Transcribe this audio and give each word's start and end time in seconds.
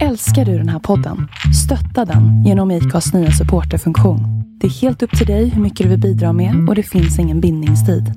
Älskar 0.00 0.44
du 0.44 0.58
den 0.58 0.68
här 0.68 0.78
podden? 0.78 1.28
Stötta 1.64 2.04
den 2.12 2.44
genom 2.44 2.70
IKAs 2.70 3.12
nya 3.12 3.30
supporterfunktion. 3.30 4.20
Det 4.60 4.66
är 4.66 4.70
helt 4.70 5.02
upp 5.02 5.18
till 5.18 5.26
dig 5.26 5.48
hur 5.48 5.62
mycket 5.62 5.84
du 5.84 5.90
vill 5.90 6.00
bidra 6.00 6.32
med 6.32 6.68
och 6.68 6.74
det 6.74 6.82
finns 6.82 7.18
ingen 7.18 7.40
bindningstid. 7.40 8.12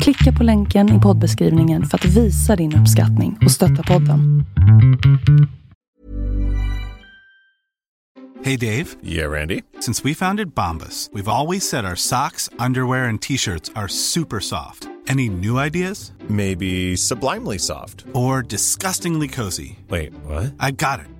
Klicka 0.00 0.32
på 0.38 0.44
länken 0.44 0.98
i 0.98 1.00
poddbeskrivningen 1.00 1.86
för 1.86 1.98
att 1.98 2.04
visa 2.04 2.56
din 2.56 2.76
uppskattning 2.76 3.38
och 3.44 3.50
stötta 3.50 3.82
podden. 3.82 4.44
Hey 8.44 8.56
Dave. 8.56 8.86
Yeah, 9.04 9.30
Randy. 9.30 9.62
Since 9.80 10.08
we 10.08 10.14
founded 10.14 10.54
Bombus, 10.54 11.10
we've 11.12 11.28
always 11.28 11.68
said 11.68 11.84
our 11.84 11.96
socks, 11.96 12.50
underwear, 12.58 13.08
and 13.08 13.22
t-shirts 13.22 13.70
are 13.74 13.88
super 13.88 14.40
soft. 14.40 14.88
Any 15.08 15.28
new 15.28 15.58
ideas? 15.66 16.12
Maybe 16.28 16.96
sublimely 16.96 17.58
soft. 17.58 18.04
Or 18.14 18.42
disgustingly 18.42 19.28
cozy? 19.28 19.78
Wait, 19.88 20.12
what? 20.24 20.54
I 20.60 20.70
got 20.70 21.00
it. 21.00 21.19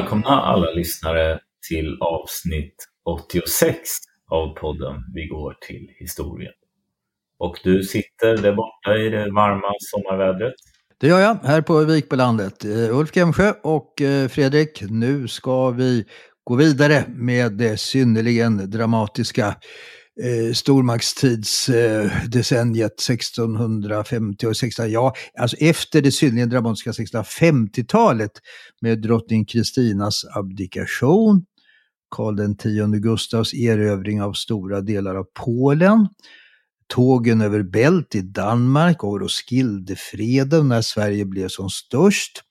Välkomna 0.00 0.40
alla 0.40 0.70
lyssnare 0.70 1.38
till 1.68 1.98
avsnitt 2.00 2.74
86 3.04 3.78
av 4.30 4.54
podden 4.54 4.94
Vi 5.14 5.26
går 5.26 5.56
till 5.60 5.88
historien. 5.98 6.52
Och 7.38 7.56
du 7.64 7.82
sitter 7.82 8.36
där 8.36 8.52
borta 8.52 8.96
i 8.96 9.08
det 9.08 9.30
varma 9.30 9.74
sommarvädret. 9.80 10.54
Det 11.00 11.06
gör 11.06 11.20
jag, 11.20 11.34
här 11.34 11.60
på 11.60 11.84
Vikbolandet. 11.84 12.64
Eh, 12.64 12.98
Ulf 12.98 13.16
Gemsjö 13.16 13.52
och 13.62 14.02
eh, 14.02 14.28
Fredrik, 14.28 14.82
nu 14.90 15.28
ska 15.28 15.70
vi 15.70 16.04
gå 16.44 16.54
vidare 16.54 17.04
med 17.08 17.52
det 17.52 17.76
synnerligen 17.80 18.70
dramatiska 18.70 19.54
eh, 20.22 20.52
stormaktstidsdecenniet 20.52 22.92
eh, 22.92 23.14
1650 23.14 24.46
och 24.46 24.56
16, 24.56 24.90
ja, 24.90 25.14
alltså 25.38 25.56
efter 25.56 26.02
det 26.02 26.12
synnerligen 26.12 26.48
dramatiska 26.48 26.90
1650-talet 26.90 28.32
med 28.80 29.02
drottning 29.02 29.44
Kristinas 29.44 30.24
abdikation, 30.34 31.44
Karl 32.10 32.40
X 32.40 32.64
Gustavs 33.02 33.54
erövring 33.54 34.22
av 34.22 34.32
stora 34.32 34.80
delar 34.80 35.14
av 35.14 35.26
Polen, 35.34 36.08
tågen 36.86 37.40
över 37.40 37.62
Bält 37.62 38.14
i 38.14 38.20
Danmark 38.20 39.04
och 39.04 39.20
Roskildefreden 39.20 40.68
när 40.68 40.82
Sverige 40.82 41.24
blev 41.24 41.48
som 41.48 41.70
störst. 41.70 42.42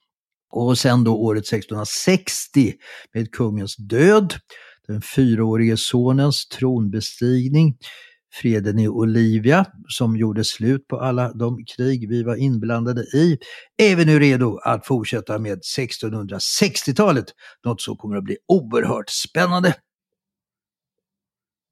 Och 0.51 0.77
sen 0.77 1.03
då 1.03 1.15
året 1.15 1.47
1660 1.47 2.73
med 3.13 3.31
kungens 3.31 3.75
död, 3.75 4.33
den 4.89 5.01
fyraårige 5.01 5.77
sonens 5.77 6.47
tronbestigning, 6.47 7.77
freden 8.33 8.79
i 8.79 8.87
Olivia 8.87 9.65
som 9.87 10.17
gjorde 10.17 10.43
slut 10.43 10.87
på 10.87 10.99
alla 10.99 11.33
de 11.33 11.65
krig 11.65 12.09
vi 12.09 12.23
var 12.23 12.35
inblandade 12.35 13.01
i, 13.01 13.37
är 13.77 13.95
vi 13.95 14.05
nu 14.05 14.19
redo 14.19 14.57
att 14.57 14.85
fortsätta 14.85 15.39
med 15.39 15.59
1660-talet, 15.77 17.25
något 17.65 17.81
som 17.81 17.97
kommer 17.97 18.17
att 18.17 18.23
bli 18.23 18.37
oerhört 18.47 19.09
spännande. 19.09 19.75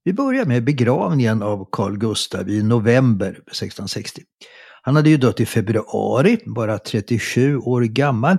Vi 0.03 0.13
börjar 0.13 0.45
med 0.45 0.63
begravningen 0.63 1.43
av 1.43 1.69
Carl 1.71 1.97
Gustav 1.97 2.49
i 2.49 2.63
november 2.63 3.29
1660. 3.29 4.21
Han 4.81 4.95
hade 4.95 5.09
ju 5.09 5.17
dött 5.17 5.39
i 5.39 5.45
februari, 5.45 6.39
bara 6.45 6.77
37 6.77 7.57
år 7.57 7.81
gammal. 7.81 8.37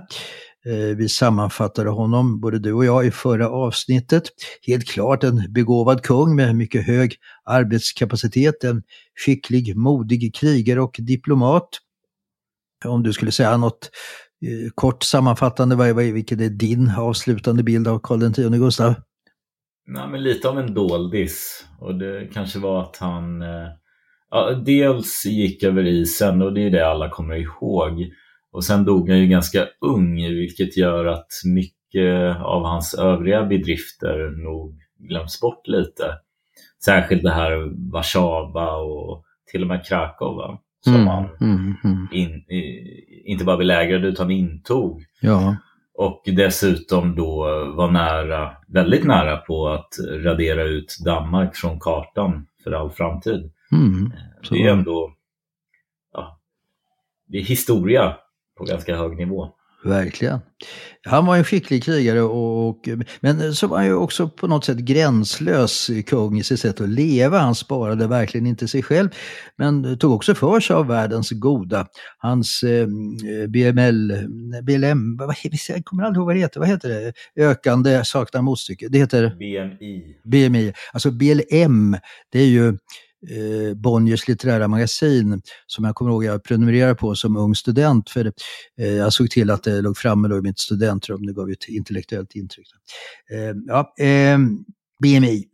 Eh, 0.65 0.95
vi 0.97 1.09
sammanfattade 1.09 1.89
honom, 1.89 2.39
både 2.39 2.59
du 2.59 2.73
och 2.73 2.85
jag, 2.85 3.05
i 3.05 3.11
förra 3.11 3.49
avsnittet. 3.49 4.23
Helt 4.67 4.87
klart 4.87 5.23
en 5.23 5.53
begåvad 5.53 6.03
kung 6.03 6.35
med 6.35 6.55
mycket 6.55 6.87
hög 6.87 7.15
arbetskapacitet, 7.45 8.63
en 8.63 8.83
skicklig, 9.25 9.75
modig 9.75 10.35
krigare 10.35 10.81
och 10.81 10.95
diplomat. 10.99 11.69
Om 12.85 13.03
du 13.03 13.13
skulle 13.13 13.31
säga 13.31 13.57
något 13.57 13.89
eh, 14.45 14.71
kort 14.75 15.03
sammanfattande, 15.03 15.93
vilken 15.93 16.39
är 16.39 16.49
din 16.49 16.91
avslutande 16.97 17.63
bild 17.63 17.87
av 17.87 17.99
Karl 18.03 18.23
X 18.23 18.37
Gustav? 18.37 18.93
Nej, 19.87 20.07
men 20.07 20.23
lite 20.23 20.49
av 20.49 20.59
en 20.59 20.73
doldis. 20.73 21.65
Och 21.79 21.95
det 21.95 22.29
kanske 22.33 22.59
var 22.59 22.81
att 22.81 22.97
han 22.97 23.41
eh, 23.41 23.67
ja, 24.29 24.61
dels 24.65 25.25
gick 25.25 25.63
över 25.63 25.83
isen 25.83 26.41
och 26.41 26.53
det 26.53 26.61
är 26.61 26.71
det 26.71 26.87
alla 26.87 27.09
kommer 27.09 27.35
ihåg. 27.35 28.11
Och 28.51 28.63
sen 28.63 28.85
dog 28.85 29.09
han 29.09 29.19
ju 29.19 29.27
ganska 29.27 29.67
ung 29.81 30.15
vilket 30.15 30.77
gör 30.77 31.05
att 31.05 31.27
mycket 31.45 32.35
av 32.41 32.63
hans 32.63 32.93
övriga 32.93 33.43
bedrifter 33.43 34.43
nog 34.45 34.79
glöms 34.97 35.39
bort 35.41 35.67
lite. 35.67 36.03
Särskilt 36.85 37.23
det 37.23 37.31
här 37.31 37.71
Warszawa 37.91 38.77
och 38.77 39.23
till 39.51 39.61
och 39.61 39.67
med 39.67 39.85
Krakow 39.85 40.59
som 40.83 41.07
han 41.07 41.29
mm, 41.41 41.75
mm. 41.83 42.07
in, 42.11 42.29
i, 42.29 43.31
inte 43.31 43.45
bara 43.45 43.57
belägrade 43.57 44.07
utan 44.07 44.31
intog. 44.31 45.03
Ja, 45.21 45.55
Och 45.93 46.23
dessutom 46.25 47.15
då 47.15 47.37
var 47.75 47.91
nära, 47.91 48.51
väldigt 48.67 49.03
nära 49.03 49.37
på 49.37 49.67
att 49.67 49.89
radera 50.23 50.63
ut 50.63 50.97
Danmark 51.05 51.55
från 51.55 51.79
kartan 51.79 52.47
för 52.63 52.71
all 52.71 52.91
framtid. 52.91 53.51
mm. 53.71 54.11
Det 54.49 54.63
är 54.63 54.71
ändå 54.71 55.13
ja, 56.13 56.39
det 57.27 57.37
är 57.37 57.43
historia 57.43 58.15
på 58.59 58.65
ganska 58.65 58.95
hög 58.95 59.17
nivå. 59.17 59.49
Verkligen. 59.83 60.39
Han 61.03 61.25
var 61.25 61.37
en 61.37 61.43
skicklig 61.43 61.83
krigare, 61.83 62.21
och, 62.21 62.69
och, 62.69 62.89
men 63.19 63.55
så 63.55 63.67
var 63.67 63.77
han 63.77 63.85
ju 63.85 63.93
också 63.93 64.29
på 64.29 64.47
något 64.47 64.65
sätt 64.65 64.77
gränslös 64.77 65.89
kung 66.07 66.39
i 66.39 66.43
sitt 66.43 66.59
sätt 66.59 66.81
att 66.81 66.89
leva. 66.89 67.39
Han 67.39 67.55
sparade 67.55 68.07
verkligen 68.07 68.47
inte 68.47 68.67
sig 68.67 68.83
själv, 68.83 69.09
men 69.55 69.97
tog 69.97 70.13
också 70.13 70.35
för 70.35 70.59
sig 70.59 70.75
av 70.75 70.87
världens 70.87 71.29
goda. 71.31 71.87
Hans 72.17 72.63
eh, 72.63 72.87
BML, 73.47 74.27
BLM, 74.63 75.17
vad, 75.17 75.35
jag 75.69 75.85
kommer 75.85 76.03
aldrig 76.03 76.19
ihåg 76.19 76.25
vad 76.25 76.35
det 76.35 76.39
heter, 76.39 76.59
vad 76.59 76.69
heter 76.69 76.89
det? 76.89 77.13
Ökande 77.43 78.05
saknar 78.05 78.41
motstycke. 78.41 78.87
Det 78.89 78.97
heter 78.97 79.35
BMI. 79.39 80.15
BMI. 80.23 80.73
Alltså 80.93 81.11
BLM, 81.11 81.97
det 82.31 82.39
är 82.39 82.47
ju 82.47 82.77
eh, 83.27 83.73
Bonniers 83.73 84.27
litterära 84.27 84.67
magasin 84.67 85.41
som 85.67 85.85
jag 85.85 85.95
kommer 85.95 86.11
ihåg 86.11 86.23
jag 86.23 86.43
prenumererade 86.43 86.95
på 86.95 87.15
som 87.15 87.37
ung 87.37 87.55
student. 87.55 88.09
För 88.09 88.31
eh, 88.79 88.87
jag 88.87 89.13
såg 89.13 89.31
till 89.31 89.49
att 89.49 89.63
det 89.63 89.81
låg 89.81 89.97
framme 89.97 90.27
då 90.27 90.37
i 90.37 90.41
mitt 90.41 90.59
studentrum. 90.59 91.25
Det 91.25 91.33
gav 91.33 91.49
ju 91.49 91.53
ett 91.53 91.69
intellektuellt 91.69 92.35
intryck. 92.35 92.67
Eh, 93.31 93.55
ja, 93.67 93.93
eh, 94.05 94.37
BMI. 95.03 95.45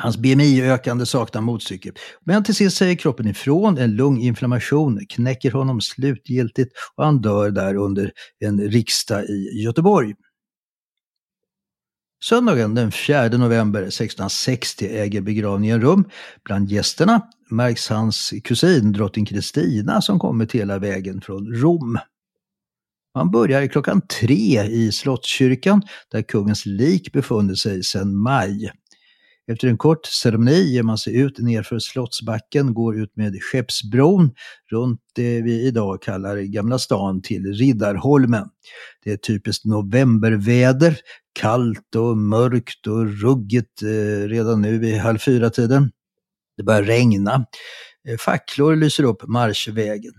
Hans 0.00 0.16
BMI 0.16 0.62
ökande 0.62 1.06
saknar 1.06 1.40
motstycke. 1.40 1.92
Men 2.24 2.44
till 2.44 2.54
sist 2.54 2.76
säger 2.76 2.94
kroppen 2.94 3.28
ifrån, 3.28 3.78
en 3.78 3.96
lunginflammation 3.96 5.00
knäcker 5.08 5.50
honom 5.50 5.80
slutgiltigt 5.80 6.72
och 6.96 7.04
han 7.04 7.20
dör 7.20 7.50
där 7.50 7.74
under 7.74 8.12
en 8.38 8.60
riksdag 8.60 9.24
i 9.24 9.62
Göteborg. 9.62 10.14
Söndagen 12.24 12.74
den 12.74 12.92
4 12.92 13.28
november 13.28 13.82
1660 13.82 14.86
äger 14.86 15.20
begravningen 15.20 15.80
rum. 15.80 16.04
Bland 16.44 16.70
gästerna 16.70 17.22
märks 17.50 17.88
hans 17.88 18.34
kusin 18.44 18.92
drottning 18.92 19.26
Kristina 19.26 20.02
som 20.02 20.18
kommit 20.18 20.52
hela 20.52 20.78
vägen 20.78 21.20
från 21.20 21.54
Rom. 21.54 21.98
Man 23.14 23.30
börjar 23.30 23.66
klockan 23.66 24.00
tre 24.20 24.62
i 24.62 24.92
Slottskyrkan 24.92 25.82
där 26.12 26.22
kungens 26.22 26.66
lik 26.66 27.12
befunnit 27.12 27.58
sig 27.58 27.82
sedan 27.82 28.16
maj. 28.16 28.72
Efter 29.50 29.68
en 29.68 29.78
kort 29.78 30.06
ceremoni 30.06 30.72
ger 30.72 30.82
man 30.82 30.98
sig 30.98 31.16
ut 31.16 31.38
nerför 31.38 31.78
Slottsbacken, 31.78 32.74
går 32.74 33.00
ut 33.00 33.16
med 33.16 33.42
Skeppsbron 33.42 34.30
runt 34.70 35.00
det 35.14 35.42
vi 35.42 35.66
idag 35.66 36.02
kallar 36.02 36.36
Gamla 36.36 36.78
stan 36.78 37.22
till 37.22 37.52
Riddarholmen. 37.52 38.48
Det 39.04 39.12
är 39.12 39.16
typiskt 39.16 39.64
novemberväder, 39.64 40.96
kallt 41.38 41.94
och 41.94 42.18
mörkt 42.18 42.86
och 42.86 43.20
ruggigt 43.22 43.82
eh, 43.82 44.28
redan 44.28 44.62
nu 44.62 44.78
vid 44.78 44.98
halv 44.98 45.18
fyra-tiden. 45.18 45.90
Det 46.56 46.62
börjar 46.62 46.82
regna. 46.82 47.46
Eh, 48.08 48.16
facklor 48.16 48.76
lyser 48.76 49.04
upp 49.04 49.28
marschvägen. 49.28 50.12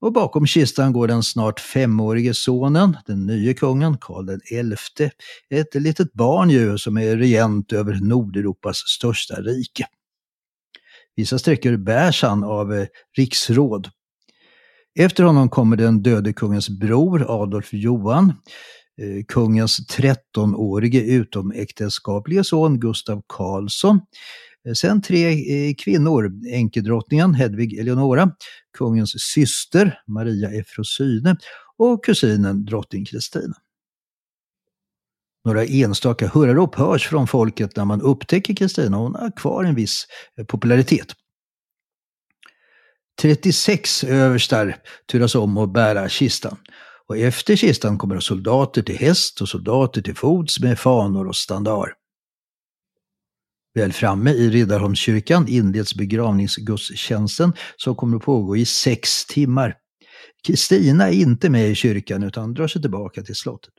Och 0.00 0.12
bakom 0.12 0.46
kistan 0.46 0.92
går 0.92 1.08
den 1.08 1.22
snart 1.22 1.60
femårige 1.60 2.34
sonen, 2.34 2.96
den 3.06 3.26
nye 3.26 3.54
kungen, 3.54 3.98
Karl 4.00 4.38
XI. 4.76 5.10
Ett 5.50 5.74
litet 5.74 6.12
barn 6.12 6.50
ju 6.50 6.78
som 6.78 6.98
är 6.98 7.16
regent 7.16 7.72
över 7.72 7.94
Nordeuropas 7.94 8.76
största 8.76 9.34
rike. 9.34 9.86
Vissa 11.16 11.38
sträckor 11.38 11.76
bärs 11.76 12.22
han 12.22 12.44
av 12.44 12.74
eh, 12.74 12.86
riksråd. 13.16 13.90
Efter 14.98 15.24
honom 15.24 15.48
kommer 15.48 15.76
den 15.76 16.02
döde 16.02 16.32
kungens 16.32 16.68
bror 16.68 17.42
Adolf 17.42 17.68
Johan, 17.72 18.32
Eh, 18.98 19.24
kungens 19.28 19.80
13-årige 19.90 21.00
utomäktenskaplige 21.00 22.44
son 22.44 22.80
Gustav 22.80 23.22
Karlsson 23.26 24.00
eh, 24.66 24.72
Sen 24.72 25.02
tre 25.02 25.28
eh, 25.28 25.74
kvinnor, 25.74 26.32
enkedrottningen 26.46 27.34
Hedvig 27.34 27.78
Eleonora, 27.78 28.30
kungens 28.78 29.14
syster 29.34 30.00
Maria 30.06 30.50
Efrosyne 30.50 31.36
och 31.76 32.04
kusinen 32.04 32.64
drottning 32.64 33.04
Kristina. 33.04 33.54
Några 35.44 35.64
enstaka 35.64 36.28
hurrarop 36.28 36.74
hörs 36.74 37.06
från 37.06 37.26
folket 37.26 37.76
när 37.76 37.84
man 37.84 38.02
upptäcker 38.02 38.54
Kristina. 38.54 38.96
Hon 38.96 39.14
har 39.14 39.36
kvar 39.36 39.64
en 39.64 39.74
viss 39.74 40.06
popularitet. 40.48 41.14
36 43.20 44.04
överstar 44.04 44.76
turas 45.12 45.34
om 45.34 45.56
att 45.56 45.72
bära 45.72 46.08
kistan. 46.08 46.56
Och 47.08 47.18
efter 47.18 47.56
kistan 47.56 47.98
kommer 47.98 48.20
soldater 48.20 48.82
till 48.82 48.98
häst 48.98 49.40
och 49.40 49.48
soldater 49.48 50.02
till 50.02 50.14
fots 50.16 50.60
med 50.60 50.78
fanor 50.78 51.28
och 51.28 51.36
standar. 51.36 51.94
Väl 53.74 53.92
framme 53.92 54.30
i 54.30 54.50
Riddarholmskyrkan 54.50 55.48
inleds 55.48 55.94
begravningsgudstjänsten 55.94 57.52
som 57.76 57.96
kommer 57.96 58.16
att 58.16 58.22
pågå 58.22 58.56
i 58.56 58.64
sex 58.64 59.26
timmar. 59.26 59.76
Kristina 60.46 61.08
är 61.08 61.12
inte 61.12 61.50
med 61.50 61.70
i 61.70 61.74
kyrkan 61.74 62.22
utan 62.22 62.54
drar 62.54 62.68
sig 62.68 62.82
tillbaka 62.82 63.22
till 63.22 63.34
slottet. 63.34 63.74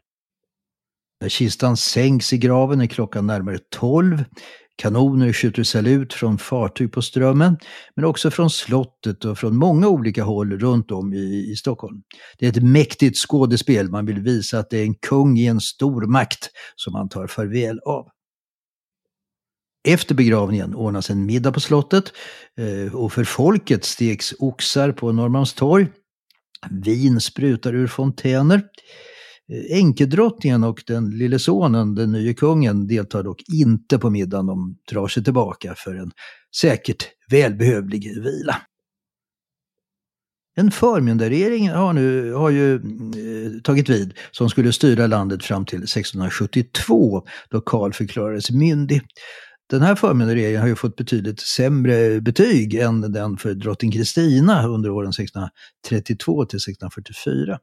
När 1.21 1.29
kistan 1.29 1.77
sänks 1.77 2.33
i 2.33 2.37
graven 2.37 2.81
är 2.81 2.87
klockan 2.87 3.27
närmare 3.27 3.59
tolv. 3.69 4.23
Kanoner 4.79 5.33
skjuter 5.33 5.63
salut 5.63 6.13
från 6.13 6.37
fartyg 6.37 6.91
på 6.91 7.01
Strömmen, 7.01 7.57
men 7.95 8.05
också 8.05 8.31
från 8.31 8.49
slottet 8.49 9.25
och 9.25 9.37
från 9.37 9.55
många 9.55 9.87
olika 9.87 10.23
håll 10.23 10.59
runt 10.59 10.91
om 10.91 11.13
i, 11.13 11.51
i 11.51 11.55
Stockholm. 11.55 12.01
Det 12.37 12.45
är 12.45 12.49
ett 12.49 12.63
mäktigt 12.63 13.17
skådespel, 13.17 13.89
man 13.89 14.05
vill 14.05 14.19
visa 14.19 14.59
att 14.59 14.69
det 14.69 14.77
är 14.77 14.83
en 14.83 14.95
kung 14.95 15.37
i 15.37 15.45
en 15.45 15.61
stor 15.61 16.01
makt 16.01 16.49
som 16.75 16.93
man 16.93 17.09
tar 17.09 17.27
farväl 17.27 17.79
av. 17.79 18.07
Efter 19.87 20.15
begravningen 20.15 20.75
ordnas 20.75 21.09
en 21.09 21.25
middag 21.25 21.51
på 21.51 21.59
slottet 21.59 22.13
eh, 22.57 22.95
och 22.95 23.13
för 23.13 23.23
folket 23.23 23.85
steks 23.85 24.33
oxar 24.39 24.91
på 24.91 25.11
Norrmalmstorg. 25.11 25.87
Vin 26.69 27.21
sprutar 27.21 27.75
ur 27.75 27.87
fontäner. 27.87 28.61
Enkedrottningen 29.69 30.63
och 30.63 30.83
den 30.87 31.09
lille 31.17 31.39
sonen, 31.39 31.95
den 31.95 32.11
nye 32.11 32.33
kungen, 32.33 32.87
deltar 32.87 33.23
dock 33.23 33.43
inte 33.53 33.99
på 33.99 34.09
middagen. 34.09 34.45
De 34.45 34.77
drar 34.91 35.07
sig 35.07 35.23
tillbaka 35.23 35.75
för 35.77 35.95
en 35.95 36.11
säkert 36.55 37.05
välbehövlig 37.31 38.23
vila. 38.23 38.55
En 40.55 40.71
förmyndarregering 40.71 41.69
har, 41.69 41.93
nu, 41.93 42.33
har 42.33 42.49
ju 42.49 42.75
eh, 42.75 43.61
tagit 43.63 43.89
vid 43.89 44.13
som 44.31 44.49
skulle 44.49 44.73
styra 44.73 45.07
landet 45.07 45.43
fram 45.43 45.65
till 45.65 45.83
1672 45.83 47.23
då 47.49 47.61
Karl 47.61 47.93
förklarades 47.93 48.51
myndig. 48.51 49.01
Den 49.69 49.81
här 49.81 49.95
förmyndarregeringen 49.95 50.61
har 50.61 50.67
ju 50.67 50.75
fått 50.75 50.95
betydligt 50.95 51.39
sämre 51.39 52.21
betyg 52.21 52.75
än 52.75 53.01
den 53.01 53.37
för 53.37 53.53
drottning 53.53 53.91
Kristina 53.91 54.67
under 54.67 54.89
åren 54.89 55.09
1632 55.09 56.45
till 56.45 56.57
1644. 56.57 57.59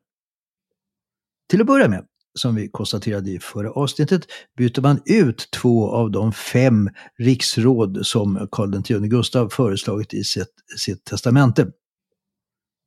Till 1.50 1.60
att 1.60 1.66
börja 1.66 1.88
med, 1.88 2.04
som 2.38 2.54
vi 2.54 2.68
konstaterade 2.68 3.30
i 3.30 3.38
förra 3.38 3.70
avsnittet, 3.70 4.26
byter 4.56 4.80
man 4.80 5.00
ut 5.04 5.48
två 5.50 5.90
av 5.90 6.10
de 6.10 6.32
fem 6.32 6.90
riksråd 7.18 8.06
som 8.06 8.48
Karl 8.52 8.74
X 8.78 8.88
Gustav 8.88 9.48
föreslagit 9.48 10.14
i 10.14 10.24
sitt, 10.24 10.54
sitt 10.78 11.04
testamente. 11.04 11.66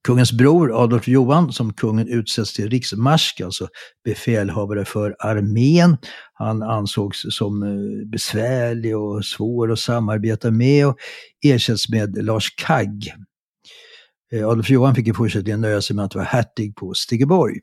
Kungens 0.04 0.32
bror 0.32 0.84
Adolf 0.84 1.08
Johan, 1.08 1.54
som 1.54 1.74
kungen 1.74 2.08
utsätts 2.08 2.54
till 2.54 2.70
riksmarsk, 2.70 3.42
alltså 3.42 3.68
befälhavare 4.06 4.86
för 4.86 5.16
armén. 5.20 5.98
Han 6.34 6.64
ansågs 6.64 7.26
som 7.30 7.64
eh, 7.64 8.10
besvärlig 8.12 8.98
och 8.98 9.26
svår 9.26 9.72
att 9.72 9.80
samarbeta 9.80 10.52
med 10.52 10.88
och 10.88 10.98
ersätts 11.46 11.90
med 11.90 12.26
Lars 12.26 12.56
Kagg. 12.56 13.14
Eh, 14.32 14.48
Adolf 14.48 14.70
Johan 14.70 14.96
fick 14.96 15.08
i 15.08 15.14
fortsättningen 15.14 15.62
nöja 15.62 15.82
sig 15.82 15.96
med 15.96 16.06
att 16.06 16.16
vara 16.16 16.26
hertig 16.26 16.76
på 16.76 16.94
Stigeborg. 16.94 17.60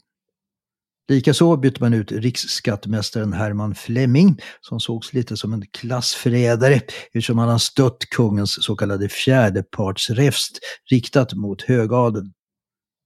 Likaså 1.08 1.56
bytte 1.56 1.80
man 1.80 1.94
ut 1.94 2.12
riksskattemästaren 2.12 3.32
Herman 3.32 3.74
Flemming 3.74 4.40
som 4.60 4.80
sågs 4.80 5.12
lite 5.12 5.36
som 5.36 5.52
en 5.52 5.64
klassförrädare 5.72 6.80
eftersom 7.06 7.38
han 7.38 7.48
har 7.48 7.58
stött 7.58 7.98
kungens 8.10 8.64
så 8.64 8.76
kallade 8.76 9.08
fjärdepartsräfst 9.08 10.58
riktat 10.90 11.34
mot 11.34 11.62
högadeln. 11.62 12.32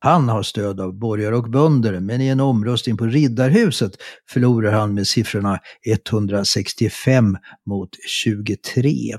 Han 0.03 0.29
har 0.29 0.43
stöd 0.43 0.81
av 0.81 0.99
borgare 0.99 1.37
och 1.37 1.51
bönder, 1.51 2.01
men 2.01 2.21
i 2.21 2.29
en 2.29 2.41
omröstning 2.41 2.97
på 2.97 3.05
Riddarhuset 3.07 3.93
förlorar 4.31 4.73
han 4.73 4.95
med 4.95 5.07
siffrorna 5.07 5.61
165 5.87 7.37
mot 7.67 7.91
23. 8.09 9.17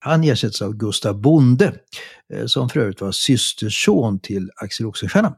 Han 0.00 0.24
ersätts 0.24 0.62
av 0.62 0.74
Gustav 0.74 1.20
Bonde, 1.20 1.74
eh, 2.34 2.46
som 2.46 2.68
för 2.68 2.80
övrigt 2.80 3.00
var 3.00 3.12
systerson 3.12 4.20
till 4.20 4.50
Axel 4.56 4.86
Oxenstierna. 4.86 5.34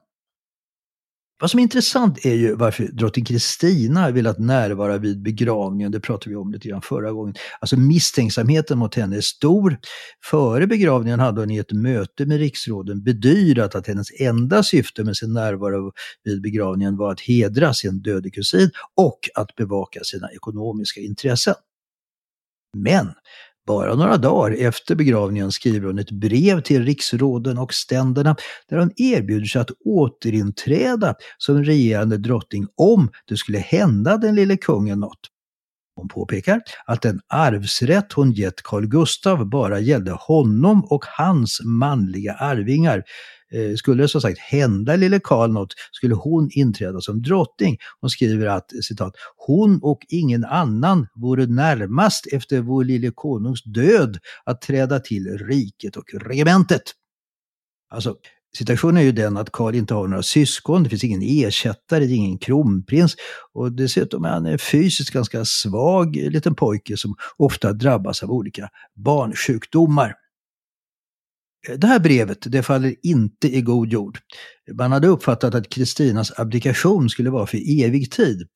Vad 1.40 1.50
som 1.50 1.58
är 1.60 1.62
intressant 1.62 2.26
är 2.26 2.34
ju 2.34 2.54
varför 2.54 2.84
drottning 2.84 3.24
Kristina 3.24 4.10
velat 4.10 4.38
närvara 4.38 4.98
vid 4.98 5.22
begravningen. 5.22 5.92
Det 5.92 6.00
pratade 6.00 6.30
vi 6.30 6.36
om 6.36 6.52
lite 6.52 6.68
grann 6.68 6.82
förra 6.82 7.12
gången. 7.12 7.34
Alltså 7.60 7.76
misstänksamheten 7.76 8.78
mot 8.78 8.94
henne 8.94 9.16
är 9.16 9.20
stor. 9.20 9.78
Före 10.24 10.66
begravningen 10.66 11.20
hade 11.20 11.40
hon 11.40 11.50
i 11.50 11.58
ett 11.58 11.72
möte 11.72 12.26
med 12.26 12.38
riksråden 12.38 13.02
bedyrat 13.02 13.74
att 13.74 13.86
hennes 13.86 14.20
enda 14.20 14.62
syfte 14.62 15.04
med 15.04 15.16
sin 15.16 15.32
närvaro 15.32 15.92
vid 16.24 16.42
begravningen 16.42 16.96
var 16.96 17.12
att 17.12 17.20
hedra 17.20 17.74
sin 17.74 18.02
döde 18.02 18.30
kusin 18.30 18.70
och 18.96 19.18
att 19.34 19.54
bevaka 19.56 20.00
sina 20.04 20.30
ekonomiska 20.32 21.00
intressen. 21.00 21.54
Men 22.76 23.12
bara 23.70 23.94
några 23.94 24.16
dagar 24.16 24.56
efter 24.58 24.94
begravningen 24.94 25.52
skriver 25.52 25.86
hon 25.86 25.98
ett 25.98 26.10
brev 26.10 26.60
till 26.60 26.84
riksråden 26.84 27.58
och 27.58 27.74
ständerna 27.74 28.36
där 28.68 28.76
hon 28.76 28.90
erbjuder 28.96 29.46
sig 29.46 29.60
att 29.60 29.70
återinträda 29.84 31.14
som 31.38 31.64
regerande 31.64 32.18
drottning 32.18 32.66
om 32.76 33.08
det 33.28 33.36
skulle 33.36 33.58
hända 33.58 34.16
den 34.16 34.34
lille 34.34 34.56
kungen 34.56 35.00
något. 35.00 35.20
Hon 35.96 36.08
påpekar 36.08 36.60
att 36.86 37.02
den 37.02 37.20
arvsrätt 37.28 38.12
hon 38.12 38.32
gett 38.32 38.62
Carl 38.62 38.86
Gustav 38.86 39.48
bara 39.48 39.80
gällde 39.80 40.12
honom 40.12 40.84
och 40.84 41.04
hans 41.04 41.60
manliga 41.64 42.32
arvingar, 42.32 43.02
Eh, 43.52 43.74
skulle 43.74 44.02
det 44.02 44.08
som 44.08 44.20
sagt 44.20 44.38
hända 44.38 44.96
lille 44.96 45.20
Karl 45.24 45.50
något 45.50 45.74
skulle 45.92 46.14
hon 46.14 46.48
inträda 46.52 47.00
som 47.00 47.22
drottning. 47.22 47.78
Hon 48.00 48.10
skriver 48.10 48.46
att 48.46 48.70
citat, 48.82 49.14
hon 49.36 49.80
och 49.82 49.98
ingen 50.08 50.44
annan 50.44 51.06
vore 51.14 51.46
närmast 51.46 52.26
efter 52.32 52.60
vår 52.60 52.84
lille 52.84 53.10
konungs 53.14 53.64
död 53.64 54.18
att 54.44 54.62
träda 54.62 55.00
till 55.00 55.38
riket 55.38 55.96
och 55.96 56.04
regementet. 56.14 56.82
Alltså, 57.90 58.16
Situationen 58.56 58.96
är 58.96 59.02
ju 59.02 59.12
den 59.12 59.36
att 59.36 59.52
Karl 59.52 59.74
inte 59.74 59.94
har 59.94 60.08
några 60.08 60.22
syskon, 60.22 60.82
det 60.82 60.88
finns 60.90 61.04
ingen 61.04 61.22
ersättare, 61.22 62.06
det 62.06 62.12
är 62.12 62.16
ingen 62.16 62.38
kronprins 62.38 63.16
och 63.52 63.72
dessutom 63.72 64.24
är 64.24 64.28
han 64.28 64.46
en 64.46 64.58
fysiskt 64.58 65.10
ganska 65.10 65.44
svag 65.44 66.16
liten 66.16 66.54
pojke 66.54 66.96
som 66.96 67.14
ofta 67.36 67.72
drabbas 67.72 68.22
av 68.22 68.30
olika 68.30 68.68
barnsjukdomar. 69.04 70.14
Det 71.68 71.86
här 71.86 71.98
brevet, 71.98 72.38
det 72.52 72.62
faller 72.62 72.94
inte 73.02 73.56
i 73.56 73.62
god 73.62 73.88
jord. 73.88 74.18
Man 74.72 74.92
hade 74.92 75.08
uppfattat 75.08 75.54
att 75.54 75.68
Kristinas 75.68 76.38
abdikation 76.38 77.08
skulle 77.08 77.30
vara 77.30 77.46
för 77.46 77.84
evig 77.84 78.10
tid. 78.10 78.48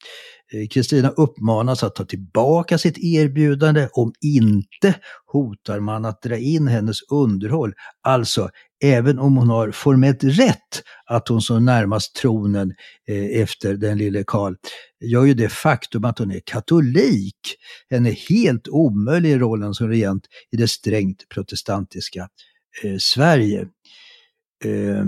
Eh, 0.52 0.68
Kristina 0.68 1.08
uppmanas 1.08 1.82
att 1.82 1.94
ta 1.94 2.04
tillbaka 2.04 2.78
sitt 2.78 2.99
erbjudande. 2.99 3.88
Om 3.92 4.12
inte 4.20 4.94
hotar 5.26 5.80
man 5.80 6.04
att 6.04 6.23
dra 6.23 6.37
in 6.37 6.68
hennes 6.68 7.02
underhåll, 7.11 7.73
alltså 8.02 8.50
även 8.84 9.18
om 9.18 9.37
hon 9.37 9.49
har 9.49 9.70
formellt 9.70 10.25
rätt 10.25 10.82
att 11.06 11.28
hon 11.28 11.42
står 11.42 11.61
närmast 11.61 12.14
tronen 12.14 12.75
eh, 13.08 13.40
efter 13.42 13.75
den 13.75 13.99
lille 13.99 14.25
Karl, 14.26 14.54
gör 15.00 15.25
ju 15.25 15.34
det 15.34 15.49
faktum 15.49 16.04
att 16.04 16.18
hon 16.18 16.30
är 16.30 16.40
katolik 16.44 17.56
henne 17.90 18.11
helt 18.11 18.68
omöjlig 18.68 19.30
i 19.30 19.38
rollen 19.38 19.75
som 19.75 19.88
regent 19.88 20.26
i 20.52 20.56
det 20.56 20.68
strängt 20.68 21.28
protestantiska 21.34 22.28
eh, 22.83 22.97
Sverige. 22.99 23.61
Eh, 24.64 25.04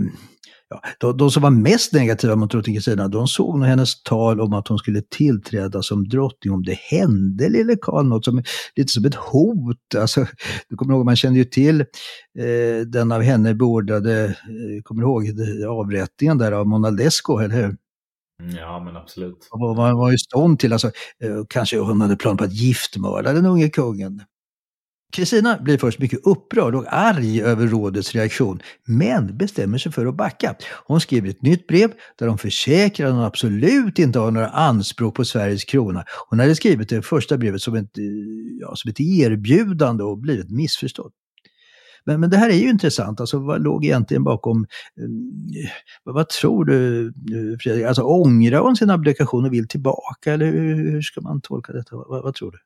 ja, 0.68 0.82
de, 1.00 1.16
de, 1.16 1.30
som 1.30 1.42
var 1.42 1.50
mest 1.50 1.92
negativa 1.92 2.36
mot 2.36 2.50
drottning 2.50 2.76
Kristina, 2.76 3.08
de 3.08 3.26
såg 3.28 3.58
nog 3.58 3.68
hennes 3.68 4.02
tal 4.02 4.40
om 4.40 4.52
att 4.52 4.68
hon 4.68 4.78
skulle 4.78 5.02
tillträda 5.10 5.82
som 5.82 6.08
drottning 6.08 6.52
om 6.54 6.62
det 6.62 6.78
hände 6.90 7.48
lille 7.48 7.76
Karl 7.82 8.06
något 8.06 8.24
som, 8.24 8.42
lite 8.76 8.92
som 8.92 9.04
ett 9.04 9.14
hot. 9.14 9.94
Alltså, 9.96 10.26
du 10.68 10.76
kommer 10.76 10.94
ihåg, 10.94 11.04
man 11.04 11.16
kände 11.16 11.38
ju 11.38 11.44
till 11.44 11.80
eh, 11.80 12.86
den 12.86 13.12
av 13.12 13.22
henne 13.22 13.54
beordrade, 13.54 14.24
eh, 14.24 14.82
kommer 14.82 15.02
du 15.02 15.08
ihåg 15.08 15.66
avrättningen 15.68 16.38
där 16.38 16.52
av 16.52 16.66
Monaldesco, 16.66 17.38
eller 17.38 17.54
hur? 17.54 17.76
Mm, 18.42 18.56
ja, 18.56 18.80
men 18.84 18.96
absolut. 18.96 19.48
Vad 19.50 19.76
man 19.76 19.96
var 19.96 20.12
i 20.12 20.18
stånd 20.18 20.58
till, 20.58 20.72
alltså, 20.72 20.86
eh, 21.22 21.44
kanske 21.48 21.78
hon 21.78 22.00
hade 22.00 22.16
plan 22.16 22.36
på 22.36 22.44
att 22.44 22.52
giftmörda 22.52 23.32
den 23.32 23.46
unge 23.46 23.68
kungen. 23.68 24.22
Kristina 25.12 25.58
blir 25.60 25.78
först 25.78 25.98
mycket 25.98 26.20
upprörd 26.26 26.74
och 26.74 26.84
arg 26.88 27.42
över 27.42 27.66
rådets 27.66 28.14
reaktion, 28.14 28.60
men 28.86 29.36
bestämmer 29.36 29.78
sig 29.78 29.92
för 29.92 30.06
att 30.06 30.16
backa. 30.16 30.54
Hon 30.86 31.00
skriver 31.00 31.30
ett 31.30 31.42
nytt 31.42 31.66
brev 31.66 31.92
där 32.18 32.26
hon 32.26 32.38
försäkrar 32.38 33.06
att 33.06 33.14
hon 33.14 33.24
absolut 33.24 33.98
inte 33.98 34.18
har 34.18 34.30
några 34.30 34.48
anspråk 34.48 35.14
på 35.14 35.24
Sveriges 35.24 35.64
krona. 35.64 36.04
Hon 36.28 36.40
hade 36.40 36.54
skrivit 36.54 36.88
det 36.88 37.02
första 37.02 37.38
brevet 37.38 37.60
som 37.60 37.74
ett, 37.74 37.98
eh, 37.98 38.04
ja, 38.60 38.76
som 38.76 38.90
ett 38.90 39.00
erbjudande 39.00 40.04
och 40.04 40.18
blivit 40.18 40.50
missförstådd. 40.50 41.12
Men, 42.04 42.20
men 42.20 42.30
det 42.30 42.36
här 42.36 42.50
är 42.50 42.54
ju 42.54 42.68
intressant, 42.68 43.20
alltså 43.20 43.38
vad 43.38 43.62
låg 43.62 43.84
egentligen 43.84 44.24
bakom, 44.24 44.66
eh, 45.00 45.70
vad 46.04 46.28
tror 46.28 46.64
du 46.64 47.06
eh, 47.06 47.58
Fredrik, 47.60 47.84
alltså 47.84 48.02
ångrar 48.02 48.60
hon 48.60 48.76
sin 48.76 48.90
abdikation 48.90 49.44
och 49.44 49.52
vill 49.52 49.68
tillbaka 49.68 50.32
eller 50.32 50.46
hur, 50.46 50.90
hur 50.90 51.02
ska 51.02 51.20
man 51.20 51.40
tolka 51.40 51.72
detta, 51.72 51.96
vad, 51.96 52.22
vad 52.22 52.34
tror 52.34 52.50
du? 52.50 52.58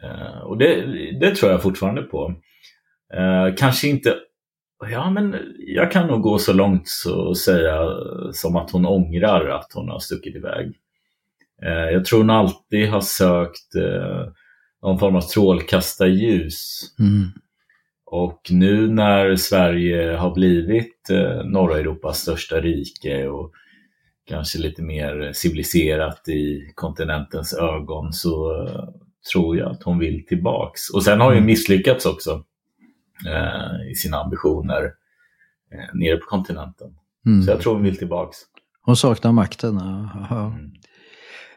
Eh, 0.03 0.11
eh, 0.11 0.39
och 0.39 0.57
det, 0.57 0.85
det, 1.19 1.35
tror 1.35 1.51
jag 1.51 1.63
fortfarande 1.63 2.01
på. 2.01 2.35
Eh, 3.13 3.55
kanske 3.57 3.87
inte, 3.87 4.15
ja 4.91 5.09
men 5.09 5.35
jag 5.57 5.91
kan 5.91 6.07
nog 6.07 6.21
gå 6.21 6.37
så 6.37 6.53
långt 6.53 6.87
så 6.87 7.35
säga 7.35 7.87
som 8.33 8.55
att 8.55 8.71
hon 8.71 8.85
ångrar 8.85 9.49
att 9.49 9.71
hon 9.73 9.89
har 9.89 9.99
stuckit 9.99 10.35
iväg. 10.35 10.75
Eh, 11.63 11.89
jag 11.93 12.05
tror 12.05 12.19
hon 12.19 12.29
alltid 12.29 12.89
har 12.89 13.01
sökt 13.01 13.75
eh, 13.75 14.25
någon 14.81 14.99
form 14.99 15.15
av 15.15 15.21
strålkastarljus. 15.21 16.81
Mm 16.99 17.31
och 18.09 18.41
nu 18.49 18.87
när 18.87 19.35
Sverige 19.35 20.15
har 20.15 20.33
blivit 20.33 21.09
eh, 21.09 21.45
norra 21.45 21.77
Europas 21.77 22.19
största 22.19 22.61
rike 22.61 23.27
och 23.27 23.51
kanske 24.27 24.59
lite 24.59 24.81
mer 24.81 25.31
civiliserat 25.33 26.29
i 26.29 26.71
kontinentens 26.75 27.53
ögon 27.53 28.13
så 28.13 28.63
eh, 28.65 28.89
tror 29.31 29.57
jag 29.57 29.71
att 29.71 29.83
hon 29.83 29.99
vill 29.99 30.25
tillbaks. 30.25 30.89
Och 30.89 31.03
sen 31.03 31.19
har 31.19 31.27
hon 31.27 31.33
mm. 31.33 31.45
misslyckats 31.45 32.05
också 32.05 32.43
eh, 33.27 33.91
i 33.91 33.95
sina 33.95 34.17
ambitioner 34.17 34.83
eh, 35.71 35.95
nere 35.95 36.17
på 36.17 36.25
kontinenten. 36.25 36.95
Mm. 37.25 37.41
Så 37.41 37.51
jag 37.51 37.61
tror 37.61 37.73
hon 37.73 37.83
vill 37.83 37.97
tillbaks. 37.97 38.37
Hon 38.81 38.95
saknar 38.95 39.31
makten. 39.31 39.77
Mm. 39.77 40.71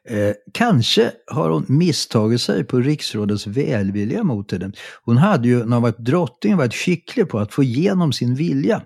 Eh, 0.09 0.33
kanske 0.52 1.12
har 1.26 1.50
hon 1.50 1.64
misstagit 1.69 2.40
sig 2.40 2.64
på 2.64 2.78
riksrådets 2.78 3.47
välvilja 3.47 4.25
mot 4.25 4.52
henne. 4.52 4.73
Hon 5.04 5.16
hade 5.16 5.49
ju 5.49 5.64
när 5.64 5.76
hon 5.76 5.83
varit 5.83 5.99
drottning 5.99 6.57
varit 6.57 6.75
skicklig 6.75 7.28
på 7.28 7.38
att 7.38 7.54
få 7.54 7.62
igenom 7.62 8.12
sin 8.12 8.35
vilja. 8.35 8.83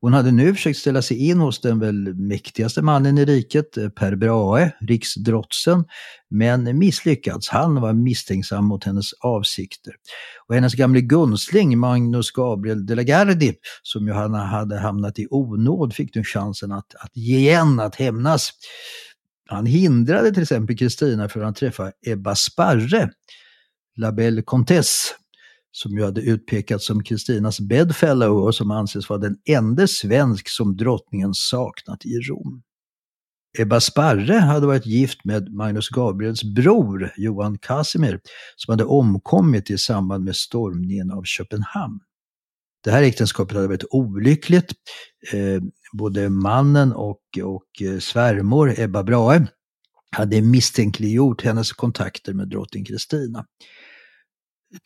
Hon 0.00 0.12
hade 0.12 0.30
nu 0.32 0.54
försökt 0.54 0.78
ställa 0.78 1.02
sig 1.02 1.28
in 1.28 1.40
hos 1.40 1.60
den 1.60 1.78
väl 1.78 2.14
mäktigaste 2.14 2.82
mannen 2.82 3.18
i 3.18 3.24
riket, 3.24 3.76
eh, 3.76 3.88
Per 3.88 4.16
Brahe, 4.16 4.72
riksdrotsen, 4.80 5.84
men 6.30 6.78
misslyckats. 6.78 7.48
Han 7.48 7.80
var 7.80 7.92
misstänksam 7.92 8.64
mot 8.64 8.84
hennes 8.84 9.12
avsikter. 9.12 9.92
Och 10.48 10.54
hennes 10.54 10.74
gamle 10.74 11.00
gunstling 11.00 11.78
Magnus 11.78 12.30
Gabriel 12.30 12.86
de 12.86 12.94
la 12.94 13.02
Gardie, 13.02 13.54
som 13.82 14.08
Johanna 14.08 14.44
hade 14.44 14.78
hamnat 14.78 15.18
i 15.18 15.26
onåd, 15.30 15.94
fick 15.94 16.14
nu 16.14 16.24
chansen 16.24 16.72
att, 16.72 16.94
att 16.94 17.16
ge 17.16 17.38
igen, 17.38 17.80
att 17.80 17.94
hämnas. 17.94 18.50
Han 19.50 19.66
hindrade 19.66 20.32
till 20.32 20.42
exempel 20.42 20.76
Kristina 20.76 21.28
från 21.28 21.44
att 21.44 21.56
träffa 21.56 21.92
Ebba 22.06 22.34
Sparre, 22.34 23.10
La 23.96 24.12
Belle 24.12 24.42
Comtesse, 24.42 25.14
som 25.72 25.92
ju 25.92 26.04
hade 26.04 26.20
utpekats 26.20 26.86
som 26.86 27.02
Kristinas 27.04 27.60
bedfellow 27.60 28.44
och 28.44 28.54
som 28.54 28.70
anses 28.70 29.08
vara 29.08 29.20
den 29.20 29.36
enda 29.48 29.86
svensk 29.86 30.48
som 30.48 30.76
drottningen 30.76 31.34
saknat 31.34 32.04
i 32.04 32.20
Rom. 32.20 32.62
Ebba 33.58 33.80
Sparre 33.80 34.34
hade 34.34 34.66
varit 34.66 34.86
gift 34.86 35.24
med 35.24 35.52
Magnus 35.52 35.88
Gabriels 35.88 36.44
bror 36.44 37.12
Johan 37.16 37.58
Casimir 37.58 38.20
som 38.56 38.72
hade 38.72 38.84
omkommit 38.84 39.70
i 39.70 39.78
samband 39.78 40.24
med 40.24 40.36
stormningen 40.36 41.10
av 41.10 41.22
Köpenhamn. 41.24 42.00
Det 42.84 42.90
här 42.90 43.02
äktenskapet 43.02 43.56
hade 43.56 43.68
varit 43.68 43.84
olyckligt. 43.90 44.72
Eh, 45.32 45.62
Både 45.92 46.30
mannen 46.30 46.92
och, 46.92 47.20
och 47.42 47.82
eh, 47.82 47.98
svärmor 47.98 48.74
Ebba 48.80 49.02
Brahe 49.02 49.46
hade 50.16 50.42
misstänkliggjort 50.42 51.42
hennes 51.42 51.72
kontakter 51.72 52.32
med 52.32 52.48
drottning 52.48 52.84
Kristina. 52.84 53.46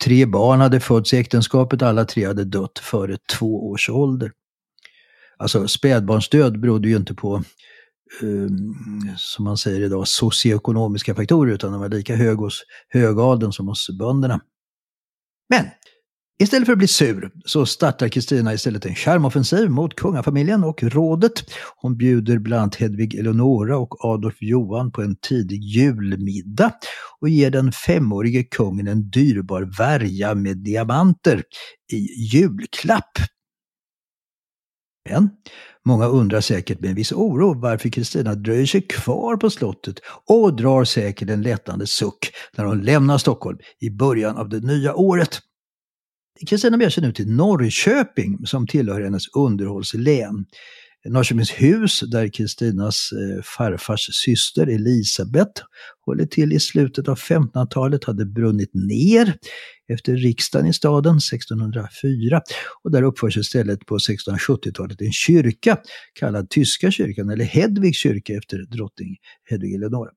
Tre 0.03 0.25
barn 0.25 0.59
hade 0.59 0.79
fötts 0.79 1.13
i 1.13 1.17
äktenskapet, 1.17 1.81
alla 1.81 2.05
tre 2.05 2.25
hade 2.25 2.43
dött 2.43 2.79
före 2.79 3.17
två 3.37 3.69
års 3.69 3.89
ålder. 3.89 4.31
Alltså 5.37 5.67
spädbarnsdöd 5.67 6.59
berodde 6.59 6.89
ju 6.89 6.95
inte 6.95 7.13
på, 7.13 7.43
um, 8.21 8.75
som 9.17 9.45
man 9.45 9.57
säger 9.57 9.81
idag, 9.81 10.07
socioekonomiska 10.07 11.15
faktorer 11.15 11.53
utan 11.53 11.71
den 11.71 11.79
var 11.79 11.89
lika 11.89 12.15
hög 12.15 12.37
hos 12.37 12.63
högadeln 12.89 13.51
som 13.51 13.67
hos 13.67 13.89
bönderna. 13.99 14.41
Men 15.49 15.65
Istället 16.39 16.65
för 16.65 16.73
att 16.73 16.77
bli 16.77 16.87
sur 16.87 17.31
så 17.45 17.65
startar 17.65 18.07
Kristina 18.07 18.53
istället 18.53 18.85
en 18.85 18.95
charmoffensiv 18.95 19.69
mot 19.69 19.95
kungafamiljen 19.95 20.63
och 20.63 20.83
rådet. 20.83 21.33
Hon 21.75 21.97
bjuder 21.97 22.39
bland 22.39 22.61
annat 22.61 22.75
Hedvig 22.75 23.15
Eleonora 23.15 23.77
och 23.77 24.05
Adolf 24.05 24.35
Johan 24.41 24.91
på 24.91 25.01
en 25.01 25.15
tidig 25.15 25.63
julmiddag 25.63 26.73
och 27.21 27.29
ger 27.29 27.51
den 27.51 27.71
femårige 27.71 28.43
kungen 28.43 28.87
en 28.87 29.09
dyrbar 29.09 29.77
värja 29.77 30.35
med 30.35 30.57
diamanter 30.57 31.43
i 31.93 31.97
julklapp. 32.35 33.11
Men 35.09 35.29
många 35.85 36.05
undrar 36.05 36.41
säkert 36.41 36.79
med 36.79 36.89
en 36.89 36.95
viss 36.95 37.11
oro 37.11 37.59
varför 37.59 37.89
Kristina 37.89 38.35
dröjer 38.35 38.65
sig 38.65 38.81
kvar 38.81 39.37
på 39.37 39.49
slottet 39.49 39.99
och 40.25 40.55
drar 40.55 40.83
säkert 40.83 41.29
en 41.29 41.41
lättande 41.41 41.87
suck 41.87 42.31
när 42.57 42.65
hon 42.65 42.81
lämnar 42.81 43.17
Stockholm 43.17 43.57
i 43.79 43.89
början 43.89 44.37
av 44.37 44.49
det 44.49 44.59
nya 44.59 44.95
året. 44.95 45.41
Kristina 46.47 46.77
beger 46.77 46.89
sig 46.89 47.03
nu 47.03 47.11
till 47.11 47.27
Norrköping 47.31 48.45
som 48.45 48.67
tillhör 48.67 49.01
hennes 49.01 49.27
underhållslän. 49.35 50.45
Norrköpingshus 51.09 51.99
där 51.99 52.27
Kristinas 52.27 53.09
eh, 53.11 53.43
farfars 53.43 54.09
syster 54.13 54.67
Elisabet 54.67 55.51
håller 56.05 56.25
till 56.25 56.53
i 56.53 56.59
slutet 56.59 57.07
av 57.07 57.17
1500-talet 57.17 58.03
hade 58.03 58.25
brunnit 58.25 58.71
ner 58.73 59.37
efter 59.87 60.15
riksdagen 60.15 60.67
i 60.67 60.73
staden 60.73 61.17
1604 61.17 62.41
och 62.83 62.91
där 62.91 63.03
uppförs 63.03 63.37
istället 63.37 63.85
på 63.85 63.97
1670-talet 63.97 65.01
en 65.01 65.11
kyrka 65.11 65.77
kallad 66.13 66.49
Tyska 66.49 66.91
kyrkan 66.91 67.29
eller 67.29 67.45
Hedvigs 67.45 67.97
kyrka 67.97 68.33
efter 68.33 68.57
drottning 68.57 69.17
Hedvig 69.49 69.75
Eleonora. 69.75 70.11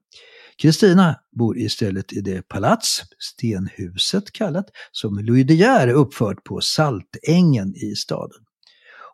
Kristina 0.63 1.17
bor 1.39 1.59
istället 1.59 2.13
i 2.13 2.21
det 2.21 2.49
palats, 2.49 3.03
Stenhuset 3.19 4.33
kallat, 4.33 4.67
som 4.93 5.19
Louis 5.19 5.47
De 5.47 5.55
Geer 5.55 5.89
uppfört 5.89 6.45
på 6.45 6.61
Saltängen 6.61 7.75
i 7.77 7.95
staden. 7.95 8.48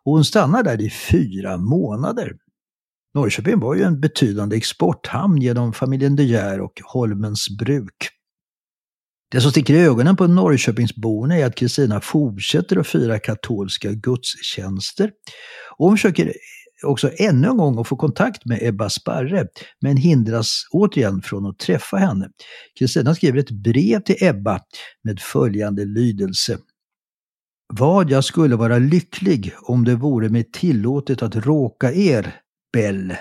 Och 0.05 0.11
hon 0.11 0.25
stannar 0.25 0.63
där 0.63 0.81
i 0.81 0.89
fyra 0.89 1.57
månader. 1.57 2.33
Norrköping 3.13 3.59
var 3.59 3.75
ju 3.75 3.83
en 3.83 3.99
betydande 3.99 4.57
exporthamn 4.57 5.41
genom 5.41 5.73
familjen 5.73 6.15
De 6.15 6.23
Geer 6.23 6.61
och 6.61 6.81
Holmens 6.83 7.47
bruk. 7.59 8.09
Det 9.31 9.41
som 9.41 9.51
sticker 9.51 9.73
i 9.73 9.79
ögonen 9.79 10.15
på 10.15 10.27
Norrköpingsborna 10.27 11.37
är 11.37 11.45
att 11.45 11.55
Kristina 11.55 12.01
fortsätter 12.01 12.77
att 12.77 12.87
fira 12.87 13.19
katolska 13.19 13.91
gudstjänster. 13.91 15.11
Och 15.77 15.87
hon 15.87 15.97
försöker 15.97 16.33
också 16.83 17.11
ännu 17.17 17.47
en 17.47 17.57
gång 17.57 17.79
att 17.79 17.87
få 17.87 17.95
kontakt 17.95 18.45
med 18.45 18.59
Ebba 18.61 18.89
Sparre, 18.89 19.47
men 19.81 19.97
hindras 19.97 20.61
återigen 20.71 21.21
från 21.21 21.45
att 21.45 21.59
träffa 21.59 21.97
henne. 21.97 22.29
Kristina 22.79 23.15
skriver 23.15 23.39
ett 23.39 23.51
brev 23.51 23.99
till 23.99 24.15
Ebba 24.19 24.59
med 25.03 25.19
följande 25.19 25.85
lydelse. 25.85 26.57
Vad 27.73 28.09
jag 28.11 28.23
skulle 28.23 28.55
vara 28.55 28.77
lycklig 28.77 29.53
om 29.61 29.83
det 29.83 29.95
vore 29.95 30.29
mig 30.29 30.51
tillåtet 30.51 31.21
att 31.23 31.35
råka 31.35 31.93
er, 31.93 32.35
Bell, 32.73 33.15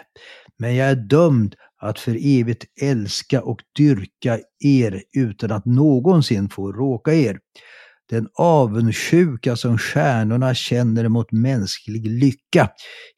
men 0.59 0.77
jag 0.77 0.89
är 0.89 0.95
dömd 0.97 1.55
att 1.81 1.99
för 1.99 2.19
evigt 2.21 2.65
älska 2.83 3.43
och 3.43 3.61
dyrka 3.77 4.39
er 4.65 5.03
utan 5.17 5.53
att 5.53 5.65
någonsin 5.65 6.49
få 6.49 6.73
råka 6.73 7.15
er. 7.15 7.39
Den 8.11 8.29
avundsjuka 8.35 9.57
som 9.57 9.79
stjärnorna 9.79 10.55
känner 10.55 11.09
mot 11.09 11.33
mänsklig 11.33 12.07
lycka 12.07 12.71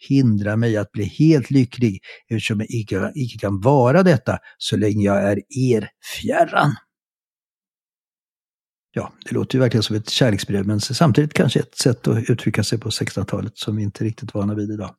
hindrar 0.09 0.56
mig 0.56 0.76
att 0.76 0.92
bli 0.92 1.04
helt 1.04 1.50
lycklig 1.50 2.00
eftersom 2.30 2.61
jag 2.61 2.71
icke, 2.71 3.12
icke 3.14 3.38
kan 3.38 3.61
vara 3.61 4.02
detta 4.02 4.38
så 4.59 4.76
länge 4.76 5.04
jag 5.04 5.30
är 5.33 5.40
er 5.49 5.88
fjärran. 6.21 6.75
Ja, 8.98 9.12
det 9.24 9.32
låter 9.32 9.54
ju 9.54 9.60
verkligen 9.60 9.82
som 9.82 9.96
ett 9.96 10.10
kärleksbrev 10.10 10.66
men 10.66 10.80
samtidigt 10.80 11.34
kanske 11.34 11.60
ett 11.60 11.78
sätt 11.78 12.08
att 12.08 12.30
uttrycka 12.30 12.64
sig 12.64 12.78
på 12.78 12.90
1600-talet 12.90 13.58
som 13.58 13.76
vi 13.76 13.82
inte 13.82 14.04
riktigt 14.04 14.34
vana 14.34 14.54
vid 14.54 14.70
idag. 14.70 14.94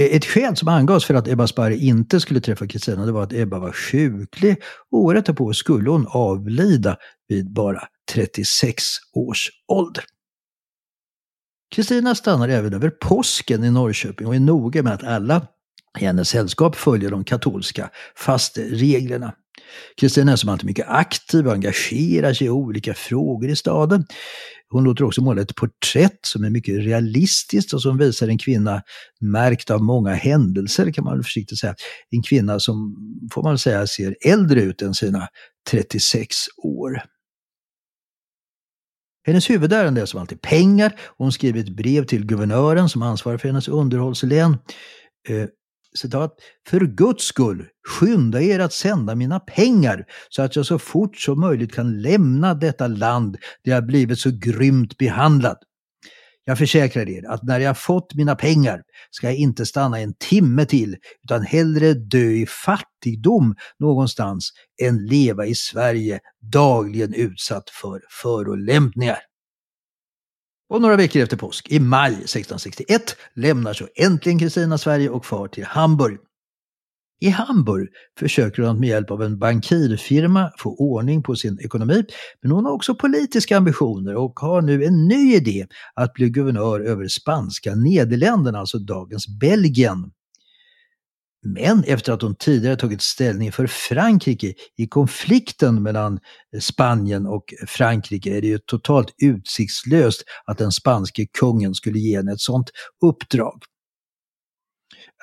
E- 0.00 0.16
ett 0.16 0.24
skäl 0.24 0.56
som 0.56 0.68
angavs 0.68 1.04
för 1.04 1.14
att 1.14 1.28
Ebba 1.28 1.46
Sparre 1.46 1.76
inte 1.76 2.20
skulle 2.20 2.40
träffa 2.40 2.66
Kristina 2.66 3.06
det 3.06 3.12
var 3.12 3.22
att 3.22 3.32
Ebba 3.32 3.58
var 3.58 3.72
sjuklig 3.72 4.62
och 4.90 4.98
året 4.98 5.26
därpå 5.26 5.52
skulle 5.52 5.90
hon 5.90 6.06
avlida 6.08 6.96
vid 7.28 7.52
bara 7.52 7.82
36 8.12 8.84
års 9.14 9.50
ålder. 9.68 10.04
Kristina 11.74 12.14
stannar 12.14 12.48
även 12.48 12.74
över 12.74 12.90
påsken 12.90 13.64
i 13.64 13.70
Norrköping 13.70 14.26
och 14.26 14.34
är 14.34 14.40
noga 14.40 14.82
med 14.82 14.92
att 14.92 15.04
alla 15.04 15.46
i 15.98 16.04
hennes 16.04 16.28
sällskap 16.28 16.76
följer 16.76 17.10
de 17.10 17.24
katolska 17.24 17.90
fastereglerna. 18.16 19.32
Kristina 19.96 20.32
är 20.32 20.36
som 20.36 20.48
alltid 20.48 20.66
mycket 20.66 20.88
aktiv 20.88 21.46
och 21.46 21.52
engagerar 21.52 22.34
sig 22.34 22.46
i 22.46 22.50
olika 22.50 22.94
frågor 22.94 23.50
i 23.50 23.56
staden. 23.56 24.04
Hon 24.70 24.84
låter 24.84 25.04
också 25.04 25.22
måla 25.22 25.42
ett 25.42 25.54
porträtt 25.54 26.18
som 26.22 26.44
är 26.44 26.50
mycket 26.50 26.84
realistiskt 26.84 27.72
och 27.72 27.82
som 27.82 27.98
visar 27.98 28.28
en 28.28 28.38
kvinna 28.38 28.82
märkt 29.20 29.70
av 29.70 29.82
många 29.82 30.14
händelser 30.14 30.92
kan 30.92 31.04
man 31.04 31.14
väl 31.14 31.24
försiktigt 31.24 31.58
säga. 31.58 31.74
En 32.10 32.22
kvinna 32.22 32.60
som, 32.60 32.96
får 33.32 33.42
man 33.42 33.58
säga, 33.58 33.86
ser 33.86 34.16
äldre 34.26 34.62
ut 34.62 34.82
än 34.82 34.94
sina 34.94 35.28
36 35.70 36.36
år. 36.64 37.02
Hennes 39.26 39.50
huvudärende 39.50 40.00
är 40.00 40.06
som 40.06 40.20
alltid 40.20 40.40
pengar. 40.40 41.00
Hon 41.16 41.32
skriver 41.32 41.60
ett 41.60 41.68
brev 41.68 42.04
till 42.04 42.26
guvernören 42.26 42.88
som 42.88 43.02
ansvarar 43.02 43.38
för 43.38 43.48
hennes 43.48 43.68
underhållslän. 43.68 44.56
Eh, 45.28 45.46
Citat, 45.98 46.34
för 46.68 46.80
Guds 46.80 47.24
skull, 47.24 47.66
skynda 47.88 48.42
er 48.42 48.58
att 48.58 48.72
sända 48.72 49.14
mina 49.14 49.40
pengar 49.40 50.04
så 50.28 50.42
att 50.42 50.56
jag 50.56 50.66
så 50.66 50.78
fort 50.78 51.16
som 51.16 51.40
möjligt 51.40 51.74
kan 51.74 52.02
lämna 52.02 52.54
detta 52.54 52.86
land 52.86 53.36
där 53.64 53.72
jag 53.72 53.86
blivit 53.86 54.18
så 54.18 54.30
grymt 54.30 54.98
behandlad. 54.98 55.56
Jag 56.48 56.58
försäkrar 56.58 57.08
er 57.08 57.30
att 57.30 57.42
när 57.42 57.60
jag 57.60 57.78
fått 57.78 58.14
mina 58.14 58.34
pengar 58.34 58.82
ska 59.10 59.26
jag 59.26 59.36
inte 59.36 59.66
stanna 59.66 60.00
en 60.00 60.14
timme 60.14 60.66
till 60.66 60.96
utan 61.24 61.42
hellre 61.42 61.94
dö 61.94 62.30
i 62.30 62.46
fattigdom 62.46 63.54
någonstans 63.78 64.50
än 64.82 65.06
leva 65.06 65.46
i 65.46 65.54
Sverige 65.54 66.20
dagligen 66.52 67.14
utsatt 67.14 67.70
för 67.70 68.00
förolämpningar. 68.22 69.18
Och 70.68 70.80
några 70.80 70.96
veckor 70.96 71.22
efter 71.22 71.36
påsk, 71.36 71.68
i 71.70 71.80
maj 71.80 72.12
1661, 72.12 73.16
lämnar 73.34 73.72
så 73.72 73.88
äntligen 73.96 74.38
Kristina 74.38 74.78
Sverige 74.78 75.08
och 75.08 75.26
far 75.26 75.48
till 75.48 75.64
Hamburg. 75.64 76.18
I 77.20 77.28
Hamburg 77.28 77.88
försöker 78.18 78.62
hon 78.62 78.80
med 78.80 78.88
hjälp 78.88 79.10
av 79.10 79.22
en 79.22 79.38
bankirfirma 79.38 80.50
få 80.58 80.76
ordning 80.76 81.22
på 81.22 81.36
sin 81.36 81.58
ekonomi, 81.60 82.04
men 82.42 82.50
hon 82.50 82.64
har 82.64 82.72
också 82.72 82.94
politiska 82.94 83.56
ambitioner 83.56 84.14
och 84.14 84.40
har 84.40 84.62
nu 84.62 84.84
en 84.84 85.08
ny 85.08 85.34
idé 85.34 85.66
att 85.94 86.12
bli 86.14 86.30
guvernör 86.30 86.80
över 86.80 87.08
spanska 87.08 87.74
Nederländerna, 87.74 88.58
alltså 88.58 88.78
dagens 88.78 89.28
Belgien. 89.40 90.10
Men 91.54 91.84
efter 91.84 92.12
att 92.12 92.22
hon 92.22 92.34
tidigare 92.34 92.76
tagit 92.76 93.02
ställning 93.02 93.52
för 93.52 93.66
Frankrike 93.66 94.54
i 94.76 94.86
konflikten 94.86 95.82
mellan 95.82 96.18
eh, 96.54 96.60
Spanien 96.60 97.26
och 97.26 97.44
Frankrike 97.66 98.36
är 98.36 98.40
det 98.40 98.46
ju 98.46 98.58
totalt 98.58 99.14
utsiktslöst 99.22 100.24
att 100.46 100.58
den 100.58 100.72
spanske 100.72 101.26
kungen 101.38 101.74
skulle 101.74 101.98
ge 101.98 102.16
henne 102.16 102.32
ett 102.32 102.40
sådant 102.40 102.70
uppdrag. 103.04 103.62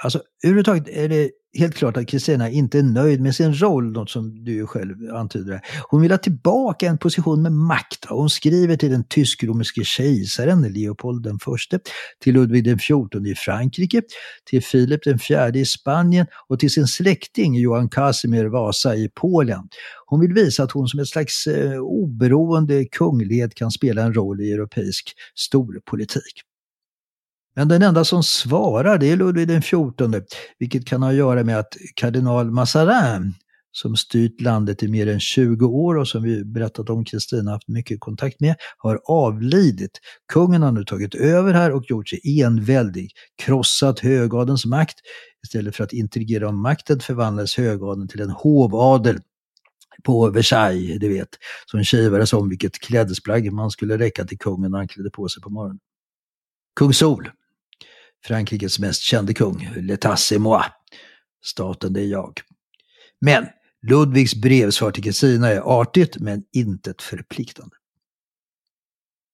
Alltså 0.04 0.22
överhuvudtaget 0.44 0.88
är 0.88 1.10
det 1.10 1.30
helt 1.58 1.75
klart 1.75 1.98
att 1.98 2.08
Kristina 2.08 2.50
inte 2.50 2.79
är 2.79 2.84
nöjd 2.84 3.22
med 3.22 3.36
sin 3.36 3.53
roll, 3.53 3.92
något 3.92 4.10
som 4.10 4.44
du 4.44 4.53
ju 4.53 4.68
själv 4.68 4.96
antyder. 5.14 5.62
Hon 5.90 6.01
vill 6.01 6.12
ha 6.12 6.18
tillbaka 6.18 6.88
en 6.88 6.98
position 6.98 7.42
med 7.42 7.51
makt. 7.51 8.05
Hon 8.10 8.29
skriver 8.29 8.75
till 8.75 8.92
den 8.92 9.03
tysk-romerske 9.10 9.84
kejsaren 9.84 10.62
Leopold 10.62 11.24
den 11.24 11.40
förste, 11.40 11.79
till 12.24 12.34
Ludvig 12.34 12.64
den 12.64 12.77
XIV 12.77 13.27
i 13.27 13.36
Frankrike, 13.36 14.01
till 14.50 14.64
Filip 14.64 15.03
den 15.03 15.20
fjärde 15.20 15.60
i 15.60 15.66
Spanien 15.66 16.27
och 16.48 16.60
till 16.60 16.72
sin 16.72 16.88
släkting 16.88 17.55
Johan 17.55 17.90
Casimir 17.90 18.46
Vasa 18.46 18.96
i 18.96 19.10
Polen. 19.16 19.70
Hon 20.05 20.20
vill 20.20 20.34
visa 20.34 20.64
att 20.64 20.72
hon 20.72 20.88
som 20.88 21.00
ett 21.00 21.08
slags 21.08 21.48
eh, 21.48 21.79
oberoende 21.79 22.86
kunglighet 22.86 23.55
kan 23.55 23.72
spela 23.72 24.01
en 24.01 24.14
roll 24.14 24.42
i 24.42 24.51
europeisk 24.51 25.14
storpolitik. 25.36 26.54
Men 27.55 27.68
den 27.68 27.81
enda 27.81 28.05
som 28.05 28.24
svarar 28.24 28.98
det 28.98 29.11
är 29.11 29.18
Ludvig 29.18 29.48
den 29.48 29.61
XIV, 29.61 30.24
vilket 30.59 30.85
kan 30.87 31.03
ha 31.03 31.09
att 31.09 31.15
göra 31.15 31.44
med 31.44 31.59
att 31.59 31.77
kardinal 31.96 32.51
Mazarin, 32.51 33.33
som 33.72 33.96
styrt 33.96 34.41
landet 34.41 34.83
i 34.83 34.87
mer 34.87 35.07
än 35.07 35.20
20 35.20 35.65
år 35.65 35.98
och 35.98 36.07
som 36.07 36.24
vi 36.24 36.46
berättat 36.46 36.89
om 36.89 37.05
Kristina 37.05 37.51
haft 37.51 37.68
mycket 37.68 38.00
kontakt 38.00 38.39
med, 38.39 38.55
har 38.77 39.01
avlidit. 39.05 40.00
Kungen 40.33 40.61
har 40.61 40.72
nu 40.72 40.83
tagit 40.83 41.15
över 41.15 41.53
här 41.53 41.72
och 41.72 41.83
gjort 41.89 42.09
sig 42.09 42.41
enväldig, 42.41 43.11
krossat 43.44 44.00
högadens 44.00 44.65
makt. 44.65 44.96
Istället 45.46 45.75
för 45.75 45.83
att 45.83 45.94
intrigera 45.94 46.50
om 46.50 46.61
makten 46.61 47.00
förvandlades 47.00 47.57
högadeln 47.57 48.07
till 48.07 48.22
en 48.22 48.29
hovadel 48.29 49.20
på 50.03 50.29
Versailles, 50.29 51.00
du 51.00 51.09
vet, 51.13 51.29
som 51.65 51.83
kivades 51.83 52.33
om 52.33 52.50
vilket 52.50 52.79
klädesplagg 52.79 53.51
man 53.51 53.72
skulle 53.72 53.98
räcka 53.98 54.25
till 54.25 54.37
kungen 54.37 54.72
när 54.72 54.77
han 54.77 54.87
klädde 54.87 55.09
på 55.09 55.27
sig 55.27 55.44
på 55.44 55.50
morgonen. 55.50 55.79
Kung 56.75 56.94
Sol, 56.94 57.29
Frankrikes 58.27 58.79
mest 58.79 59.01
kände 59.01 59.33
kung, 59.33 59.70
L'état 59.75 60.16
c'est 60.16 60.40
moi. 60.40 60.64
Staten 61.44 61.94
det 61.94 62.01
är 62.01 62.07
jag. 62.07 62.42
Men 63.22 63.46
Ludvigs 63.88 64.35
brevsvar 64.35 64.92
till 64.92 65.03
Kristina 65.03 65.48
är 65.48 65.81
artigt 65.81 66.18
men 66.20 66.44
intet 66.53 67.01
förpliktande. 67.01 67.75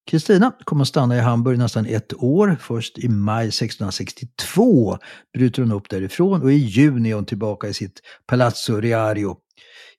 Kristina 0.08 0.52
kommer 0.64 0.82
att 0.82 0.88
stanna 0.88 1.18
i 1.18 1.20
Hamburg 1.20 1.58
nästan 1.58 1.86
ett 1.86 2.14
år. 2.14 2.58
Först 2.60 2.98
i 2.98 3.10
maj 3.10 3.48
1662 3.48 4.98
bryter 5.34 5.62
hon 5.62 5.72
upp 5.72 5.90
därifrån 5.90 6.42
och 6.42 6.52
i 6.52 6.56
juni 6.56 7.12
är 7.12 7.16
hon 7.16 7.26
tillbaka 7.26 7.68
i 7.68 7.74
sitt 7.74 8.02
Palazzo 8.28 8.80
Riario. 8.80 9.38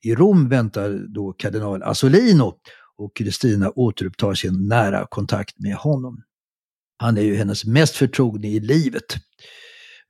I 0.03 0.15
Rom 0.15 0.49
väntar 0.49 1.15
då 1.15 1.33
kardinal 1.33 1.83
Asolino 1.83 2.55
och 2.99 3.17
Kristina 3.17 3.71
återupptar 3.71 4.35
sin 4.35 4.69
nära 4.69 5.07
kontakt 5.11 5.59
med 5.59 5.75
honom. 5.75 6.23
Han 7.03 7.19
är 7.19 7.23
ju 7.23 7.37
hennes 7.37 7.65
mest 7.65 7.97
förtrogne 7.97 8.49
i 8.49 8.61
livet. 8.61 9.17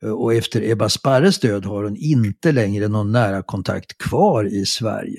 Och 0.02 0.35
efter 0.35 0.70
Ebba 0.70 0.88
Sparres 0.88 1.38
död 1.38 1.64
har 1.64 1.85
hon 1.85 1.96
inte 1.96 2.52
längre 2.52 2.88
någon 2.88 3.12
nära 3.12 3.42
kontakt 3.42 3.98
kvar 3.98 4.44
i 4.44 4.66
Sverige. 4.66 5.18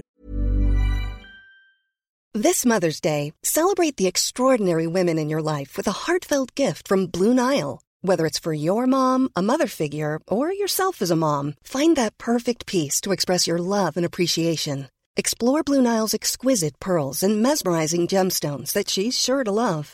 This 2.43 2.65
Mother's 2.65 3.01
Day, 3.03 3.33
celebrate 3.43 3.97
the 3.97 4.07
extraordinary 4.07 4.87
women 4.87 5.19
in 5.19 5.29
your 5.29 5.57
life 5.57 5.77
with 5.77 5.87
a 5.87 5.97
heartfelt 6.07 6.55
gift 6.55 6.87
from 6.87 7.07
Blue 7.07 7.33
Nile. 7.33 7.79
Whether 8.01 8.25
it's 8.25 8.43
for 8.43 8.53
your 8.53 8.85
mom, 8.87 9.29
a 9.35 9.41
mother 9.41 9.67
figure, 9.67 10.19
or 10.27 10.53
yourself 10.53 11.01
as 11.01 11.11
a 11.11 11.15
mom, 11.15 11.53
find 11.63 11.95
that 11.95 12.17
perfect 12.17 12.65
piece 12.65 13.01
to 13.01 13.11
express 13.11 13.47
your 13.47 13.59
love 13.59 13.97
and 13.97 14.05
appreciation. 14.05 14.87
Explore 15.15 15.63
Blue 15.63 15.81
Nile's 15.81 16.13
exquisite 16.13 16.79
pearls 16.79 17.23
and 17.23 17.41
mesmerizing 17.41 18.07
gemstones 18.07 18.73
that 18.73 18.89
she's 18.89 19.19
sure 19.19 19.43
to 19.43 19.51
love. 19.51 19.93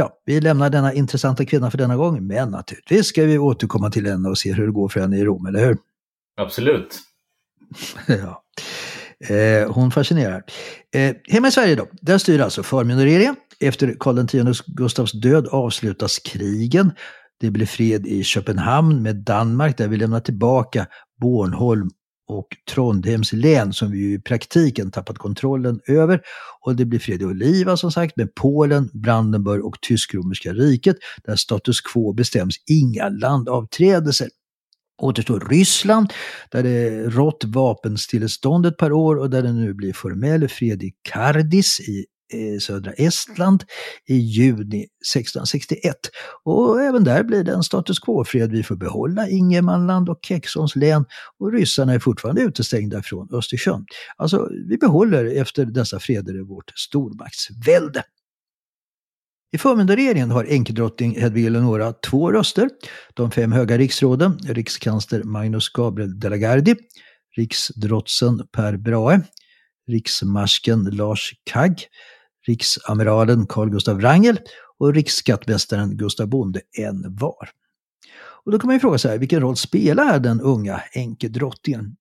Ja, 0.00 0.20
vi 0.24 0.40
lämnar 0.40 0.70
denna 0.70 0.92
intressanta 0.92 1.44
kvinna 1.44 1.70
för 1.70 1.78
denna 1.78 1.96
gång, 1.96 2.26
men 2.26 2.50
naturligtvis 2.50 3.06
ska 3.06 3.24
vi 3.24 3.38
återkomma 3.38 3.90
till 3.90 4.06
henne 4.06 4.28
och 4.28 4.38
se 4.38 4.52
hur 4.52 4.66
det 4.66 4.72
går 4.72 4.88
för 4.88 5.00
henne 5.00 5.18
i 5.18 5.24
Rom, 5.24 5.46
eller 5.46 5.66
hur? 5.66 5.76
Absolut. 6.36 6.98
ja. 8.06 8.42
Eh, 9.34 9.72
hon 9.72 9.90
fascinerar. 9.90 10.42
Eh, 10.94 11.16
hemma 11.28 11.48
i 11.48 11.50
Sverige 11.50 11.74
då, 11.74 11.86
där 12.02 12.18
styr 12.18 12.40
alltså 12.40 12.62
förmynderiet. 12.62 13.36
Efter 13.60 13.96
Karl 14.00 14.48
X 14.48 14.60
Gustavs 14.66 15.12
död 15.12 15.46
avslutas 15.46 16.18
krigen. 16.18 16.92
Det 17.40 17.50
blir 17.50 17.66
fred 17.66 18.06
i 18.06 18.24
Köpenhamn 18.24 19.02
med 19.02 19.16
Danmark 19.16 19.78
där 19.78 19.88
vi 19.88 19.96
lämnar 19.96 20.20
tillbaka 20.20 20.86
Bornholm 21.20 21.90
och 22.30 22.46
Trondheims 22.74 23.32
län 23.32 23.72
som 23.72 23.90
vi 23.90 23.98
ju 23.98 24.14
i 24.14 24.18
praktiken 24.18 24.90
tappat 24.90 25.18
kontrollen 25.18 25.80
över. 25.86 26.20
Och 26.60 26.76
det 26.76 26.84
blir 26.84 26.98
fred 26.98 27.22
i 27.22 27.24
Oliva 27.24 27.76
som 27.76 27.92
sagt 27.92 28.16
med 28.16 28.34
Polen, 28.34 28.90
Brandenburg 28.92 29.64
och 29.64 29.80
Tysk-romerska 29.80 30.52
riket 30.52 30.96
där 31.24 31.36
status 31.36 31.80
quo 31.80 32.12
bestäms 32.12 32.54
inga 32.70 33.08
landavträdelser. 33.08 34.28
Återstår 35.02 35.48
Ryssland, 35.50 36.12
där 36.50 36.62
det 36.62 36.90
rått 37.08 37.44
vapenstillestånd 37.44 38.66
ett 38.66 38.76
par 38.76 38.92
år 38.92 39.16
och 39.16 39.30
där 39.30 39.42
det 39.42 39.52
nu 39.52 39.74
blir 39.74 39.92
formell 39.92 40.48
fred 40.48 40.82
i 40.82 40.92
Kardis 41.02 41.80
i 41.80 42.04
södra 42.60 42.92
Estland 42.92 43.64
i 44.08 44.16
juni 44.16 44.86
1661. 45.14 45.96
Och 46.44 46.82
även 46.82 47.04
där 47.04 47.24
blir 47.24 47.44
det 47.44 47.52
en 47.52 47.62
status 47.62 47.98
quo-fred. 47.98 48.50
Vi 48.50 48.62
får 48.62 48.76
behålla 48.76 49.28
Ingermanland 49.28 50.08
och 50.08 50.18
Keksons 50.22 50.76
län 50.76 51.04
och 51.38 51.52
ryssarna 51.52 51.92
är 51.92 51.98
fortfarande 51.98 52.42
utestängda 52.42 53.02
från 53.02 53.28
Östersjön. 53.32 53.84
Alltså, 54.16 54.48
vi 54.68 54.76
behåller 54.76 55.24
efter 55.24 55.64
dessa 55.64 56.00
freder 56.00 56.48
vårt 56.48 56.72
stormaktsvälde. 56.76 58.02
I 59.52 59.58
förmyndarregeringen 59.58 60.30
har 60.30 60.44
enkedrottning 60.44 61.20
Hedvig 61.20 61.46
Eleonora 61.46 61.92
två 61.92 62.32
röster. 62.32 62.70
De 63.14 63.30
fem 63.30 63.52
höga 63.52 63.78
riksråden, 63.78 64.38
rikskansler 64.38 65.22
Magnus 65.22 65.68
Gabriel 65.68 66.20
de 66.20 66.28
la 66.28 66.36
Gardie, 66.36 66.76
riksdrotsen 67.36 68.46
Per 68.52 68.76
Brahe, 68.76 69.20
riksmarsken 69.88 70.84
Lars 70.84 71.32
Kagg, 71.44 71.86
riksamiralen 72.46 73.46
Carl 73.46 73.70
Gustav 73.70 73.96
Wrangel 73.96 74.40
och 74.78 74.94
riksskattmästaren 74.94 75.96
Gustav 75.96 76.26
Bonde 76.26 76.60
en 76.78 77.16
var. 77.16 77.50
Och 78.44 78.52
då 78.52 78.58
kan 78.58 78.66
man 78.68 78.76
ju 78.76 78.80
fråga 78.80 78.98
sig, 78.98 79.18
vilken 79.18 79.40
roll 79.40 79.56
spelar 79.56 80.18
den 80.18 80.40
unga 80.40 80.82
änkedrottningen? 80.92 81.96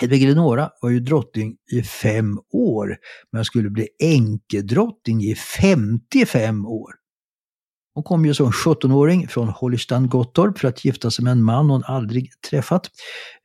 Hedvig 0.00 0.22
Eleonora 0.22 0.70
var 0.80 0.90
ju 0.90 1.00
drottning 1.00 1.56
i 1.72 1.82
fem 1.82 2.38
år, 2.52 2.96
men 3.32 3.44
skulle 3.44 3.70
bli 3.70 3.88
enkedrottning 3.98 5.22
i 5.22 5.34
55 5.34 6.66
år. 6.66 7.01
Hon 7.94 8.04
kom 8.04 8.24
ju 8.24 8.34
som 8.34 8.50
17-åring 8.50 9.28
från 9.28 9.48
Holstein 9.48 10.08
Gottorp 10.08 10.58
för 10.58 10.68
att 10.68 10.84
gifta 10.84 11.10
sig 11.10 11.24
med 11.24 11.30
en 11.30 11.42
man 11.42 11.70
hon 11.70 11.84
aldrig 11.84 12.30
träffat. 12.50 12.90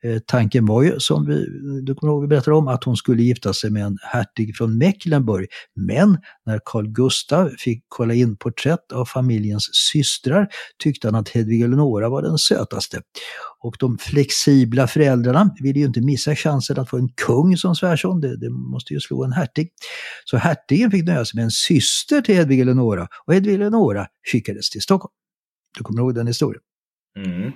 Eh, 0.04 0.18
tanken 0.26 0.66
var 0.66 0.82
ju, 0.82 1.00
som 1.00 1.26
vi, 1.26 1.46
du 1.82 1.94
kommer 1.94 2.12
ihåg 2.12 2.22
vi 2.22 2.28
berättade 2.28 2.56
om, 2.56 2.68
att 2.68 2.84
hon 2.84 2.96
skulle 2.96 3.22
gifta 3.22 3.52
sig 3.52 3.70
med 3.70 3.84
en 3.84 3.98
hertig 4.02 4.56
från 4.56 4.78
Mecklenburg. 4.78 5.46
Men 5.76 6.18
när 6.46 6.60
Carl 6.64 6.88
Gustav 6.88 7.50
fick 7.58 7.84
kolla 7.88 8.14
in 8.14 8.36
porträtt 8.36 8.92
av 8.92 9.04
familjens 9.04 9.68
systrar 9.72 10.48
tyckte 10.82 11.06
han 11.08 11.14
att 11.14 11.28
Hedvig 11.28 11.62
Eleonora 11.62 12.08
var 12.08 12.22
den 12.22 12.38
sötaste. 12.38 13.00
Och 13.60 13.76
de 13.78 13.98
flexibla 13.98 14.86
föräldrarna 14.86 15.54
ville 15.60 15.78
ju 15.78 15.86
inte 15.86 16.00
missa 16.00 16.34
chansen 16.34 16.80
att 16.80 16.90
få 16.90 16.96
en 16.96 17.08
kung 17.08 17.56
som 17.56 17.76
svärson, 17.76 18.20
det, 18.20 18.36
det 18.36 18.50
måste 18.50 18.94
ju 18.94 19.00
slå 19.00 19.24
en 19.24 19.32
hertig. 19.32 19.68
Så 20.24 20.36
hertigen 20.36 20.90
fick 20.90 21.04
nöja 21.04 21.24
sig 21.24 21.36
med 21.36 21.44
en 21.44 21.50
syster 21.50 22.20
till 22.20 22.34
Hedvig 22.34 22.60
Eleonora 22.60 23.08
och 23.26 23.34
Hedvig 23.34 23.54
Eleonora 23.54 24.06
skickades 24.38 24.70
till 24.70 24.82
Stockholm. 24.82 25.12
Du 25.78 25.84
kommer 25.84 26.00
ihåg 26.00 26.14
den 26.14 26.26
historien? 26.26 26.62
Mm. 27.18 27.52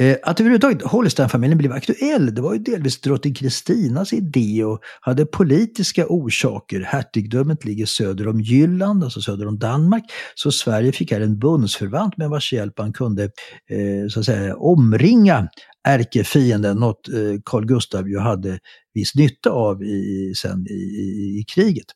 Eh, 0.00 0.16
Att 0.22 0.40
överhuvudtaget 0.40 0.82
Holstein-familjen 0.82 1.58
blev 1.58 1.72
aktuell, 1.72 2.34
det 2.34 2.42
var 2.42 2.52
ju 2.54 2.58
delvis 2.58 3.00
drottning 3.00 3.34
Kristinas 3.34 4.12
idé 4.12 4.64
och 4.64 4.80
hade 5.00 5.26
politiska 5.26 6.06
orsaker. 6.08 6.80
Hertigdömet 6.80 7.64
ligger 7.64 7.86
söder 7.86 8.28
om 8.28 8.40
Jylland, 8.40 9.04
alltså 9.04 9.20
söder 9.20 9.46
om 9.46 9.58
Danmark, 9.58 10.04
så 10.34 10.52
Sverige 10.52 10.92
fick 10.92 11.12
här 11.12 11.20
en 11.20 11.38
bundsförvant 11.38 12.16
med 12.16 12.30
vars 12.30 12.52
hjälp 12.52 12.78
han 12.78 12.92
kunde 12.92 13.24
eh, 13.24 14.08
så 14.08 14.20
att 14.20 14.26
säga, 14.26 14.56
omringa 14.56 15.48
ärkefienden, 15.88 16.76
något 16.76 17.08
eh, 17.08 17.40
Carl 17.44 17.66
Gustav 17.66 18.08
ju 18.08 18.18
hade 18.18 18.58
viss 18.94 19.14
nytta 19.14 19.50
av 19.50 19.82
i, 19.82 20.32
sen 20.36 20.66
i, 20.70 20.72
i, 20.72 21.38
i 21.40 21.44
kriget. 21.54 21.86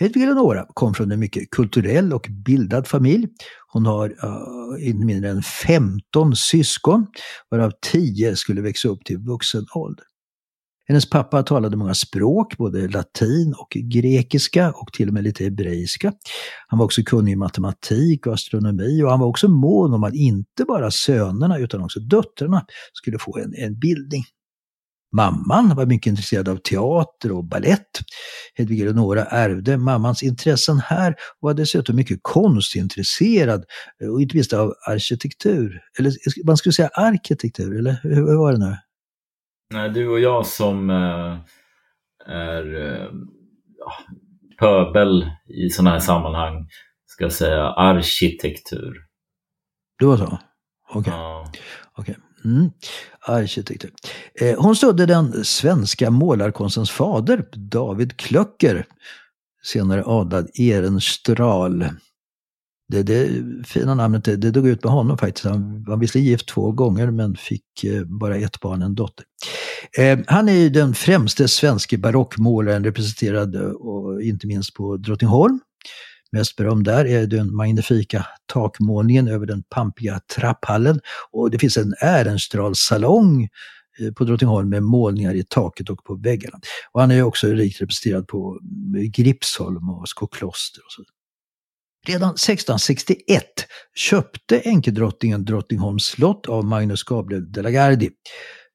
Hedvig 0.00 0.22
Eleonora 0.22 0.66
kom 0.74 0.94
från 0.94 1.12
en 1.12 1.20
mycket 1.20 1.50
kulturell 1.50 2.12
och 2.12 2.26
bildad 2.30 2.86
familj. 2.86 3.28
Hon 3.72 3.86
har 3.86 4.08
uh, 4.08 4.88
inte 4.88 5.06
mindre 5.06 5.30
än 5.30 5.42
15 5.42 6.36
syskon, 6.36 7.06
varav 7.50 7.72
10 7.92 8.36
skulle 8.36 8.62
växa 8.62 8.88
upp 8.88 9.04
till 9.04 9.18
vuxen 9.18 9.66
ålder. 9.74 10.04
Hennes 10.88 11.10
pappa 11.10 11.42
talade 11.42 11.76
många 11.76 11.94
språk, 11.94 12.56
både 12.56 12.88
latin 12.88 13.54
och 13.58 13.68
grekiska 13.70 14.72
och 14.72 14.92
till 14.92 15.08
och 15.08 15.14
med 15.14 15.24
lite 15.24 15.44
hebreiska. 15.44 16.12
Han 16.68 16.78
var 16.78 16.86
också 16.86 17.02
kunnig 17.02 17.32
i 17.32 17.36
matematik 17.36 18.26
och 18.26 18.34
astronomi 18.34 19.02
och 19.02 19.10
han 19.10 19.20
var 19.20 19.26
också 19.26 19.48
mån 19.48 19.94
om 19.94 20.04
att 20.04 20.14
inte 20.14 20.64
bara 20.64 20.90
sönerna 20.90 21.58
utan 21.58 21.82
också 21.82 22.00
döttrarna 22.00 22.66
skulle 22.92 23.18
få 23.18 23.38
en, 23.38 23.54
en 23.54 23.78
bildning. 23.78 24.24
Mamman 25.12 25.76
var 25.76 25.86
mycket 25.86 26.10
intresserad 26.10 26.48
av 26.48 26.56
teater 26.56 27.32
och 27.32 27.44
ballett. 27.44 28.00
Hedvig 28.54 28.80
Eleonora 28.80 29.24
ärvde 29.24 29.76
mammans 29.76 30.22
intressen 30.22 30.78
här 30.78 31.10
och 31.10 31.48
var 31.48 31.54
dessutom 31.54 31.96
mycket 31.96 32.18
konstintresserad 32.22 33.64
och 34.10 34.22
inte 34.22 34.36
minst 34.36 34.52
av 34.52 34.74
arkitektur. 34.88 35.80
Eller 35.98 36.12
man 36.46 36.56
skulle 36.56 36.72
säga 36.72 36.88
arkitektur, 36.88 37.78
eller 37.78 37.96
hur 38.02 38.38
var 38.38 38.52
det 38.52 38.58
nu? 38.58 38.76
Nej, 39.72 39.90
du 39.90 40.08
och 40.08 40.20
jag 40.20 40.46
som 40.46 40.90
äh, 40.90 41.38
är 42.26 42.74
äh, 42.74 43.08
pöbel 44.58 45.30
i 45.48 45.70
sådana 45.70 45.90
här 45.90 46.00
sammanhang 46.00 46.68
ska 47.06 47.30
säga 47.30 47.64
arkitektur. 47.64 48.94
Det 49.98 50.06
var 50.06 50.16
så? 50.16 50.24
Okej. 50.24 51.00
Okay. 51.00 51.12
Ja. 51.14 51.52
okay. 51.96 52.14
Mm. 52.44 52.70
Arkitektur. 53.20 53.90
Eh, 54.40 54.62
hon 54.62 54.76
stödde 54.76 55.06
den 55.06 55.44
svenska 55.44 56.10
målarkonstens 56.10 56.90
fader, 56.90 57.48
David 57.52 58.16
Klöcker, 58.16 58.86
senare 59.62 60.02
adlad 60.06 60.50
Ehrenstrahl. 60.54 61.88
Det, 62.88 63.02
det 63.02 63.28
fina 63.66 63.94
namnet, 63.94 64.24
det, 64.24 64.36
det 64.36 64.50
dog 64.50 64.66
ut 64.66 64.84
med 64.84 64.92
honom 64.92 65.18
faktiskt. 65.18 65.44
Han 65.44 65.84
var 65.84 65.96
visserligen 65.96 66.30
gift 66.30 66.48
två 66.48 66.72
gånger 66.72 67.10
men 67.10 67.36
fick 67.36 67.84
eh, 67.84 68.04
bara 68.04 68.36
ett 68.36 68.60
barn, 68.60 68.82
en 68.82 68.94
dotter. 68.94 69.24
Eh, 69.98 70.18
han 70.26 70.48
är 70.48 70.52
ju 70.52 70.68
den 70.68 70.94
främste 70.94 71.48
svenske 71.48 71.98
barockmålaren 71.98 72.84
representerad 72.84 73.54
eh, 73.54 73.62
och 73.62 74.22
inte 74.22 74.46
minst 74.46 74.74
på 74.74 74.96
Drottningholm. 74.96 75.60
Mest 76.32 76.56
berömd 76.56 76.84
där 76.84 77.04
är 77.04 77.26
den 77.26 77.56
magnifika 77.56 78.26
takmålningen 78.52 79.28
över 79.28 79.46
den 79.46 79.62
pampiga 79.62 80.20
trapphallen. 80.36 81.00
Och 81.30 81.50
det 81.50 81.58
finns 81.58 81.76
en 81.76 81.94
Ehrenstrahl-salong 82.00 83.48
eh, 84.00 84.12
på 84.12 84.24
Drottningholm 84.24 84.68
med 84.68 84.82
målningar 84.82 85.34
i 85.34 85.44
taket 85.44 85.90
och 85.90 86.04
på 86.04 86.14
väggarna. 86.14 86.60
Och 86.92 87.00
han 87.00 87.10
är 87.10 87.22
också 87.22 87.46
rikt 87.46 87.80
representerad 87.80 88.26
på 88.28 88.60
eh, 88.96 89.02
Gripsholm 89.02 89.90
och 89.90 90.08
Skokloster 90.08 90.80
och 90.80 90.92
så. 90.92 91.02
Redan 92.06 92.30
1661 92.30 93.44
köpte 93.94 94.60
enkedrottningen 94.64 95.44
Drottningholms 95.44 96.04
slott 96.04 96.48
av 96.48 96.64
Magnus 96.64 97.02
Gabriel 97.02 97.52
de 97.52 97.62
la 97.62 97.70
Gardie. 97.70 98.10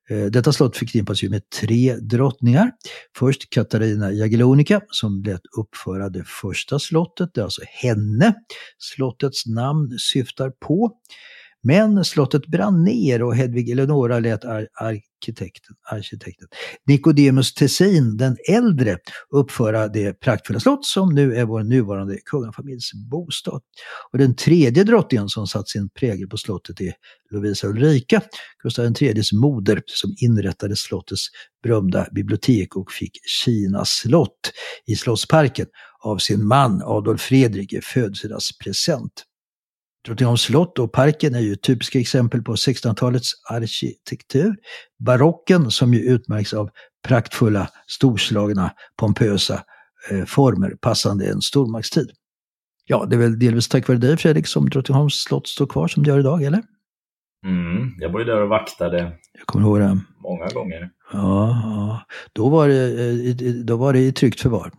Eh, 0.09 0.25
detta 0.25 0.53
slott 0.53 0.77
förknippas 0.77 1.23
ju 1.23 1.29
med 1.29 1.49
tre 1.49 1.95
drottningar. 1.95 2.71
Först 3.17 3.49
Katarina 3.49 4.11
Jagellonica 4.11 4.81
som 4.89 5.23
lät 5.23 5.41
uppföra 5.57 6.09
det 6.09 6.23
första 6.27 6.79
slottet. 6.79 7.29
Det 7.33 7.41
är 7.41 7.45
alltså 7.45 7.61
henne 7.65 8.35
slottets 8.77 9.45
namn 9.45 9.99
syftar 9.99 10.49
på. 10.49 10.91
Men 11.63 12.05
slottet 12.05 12.47
brann 12.47 12.83
ner 12.83 13.23
och 13.23 13.35
Hedvig 13.35 13.69
Eleonora 13.69 14.19
lät 14.19 14.45
ar 14.45 14.67
arkitekten, 14.73 15.75
arkitekten 15.91 16.47
Nicodemus 16.87 17.53
Tessin 17.53 18.17
den 18.17 18.37
äldre 18.49 18.97
uppföra 19.29 19.87
det 19.87 20.13
praktfulla 20.13 20.59
slott 20.59 20.85
som 20.85 21.15
nu 21.15 21.35
är 21.35 21.45
vår 21.45 21.63
nuvarande 21.63 22.17
kungafamiljs 22.25 22.91
bostad. 22.93 23.61
Och 24.11 24.17
den 24.17 24.35
tredje 24.35 24.83
drottningen 24.83 25.29
som 25.29 25.47
satt 25.47 25.69
sin 25.69 25.89
prägel 25.89 26.27
på 26.27 26.37
slottet 26.37 26.81
är 26.81 26.93
Lovisa 27.31 27.67
Ulrika, 27.67 28.21
Gustav 28.63 28.85
IIIs 28.85 29.33
moder, 29.33 29.81
som 29.85 30.15
inrättade 30.17 30.75
slottets 30.75 31.27
berömda 31.63 32.07
bibliotek 32.11 32.75
och 32.75 32.91
fick 32.91 33.17
Kina 33.25 33.85
slott 33.85 34.51
i 34.85 34.95
Slottsparken 34.95 35.65
av 36.03 36.17
sin 36.17 36.47
man 36.47 36.81
Adolf 36.85 37.21
Fredrik 37.21 37.73
i 37.73 37.81
födelsedagspresent. 37.81 39.23
Drottningholms 40.07 40.41
slott 40.41 40.79
och 40.79 40.91
parken 40.91 41.35
är 41.35 41.39
ju 41.39 41.55
typiska 41.55 41.99
exempel 41.99 42.41
på 42.41 42.55
1600-talets 42.55 43.31
arkitektur. 43.49 44.55
Barocken 44.99 45.71
som 45.71 45.93
ju 45.93 45.99
utmärks 45.99 46.53
av 46.53 46.69
praktfulla, 47.07 47.69
storslagna, 47.87 48.71
pompösa 48.99 49.63
eh, 50.11 50.25
former 50.25 50.69
passande 50.81 51.29
en 51.29 51.41
stormaktstid. 51.41 52.11
Ja, 52.85 53.05
det 53.05 53.15
är 53.15 53.19
väl 53.19 53.39
delvis 53.39 53.67
tack 53.67 53.87
vare 53.87 53.97
dig 53.97 54.17
Fredrik 54.17 54.47
som 54.47 54.69
Drottningholms 54.69 55.15
slott 55.15 55.47
står 55.47 55.65
kvar 55.65 55.87
som 55.87 56.03
det 56.03 56.09
gör 56.09 56.19
idag, 56.19 56.43
eller? 56.43 56.63
Mm, 57.45 57.93
jag 57.97 58.09
var 58.09 58.19
ju 58.19 58.25
där 58.25 58.41
och 58.41 58.49
vaktade 58.49 59.13
jag 59.33 59.45
kommer 59.45 59.65
ihåg 59.65 59.79
det. 59.79 59.99
många 60.17 60.47
gånger. 60.47 60.89
Ja, 61.13 61.61
ja. 61.63 62.01
Då, 62.33 62.49
var 62.49 62.67
det, 62.67 63.09
eh, 63.09 63.53
då 63.53 63.77
var 63.77 63.93
det 63.93 63.99
i 63.99 64.11
tryggt 64.11 64.39
förvar. 64.39 64.71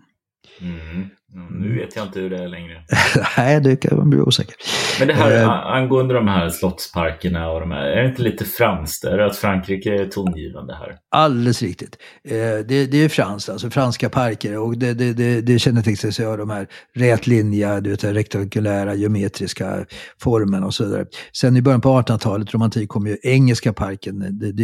Mm. 0.61 1.09
Nu 1.51 1.75
vet 1.75 1.97
jag 1.97 2.07
inte 2.07 2.21
hur 2.21 2.31
det 2.31 2.43
är 2.45 2.49
längre. 2.49 2.83
Nej, 3.37 3.61
det 3.61 3.77
kan 3.77 3.99
man 3.99 4.11
bli 4.11 4.21
osäker. 4.21 4.55
Men 4.99 5.09
det 5.09 5.15
här 5.15 5.43
Eh. 5.43 5.49
angående 5.51 6.15
de 6.15 6.29
här 6.29 6.49
slottsparkerna 6.49 7.51
och 7.51 7.61
de 7.61 7.71
här, 7.71 7.83
är 7.87 8.03
det 8.03 8.09
inte 8.09 8.23
lite 8.23 8.45
franskt? 8.45 9.05
Är 9.05 9.19
det 9.19 9.27
att 9.27 9.37
Frankrike 9.37 9.95
är 10.03 10.07
tongivande 10.07 10.75
här? 10.75 10.97
Alldeles 11.11 11.63
riktigt. 11.63 11.97
Eh, 12.29 12.37
det, 12.39 12.87
det 12.87 12.97
är 13.05 13.09
franskt, 13.09 13.49
alltså 13.49 13.71
franska 13.71 14.09
parker 14.09 14.59
och 14.59 14.79
det, 14.79 14.95
det, 14.95 15.13
det, 15.13 15.41
det 15.41 15.59
kännetecknar 15.59 16.11
sig 16.11 16.27
av 16.27 16.39
de 16.39 16.51
här 16.51 16.67
rätlinjiga, 16.95 17.81
du 17.81 17.91
vet, 17.91 18.05
rektangulära, 18.05 18.95
geometriska 18.95 19.85
formen 20.23 20.65
och 20.65 20.75
så 20.75 20.85
vidare. 20.85 21.07
Sen 21.33 21.57
i 21.57 21.63
början 21.63 21.81
på 21.81 21.89
1800-talet, 22.01 22.55
romantik, 22.55 22.89
kom 22.89 23.07
ju 23.07 23.17
engelska 23.23 23.73
parken 23.73 24.23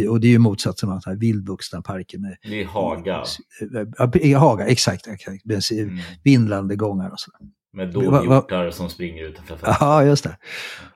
och 0.09 0.19
det 0.19 0.27
är 0.27 0.31
ju 0.31 0.39
motsatsen 0.39 0.89
av 0.89 0.95
den 1.05 1.13
här 1.13 1.19
vildvuxna 1.19 1.81
parken 1.81 2.21
med 2.21 2.35
Det 2.43 2.61
är 2.61 2.65
Haga 2.65 3.23
Ja, 3.97 4.11
i 4.15 4.33
Haga, 4.33 4.65
exakt. 4.67 5.07
exakt. 5.07 5.45
Med 5.45 5.61
Mm. 5.71 5.97
vindlande 6.23 6.54
gångar 6.61 7.09
och 7.09 7.19
sådär. 7.19 7.39
med 7.73 7.93
dovhjortar 7.93 8.71
som 8.71 8.89
springer 8.89 9.23
utanför 9.23 9.55
fönstret. 9.55 9.77
Ja, 9.79 10.03
just 10.03 10.23
det. 10.23 10.37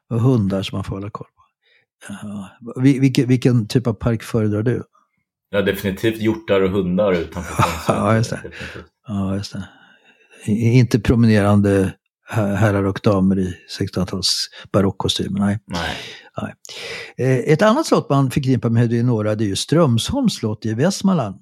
Och 0.10 0.22
hundar 0.22 0.62
som 0.64 0.76
man 0.78 0.84
får 0.84 0.96
hålla 0.96 1.10
koll 1.10 1.28
på. 1.36 1.44
Vil- 2.82 3.00
Vilken, 3.02 3.28
vilken 3.28 3.68
typ 3.68 3.88
av 3.88 3.94
park 3.94 4.24
föredrar 4.24 4.64
du? 4.64 4.84
Ja, 5.50 5.62
definitivt 5.62 6.18
hjortar 6.22 6.62
och 6.62 6.70
hundar 6.70 7.14
utanför 7.14 7.54
fönstret. 7.64 7.98
Ja, 7.98 8.16
just 8.16 8.30
det. 8.30 8.42
Ja, 9.08 9.36
just 9.36 9.54
det. 9.54 9.68
Inte 10.52 11.00
promenerande 11.00 11.94
her- 12.30 12.56
herrar 12.56 12.84
och 12.84 13.00
damer 13.04 13.40
i 13.40 13.54
1600-tals 13.80 14.50
barockkostymer, 14.72 15.40
nej. 15.40 15.60
Nej. 15.66 15.96
nej. 16.42 16.54
Eh, 17.18 17.54
Ett 17.54 17.62
annat 17.62 17.86
slott 17.86 18.10
man 18.10 18.32
förknippar 18.32 18.70
med 18.70 18.82
Hedinora 18.82 19.36
det 19.36 19.44
är 19.44 19.48
ju 19.48 19.56
Strömsholms 19.56 20.34
slott 20.34 20.66
i 20.66 20.74
Västmanland. 20.74 21.36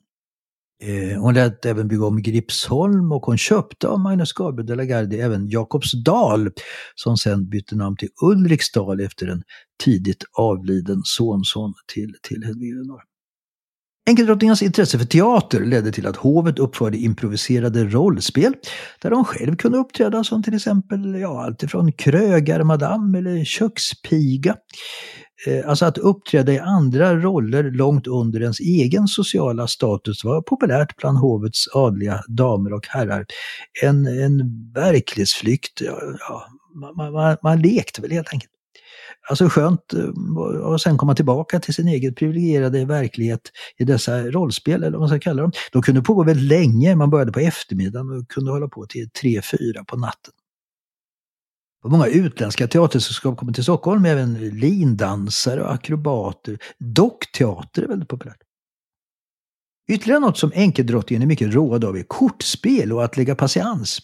Eh, 0.83 1.19
Hon 1.21 1.33
lät 1.33 1.65
även 1.65 1.87
bygga 1.87 2.05
om 2.05 2.21
Gripsholm 2.21 3.11
och 3.11 3.25
hon 3.25 3.37
köpte 3.37 3.87
av 3.87 3.99
Magnus 3.99 4.33
Gabriel 4.33 4.65
de 4.65 4.75
la 4.75 4.83
Gardie 4.83 5.25
även 5.25 5.49
Jakobsdal 5.49 6.49
som 6.95 7.17
sen 7.17 7.49
bytte 7.49 7.75
namn 7.75 7.97
till 7.97 8.09
Ulriksdal 8.21 8.99
efter 8.99 9.27
en 9.27 9.43
tidigt 9.83 10.23
avliden 10.37 11.01
sonson 11.03 11.73
till, 11.93 12.15
till 12.21 12.43
Hedvig 12.43 12.69
Eleonora. 12.69 13.01
Enkeldrottningens 14.09 14.61
intresse 14.61 14.99
för 14.99 15.05
teater 15.05 15.65
ledde 15.65 15.91
till 15.91 16.07
att 16.07 16.15
hovet 16.15 16.59
uppförde 16.59 16.97
improviserade 16.97 17.85
rollspel 17.85 18.53
där 19.01 19.11
hon 19.11 19.25
själv 19.25 19.55
kunde 19.55 19.77
uppträda 19.77 20.23
som 20.23 20.43
till 20.43 20.53
exempel 20.53 21.15
ja, 21.15 21.43
alltifrån 21.43 21.91
krögarmadam 21.91 23.15
eller 23.15 23.45
kökspiga. 23.45 24.55
Eh, 25.45 25.69
alltså 25.69 25.85
att 25.85 25.97
uppträda 25.97 26.53
i 26.53 26.59
andra 26.59 27.15
roller 27.15 27.63
långt 27.63 28.07
under 28.07 28.41
ens 28.41 28.59
egen 28.59 29.07
sociala 29.07 29.67
status 29.67 30.23
var 30.23 30.41
populärt 30.41 30.97
bland 30.97 31.17
hovets 31.17 31.67
adliga 31.73 32.23
damer 32.27 32.73
och 32.73 32.87
herrar. 32.87 33.25
En, 33.83 34.07
en 34.07 34.41
verklighetsflykt, 34.73 35.81
ja, 35.81 35.99
ja, 36.19 36.47
man, 36.95 37.13
man, 37.13 37.37
man 37.43 37.61
lekte 37.61 38.01
väl 38.01 38.11
helt 38.11 38.33
enkelt. 38.33 38.51
Alltså 39.29 39.49
skönt 39.49 39.93
eh, 39.93 39.99
att 39.99 40.63
och 40.63 40.81
sen 40.81 40.97
komma 40.97 41.15
tillbaka 41.15 41.59
till 41.59 41.73
sin 41.73 41.87
egen 41.87 42.13
privilegierade 42.13 42.85
verklighet 42.85 43.41
i 43.77 43.83
dessa 43.83 44.21
rollspel, 44.21 44.83
eller 44.83 44.91
vad 44.91 44.99
man 44.99 45.09
ska 45.09 45.19
kalla 45.19 45.41
dem. 45.41 45.51
De 45.71 45.81
kunde 45.81 46.01
pågå 46.01 46.23
väldigt 46.23 46.49
länge, 46.49 46.95
man 46.95 47.09
började 47.09 47.31
på 47.31 47.39
eftermiddagen 47.39 48.09
och 48.09 48.27
kunde 48.27 48.51
hålla 48.51 48.67
på 48.67 48.85
till 48.85 49.09
tre 49.09 49.41
fyra 49.41 49.83
på 49.83 49.97
natten. 49.97 50.33
Och 51.87 51.91
många 51.91 52.07
utländska 52.07 52.67
teatersällskap 52.67 53.37
kommer 53.37 53.53
till 53.53 53.63
Stockholm, 53.63 54.05
även 54.05 54.33
lindansare 54.59 55.63
och 55.63 55.73
akrobater. 55.73 56.57
Dockteater 56.79 57.83
är 57.83 57.87
väldigt 57.87 58.09
populärt. 58.09 58.37
Ytterligare 59.89 60.19
något 60.19 60.37
som 60.37 60.51
enkeldrottningen 60.55 61.21
är 61.21 61.25
mycket 61.25 61.53
road 61.53 61.85
av 61.85 61.97
är 61.97 62.03
kortspel 62.03 62.93
och 62.93 63.03
att 63.03 63.17
lägga 63.17 63.35
patiens. 63.35 63.99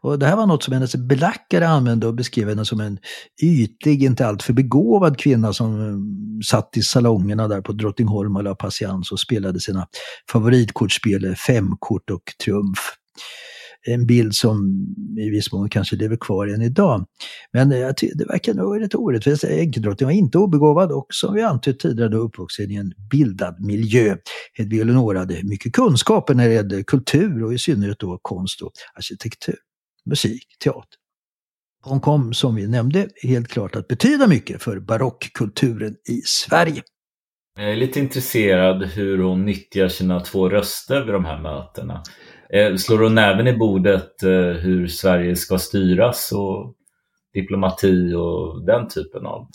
Och 0.00 0.18
det 0.18 0.26
här 0.26 0.36
var 0.36 0.46
något 0.46 0.62
som 0.62 0.74
hennes 0.74 0.96
belackare 0.96 1.68
använde 1.68 2.06
och 2.06 2.14
beskrev 2.14 2.48
henne 2.48 2.64
som 2.64 2.80
en 2.80 2.98
ytlig, 3.42 4.02
inte 4.02 4.26
alltför 4.26 4.52
begåvad 4.52 5.18
kvinna 5.18 5.52
som 5.52 5.74
mm, 5.80 6.42
satt 6.42 6.76
i 6.76 6.82
salongerna 6.82 7.48
där 7.48 7.60
på 7.60 7.72
Drottningholm 7.72 8.36
och 8.36 8.44
la 8.44 8.54
patiens 8.54 9.12
och 9.12 9.20
spelade 9.20 9.60
sina 9.60 9.86
favoritkortspel 10.32 11.36
Femkort 11.36 12.10
och 12.10 12.22
Triumf. 12.44 12.78
En 13.86 14.06
bild 14.06 14.34
som 14.34 14.86
i 15.18 15.30
viss 15.30 15.52
mån 15.52 15.68
kanske 15.68 15.96
lever 15.96 16.16
kvar 16.16 16.46
än 16.46 16.62
idag. 16.62 17.06
Men 17.52 17.72
eh, 17.72 17.78
jag 17.78 17.94
det 18.14 18.24
verkar 18.24 18.54
nog 18.54 18.80
lite 18.80 18.96
orättvist. 18.96 19.44
Enkeldrottningen 19.44 20.14
var 20.14 20.18
inte 20.18 20.38
obegåvad 20.38 20.92
och 20.92 21.06
som 21.08 21.34
vi 21.34 21.42
antytt 21.42 21.80
tidigare 21.80 22.08
då 22.08 22.18
uppvuxen 22.18 22.70
i 22.70 22.74
en 22.74 22.92
bildad 23.10 23.60
miljö. 23.60 24.16
Hedvig 24.52 24.80
Eleonora 24.80 25.18
hade 25.18 25.40
mycket 25.44 25.72
kunskaper 25.72 26.34
när 26.34 26.48
det 26.48 26.54
gällde 26.54 26.82
kultur 26.82 27.44
och 27.44 27.54
i 27.54 27.58
synnerhet 27.58 27.98
då 27.98 28.18
konst 28.22 28.62
och 28.62 28.72
arkitektur, 28.94 29.56
musik, 30.06 30.46
teater. 30.64 30.98
Hon 31.84 32.00
kom, 32.00 32.34
som 32.34 32.54
vi 32.54 32.66
nämnde, 32.66 33.08
helt 33.22 33.48
klart 33.48 33.76
att 33.76 33.88
betyda 33.88 34.26
mycket 34.26 34.62
för 34.62 34.80
barockkulturen 34.80 35.94
i 36.08 36.20
Sverige. 36.24 36.82
Jag 37.58 37.72
är 37.72 37.76
lite 37.76 38.00
intresserad 38.00 38.84
hur 38.84 39.18
hon 39.18 39.44
nyttjar 39.44 39.88
sina 39.88 40.20
två 40.20 40.48
röster 40.48 41.04
vid 41.04 41.14
de 41.14 41.24
här 41.24 41.40
mötena. 41.40 42.02
Eh, 42.54 42.76
slår 42.76 42.98
hon 42.98 43.14
näven 43.14 43.46
i 43.46 43.56
bordet 43.56 44.22
eh, 44.22 44.30
hur 44.30 44.88
Sverige 44.88 45.36
ska 45.36 45.58
styras 45.58 46.32
och 46.32 46.74
diplomati 47.34 48.14
och 48.14 48.66
den 48.66 48.88
typen 48.88 49.26
av? 49.26 49.48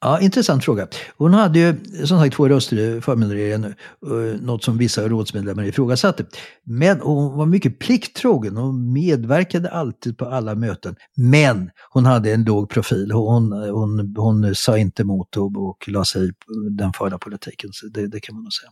Ja, 0.00 0.20
intressant 0.20 0.64
fråga. 0.64 0.88
Hon 1.16 1.34
hade 1.34 1.58
ju 1.58 1.74
som 2.04 2.18
sagt 2.18 2.36
två 2.36 2.48
röster 2.48 2.76
i 2.76 3.00
förmyndarregeringen, 3.00 3.64
eh, 3.64 4.40
något 4.40 4.64
som 4.64 4.78
vissa 4.78 5.08
rådsmedlemmar 5.08 5.64
ifrågasatte. 5.64 6.24
Men 6.64 7.00
hon 7.00 7.38
var 7.38 7.46
mycket 7.46 7.78
plikttrogen 7.78 8.56
och 8.56 8.74
medverkade 8.74 9.70
alltid 9.70 10.18
på 10.18 10.24
alla 10.24 10.54
möten. 10.54 10.96
Men 11.16 11.70
hon 11.90 12.04
hade 12.04 12.32
en 12.32 12.44
låg 12.44 12.70
profil. 12.70 13.12
Hon, 13.12 13.52
hon, 13.52 14.14
hon 14.16 14.54
sa 14.54 14.78
inte 14.78 15.02
emot 15.02 15.36
och, 15.36 15.56
och 15.56 15.88
la 15.88 16.04
sig 16.04 16.28
i 16.28 16.32
den 16.70 16.92
förda 16.92 17.18
politiken. 17.18 17.70
Så 17.72 17.86
det, 17.86 18.06
det 18.06 18.20
kan 18.20 18.34
man 18.34 18.44
nog 18.44 18.52
säga. 18.52 18.70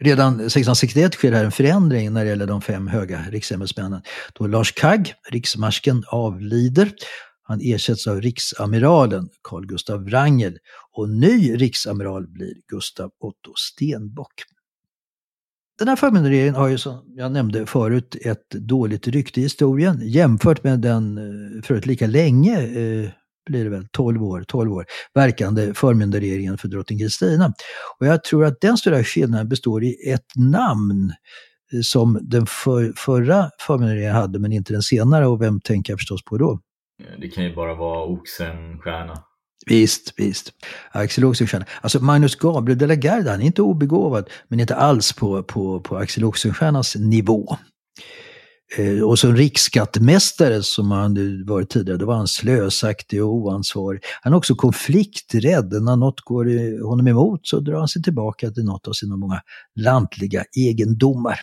Redan 0.00 0.34
1661 0.34 1.14
sker 1.14 1.32
här 1.32 1.44
en 1.44 1.52
förändring 1.52 2.12
när 2.12 2.24
det 2.24 2.30
gäller 2.30 2.46
de 2.46 2.60
fem 2.62 2.86
höga 2.86 3.24
riksämbetsmännen. 3.30 4.02
Då 4.32 4.46
Lars 4.46 4.72
Kagg, 4.72 5.14
riksmarsken, 5.30 6.04
avlider. 6.08 6.92
Han 7.42 7.60
ersätts 7.62 8.06
av 8.06 8.20
riksamiralen 8.20 9.28
Carl 9.42 9.66
Gustav 9.66 10.04
Wrangel 10.04 10.58
och 10.92 11.08
ny 11.08 11.56
riksamiral 11.56 12.26
blir 12.28 12.54
Gustav 12.68 13.10
Otto 13.20 13.54
Stenbock. 13.56 14.32
Den 15.78 15.88
här 15.88 15.96
förmyndarregeringen 15.96 16.54
har 16.54 16.68
ju 16.68 16.78
som 16.78 17.04
jag 17.16 17.32
nämnde 17.32 17.66
förut 17.66 18.16
ett 18.24 18.50
dåligt 18.50 19.08
rykte 19.08 19.40
i 19.40 19.42
historien 19.42 20.00
jämfört 20.02 20.64
med 20.64 20.80
den 20.80 21.18
eh, 21.18 21.62
förut 21.62 21.86
lika 21.86 22.06
länge, 22.06 22.60
eh, 22.62 23.10
blir 23.48 23.64
det 23.64 23.70
väl 23.70 23.86
12 23.92 24.24
år, 24.24 24.44
12 24.48 24.72
år, 24.72 24.84
verkande 25.14 25.74
förmyndarregeringen 25.74 26.58
för 26.58 26.68
drottning 26.68 26.98
Kristina. 26.98 27.52
Och 27.98 28.06
jag 28.06 28.24
tror 28.24 28.44
att 28.44 28.60
den 28.60 28.76
stora 28.76 29.04
skillnaden 29.04 29.48
består 29.48 29.84
i 29.84 30.10
ett 30.10 30.26
namn 30.36 31.12
eh, 31.72 31.80
som 31.80 32.18
den 32.22 32.46
för, 32.46 32.92
förra 32.96 33.50
förmyndarregeringen 33.58 34.16
hade 34.16 34.38
men 34.38 34.52
inte 34.52 34.72
den 34.72 34.82
senare 34.82 35.26
och 35.26 35.42
vem 35.42 35.60
tänker 35.60 35.92
jag 35.92 35.98
förstås 36.00 36.24
på 36.24 36.38
då? 36.38 36.60
Eh, 37.02 37.20
Det 37.20 37.28
kan 37.28 37.44
ju 37.44 37.54
bara 37.54 37.74
vara 37.74 38.04
Oxenstierna. 38.04 39.22
Visst, 39.66 40.14
visst. 40.16 40.52
Axel 40.90 41.24
Oxenstierna. 41.24 41.66
Alltså 41.80 42.00
Magnus 42.04 42.36
Gabriel 42.36 42.78
de 42.78 42.86
la 42.86 42.94
Garde, 42.94 43.30
han 43.30 43.40
är 43.42 43.46
inte 43.46 43.62
obegåvad, 43.62 44.30
men 44.48 44.60
inte 44.60 44.76
alls 44.76 45.12
på, 45.12 45.42
på, 45.42 45.80
på 45.80 45.96
Axel 45.96 46.24
Oxenstiernas 46.24 46.96
nivå. 46.96 47.56
Eh, 48.76 49.02
och 49.02 49.18
som 49.18 49.36
riksskattemästare 49.36 50.62
som 50.62 50.90
han 50.90 51.44
varit 51.46 51.70
tidigare, 51.70 51.98
då 51.98 52.06
var 52.06 52.14
han 52.14 52.28
slösaktig 52.28 53.24
och 53.24 53.34
oansvarig. 53.34 54.00
Han 54.22 54.32
är 54.32 54.36
också 54.36 54.54
konflikträdd. 54.54 55.72
När 55.82 55.96
något 55.96 56.20
går 56.20 56.84
honom 56.88 57.08
emot 57.08 57.40
så 57.42 57.60
drar 57.60 57.78
han 57.78 57.88
sig 57.88 58.02
tillbaka 58.02 58.50
till 58.50 58.64
något 58.64 58.88
av 58.88 58.92
sina 58.92 59.16
många 59.16 59.40
lantliga 59.76 60.44
egendomar. 60.56 61.40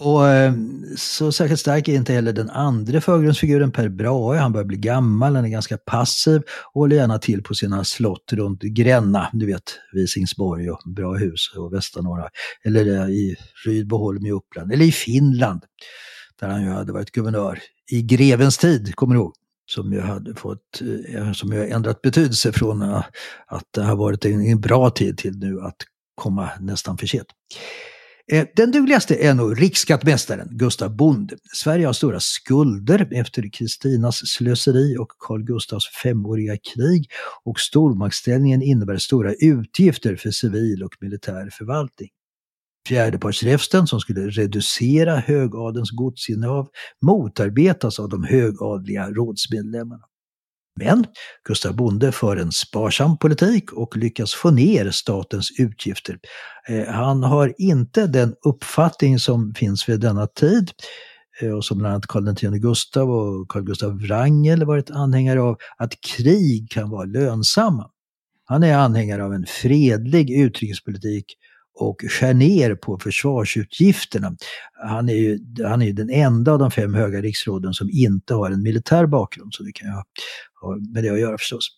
Och 0.00 0.28
eh, 0.28 0.52
så 0.96 1.32
särskilt 1.32 1.60
stark 1.60 1.88
är 1.88 1.94
inte 1.94 2.12
heller 2.12 2.32
den 2.32 2.50
andra 2.50 3.00
förgrundsfiguren 3.00 3.72
Per 3.72 3.88
Brahe. 3.88 4.38
Han 4.38 4.52
börjar 4.52 4.64
bli 4.64 4.76
gammal, 4.76 5.36
han 5.36 5.44
är 5.44 5.48
ganska 5.48 5.76
passiv 5.76 6.42
och 6.72 6.80
håller 6.80 6.96
gärna 6.96 7.18
till 7.18 7.42
på 7.42 7.54
sina 7.54 7.84
slott 7.84 8.32
runt 8.32 8.62
Gränna, 8.62 9.28
du 9.32 9.46
vet 9.46 9.62
Visingsborg 9.92 10.70
och 10.70 10.82
Brahehus 10.86 11.52
och 11.56 11.72
Västernorra. 11.72 12.28
Eller 12.64 13.00
eh, 13.00 13.08
i 13.08 13.36
Rydboholm 13.66 14.26
i 14.26 14.32
Uppland, 14.32 14.72
eller 14.72 14.84
i 14.84 14.92
Finland, 14.92 15.62
där 16.40 16.48
han 16.48 16.62
ju 16.62 16.70
hade 16.70 16.92
varit 16.92 17.10
guvernör 17.10 17.58
i 17.90 18.02
grevens 18.02 18.58
tid, 18.58 18.94
kommer 18.94 19.14
du 19.14 19.20
ihåg? 19.20 19.34
Som 19.66 19.92
ju 19.92 20.00
hade 20.00 20.34
fått, 20.34 20.82
eh, 21.14 21.32
som 21.32 21.52
ju 21.52 21.66
ändrat 21.66 22.02
betydelse 22.02 22.52
från 22.52 22.82
att 22.82 23.64
det 23.74 23.82
har 23.82 23.96
varit 23.96 24.24
en 24.24 24.60
bra 24.60 24.90
tid 24.90 25.18
till 25.18 25.38
nu 25.38 25.60
att 25.60 25.76
komma 26.14 26.50
nästan 26.60 26.98
för 26.98 27.06
sent. 27.06 27.28
Eh, 28.32 28.46
den 28.56 28.70
dugligaste 28.70 29.16
är 29.16 29.34
nog 29.34 29.62
riksskattmästaren 29.62 30.48
Gustav 30.50 30.96
Bonde. 30.96 31.36
Sverige 31.52 31.86
har 31.86 31.92
stora 31.92 32.20
skulder 32.20 33.08
efter 33.12 33.52
Kristinas 33.52 34.16
slöseri 34.26 34.96
och 34.96 35.08
Carl 35.18 35.42
Gustavs 35.42 35.84
femåriga 36.02 36.56
krig 36.74 37.10
och 37.44 37.60
stormaktsställningen 37.60 38.62
innebär 38.62 38.96
stora 38.96 39.32
utgifter 39.34 40.16
för 40.16 40.30
civil 40.30 40.82
och 40.82 40.94
militär 41.00 41.50
förvaltning. 41.52 42.08
Fjärdepartsräfsten 42.88 43.86
som 43.86 44.00
skulle 44.00 44.28
reducera 44.28 45.16
högadens 45.16 45.90
godsinnehav 45.90 46.68
motarbetas 47.00 47.98
av 48.00 48.08
de 48.08 48.24
högadliga 48.24 49.10
rådsmedlemmarna. 49.10 50.04
Men 50.80 51.06
Gustav 51.48 51.76
Bonde 51.76 52.12
för 52.12 52.36
en 52.36 52.52
sparsam 52.52 53.18
politik 53.18 53.72
och 53.72 53.96
lyckas 53.96 54.34
få 54.34 54.50
ner 54.50 54.90
statens 54.90 55.50
utgifter. 55.58 56.18
Eh, 56.68 56.86
han 56.86 57.22
har 57.22 57.54
inte 57.58 58.06
den 58.06 58.34
uppfattning 58.46 59.18
som 59.18 59.54
finns 59.54 59.88
vid 59.88 60.00
denna 60.00 60.26
tid 60.26 60.70
eh, 61.40 61.50
och 61.50 61.64
som 61.64 61.78
bland 61.78 61.92
annat 61.92 62.06
Karl 62.06 62.28
X 62.28 62.42
Gustav 62.42 63.10
och 63.10 63.48
Carl 63.48 63.62
Gustav 63.62 63.98
Wrangel 63.98 64.64
varit 64.64 64.90
anhängare 64.90 65.40
av, 65.40 65.56
att 65.76 66.00
krig 66.00 66.70
kan 66.70 66.90
vara 66.90 67.04
lönsamma. 67.04 67.90
Han 68.44 68.62
är 68.62 68.74
anhängare 68.74 69.24
av 69.24 69.34
en 69.34 69.46
fredlig 69.46 70.30
utrikespolitik 70.30 71.24
och 71.74 72.04
skär 72.08 72.34
ner 72.34 72.74
på 72.74 72.98
försvarsutgifterna. 72.98 74.36
Han 74.88 75.08
är 75.08 75.14
ju 75.14 75.38
han 75.64 75.82
är 75.82 75.92
den 75.92 76.10
enda 76.10 76.52
av 76.52 76.58
de 76.58 76.70
fem 76.70 76.94
höga 76.94 77.20
riksråden 77.20 77.74
som 77.74 77.90
inte 77.90 78.34
har 78.34 78.50
en 78.50 78.62
militär 78.62 79.06
bakgrund, 79.06 79.54
så 79.54 79.62
det 79.62 79.72
kan 79.72 79.88
ju 79.88 79.94
ha, 79.94 80.04
ha 80.60 80.76
med 80.94 81.04
det 81.04 81.10
att 81.10 81.20
göra 81.20 81.38
förstås. 81.38 81.68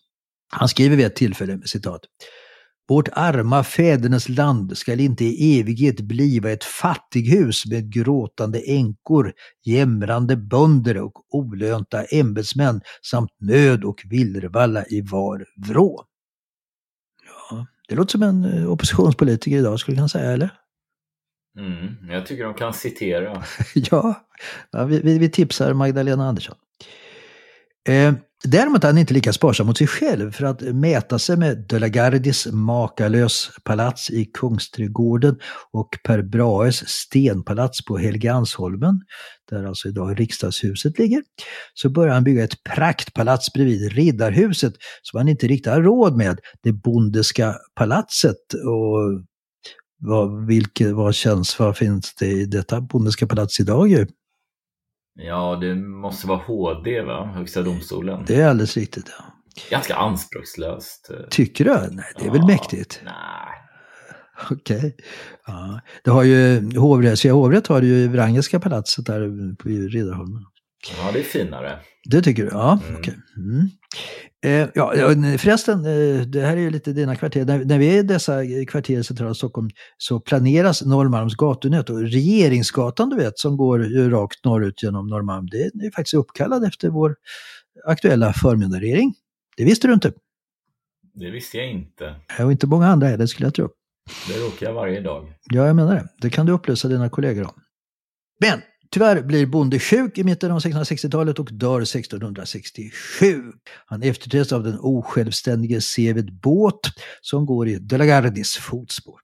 Han 0.51 0.69
skriver 0.69 0.95
vid 0.95 1.05
ett 1.05 1.15
tillfälle, 1.15 1.59
citat, 1.65 2.01
vårt 2.89 3.09
arma 3.11 3.63
fädernes 3.63 4.29
land 4.29 4.77
skall 4.77 4.99
inte 4.99 5.25
i 5.25 5.59
evighet 5.59 6.01
bliva 6.01 6.51
ett 6.51 6.63
fattighus 6.63 7.65
med 7.65 7.93
gråtande 7.93 8.59
änkor, 8.59 9.33
jämrande 9.65 10.37
bönder 10.37 10.97
och 10.97 11.13
olönta 11.35 12.03
ämbetsmän 12.03 12.81
samt 13.01 13.31
nöd 13.39 13.83
och 13.83 14.01
villervalla 14.09 14.85
i 14.85 15.01
var 15.01 15.45
vrå. 15.67 16.05
Det 17.87 17.95
låter 17.95 18.11
som 18.11 18.23
en 18.23 18.45
eh, 18.45 18.71
oppositionspolitiker 18.71 19.57
idag 19.57 19.79
skulle 19.79 19.99
man 19.99 20.09
säga, 20.09 20.31
eller? 20.31 20.49
Mm, 21.59 21.95
jag 22.09 22.25
tycker 22.25 22.43
de 22.43 22.53
kan 22.53 22.73
citera. 22.73 23.43
ja, 23.75 24.27
ja 24.71 24.85
vi, 24.85 25.01
vi, 25.01 25.17
vi, 25.17 25.29
tipsar 25.29 25.73
Magdalena 25.73 26.27
Andersson. 26.27 26.55
Eh, 27.87 28.13
däremot 28.43 28.83
är 28.83 28.87
han 28.87 28.97
inte 28.97 29.13
lika 29.13 29.33
sparsam 29.33 29.67
mot 29.67 29.77
sig 29.77 29.87
själv 29.87 30.31
för 30.31 30.45
att 30.45 30.61
mäta 30.61 31.19
sig 31.19 31.37
med 31.37 31.65
De 31.69 31.79
la 31.79 31.87
Gardis 31.87 32.47
makalös 32.51 33.49
palats 33.63 34.09
i 34.09 34.25
Kungsträdgården 34.25 35.39
och 35.71 35.89
Per 36.03 36.21
Brahes 36.21 36.89
stenpalats 36.89 37.85
på 37.85 37.97
Helgeandsholmen, 37.97 39.01
där 39.49 39.63
alltså 39.63 39.87
idag 39.87 40.19
riksdagshuset 40.19 40.99
ligger, 40.99 41.23
så 41.73 41.89
börjar 41.89 42.13
han 42.13 42.23
bygga 42.23 42.43
ett 42.43 42.63
praktpalats 42.63 43.53
bredvid 43.53 43.91
Riddarhuset 43.91 44.73
som 45.01 45.17
han 45.17 45.27
inte 45.27 45.47
riktigt 45.47 45.73
har 45.73 45.81
råd 45.81 46.17
med, 46.17 46.39
det 46.63 46.71
Bondeska 46.71 47.55
palatset. 47.75 48.53
Och 48.53 49.23
vad, 49.99 50.45
vilket, 50.45 50.91
vad 50.91 51.15
känns, 51.15 51.59
vad 51.59 51.77
finns 51.77 52.15
det 52.15 52.27
i 52.27 52.45
detta 52.45 52.81
Bondeska 52.81 53.27
palats 53.27 53.59
idag 53.59 53.87
ju? 53.87 54.07
Ja, 55.15 55.57
det 55.61 55.75
måste 55.75 56.27
vara 56.27 56.37
HD, 56.37 57.01
va? 57.01 57.25
Högsta 57.25 57.61
domstolen. 57.61 58.23
Det 58.27 58.35
är 58.35 58.47
alldeles 58.47 58.77
riktigt, 58.77 59.11
ja. 59.17 59.25
Ganska 59.69 59.95
anspråkslöst. 59.95 61.11
Tycker 61.29 61.65
du? 61.65 61.71
Nej, 61.71 62.05
det 62.15 62.21
är 62.21 62.25
ja, 62.25 62.31
väl 62.33 62.45
mäktigt? 62.45 63.01
Nej. 63.03 63.13
Okej. 64.51 64.77
Okay. 64.77 64.91
Ja. 65.47 65.81
Det 66.03 66.11
har 66.11 66.23
ju 66.23 66.71
hovrätt, 66.77 67.19
Svea 67.19 67.33
hovrätt 67.33 67.67
har 67.67 67.81
ju 67.81 68.07
Wrangelska 68.07 68.59
palatset 68.59 69.05
där 69.05 69.55
på 69.55 69.69
Riddarholmen. 69.69 70.43
Ja, 70.97 71.11
det 71.11 71.19
är 71.19 71.23
finare. 71.23 71.79
Det 72.09 72.21
tycker 72.21 72.43
du? 72.43 72.49
Ja, 72.49 72.79
mm. 72.83 72.95
okej. 72.99 72.99
Okay. 72.99 73.43
Mm. 73.43 73.69
Eh, 74.43 74.69
ja, 74.73 74.93
förresten, 75.37 75.79
eh, 75.85 76.21
det 76.21 76.41
här 76.41 76.57
är 76.57 76.61
ju 76.61 76.69
lite 76.69 76.93
dina 76.93 77.15
kvarter. 77.15 77.45
När, 77.45 77.65
när 77.65 77.79
vi 77.79 77.95
är 77.95 77.99
i 77.99 78.03
dessa 78.03 78.41
kvarter 78.67 78.99
i 78.99 79.03
centrala 79.03 79.33
Stockholm 79.33 79.69
så 79.97 80.19
planeras 80.19 80.85
Norrmalms 80.85 81.35
gatunät. 81.35 81.89
Och 81.89 82.01
Regeringsgatan, 82.01 83.09
du 83.09 83.15
vet, 83.15 83.39
som 83.39 83.57
går 83.57 84.09
rakt 84.09 84.45
norrut 84.45 84.83
genom 84.83 85.07
Norrmalm, 85.07 85.47
det 85.51 85.57
är 85.57 85.91
faktiskt 85.91 86.13
uppkallad 86.13 86.63
efter 86.63 86.89
vår 86.89 87.15
aktuella 87.85 88.33
förmyndarregering. 88.33 89.13
Det 89.57 89.63
visste 89.63 89.87
du 89.87 89.93
inte? 89.93 90.13
Det 91.13 91.29
visste 91.29 91.57
jag 91.57 91.71
inte. 91.71 92.15
Och 92.39 92.51
inte 92.51 92.67
många 92.67 92.87
andra 92.87 93.07
heller, 93.07 93.25
skulle 93.25 93.47
jag 93.47 93.53
tro. 93.53 93.69
Det 94.27 94.33
råkar 94.33 94.65
jag 94.65 94.73
varje 94.73 95.01
dag. 95.01 95.33
Ja, 95.43 95.67
jag 95.67 95.75
menar 95.75 95.95
det. 95.95 96.07
Det 96.21 96.29
kan 96.29 96.45
du 96.45 96.51
upplysa 96.51 96.87
dina 96.87 97.09
kollegor 97.09 97.43
om. 97.43 97.61
Men 98.39 98.61
Tyvärr 98.93 99.21
blir 99.21 99.45
Bonde 99.45 99.79
sjuk 99.79 100.17
i 100.17 100.23
mitten 100.23 100.51
av 100.51 100.59
1660-talet 100.59 101.39
och 101.39 101.49
dör 101.51 101.81
1667. 101.81 103.43
Han 103.85 104.03
efterträds 104.03 104.53
av 104.53 104.63
den 104.63 104.79
osjälvständige 104.79 105.81
Seved 105.81 106.39
Båt 106.39 106.79
som 107.21 107.45
går 107.45 107.67
i 107.67 107.75
De 107.75 107.97
la 107.97 108.05
Gardis 108.05 108.57
fotspår. 108.57 109.19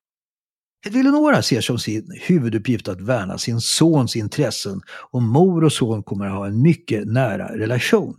Eleonora 0.88 1.42
ser 1.42 1.62
som 1.62 1.80
sin 1.80 2.20
huvuduppgift 2.22 2.88
att 2.88 3.02
värna 3.02 3.38
sin 3.38 3.62
sons 3.62 4.16
intressen 4.16 4.82
och 5.12 5.22
mor 5.22 5.64
och 5.64 5.74
son 5.74 6.04
kommer 6.04 6.26
att 6.26 6.34
ha 6.34 6.48
en 6.48 6.62
mycket 6.62 7.08
nära 7.08 7.58
relation. 7.58 8.16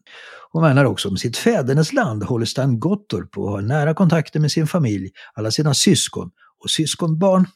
Hon 0.52 0.62
värnar 0.62 0.84
också 0.84 1.08
om 1.08 1.16
sitt 1.16 1.36
fädernesland, 1.36 2.22
Holstein 2.22 2.80
Gottorp 2.80 3.38
och 3.38 3.50
har 3.50 3.62
nära 3.62 3.94
kontakter 3.94 4.40
med 4.40 4.52
sin 4.52 4.66
familj, 4.66 5.10
alla 5.34 5.50
sina 5.50 5.74
syskon 5.74 6.30
och 6.64 6.70
syskonbarn. 6.70 7.46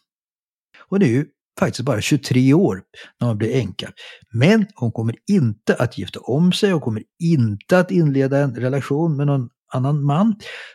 Och 0.89 1.01
nu 1.01 1.27
faktiskt 1.59 1.85
bara 1.85 2.01
23 2.01 2.55
år 2.55 2.83
när 3.21 3.29
hon 3.29 3.39
blir 3.39 3.55
änka. 3.55 3.91
Men 4.33 4.67
hon 4.75 4.93
kommer 4.93 5.15
inte 5.29 5.75
att 5.75 5.99
gifta 5.99 6.21
om 6.21 6.53
sig 6.53 6.75
och 6.75 6.83
kommer 6.83 7.03
inte 7.19 7.79
att 7.79 7.91
inleda 7.91 8.39
en 8.39 8.55
relation 8.55 9.17
med 9.17 9.27
någon 9.27 9.49
annan 9.73 10.05
man. 10.05 10.35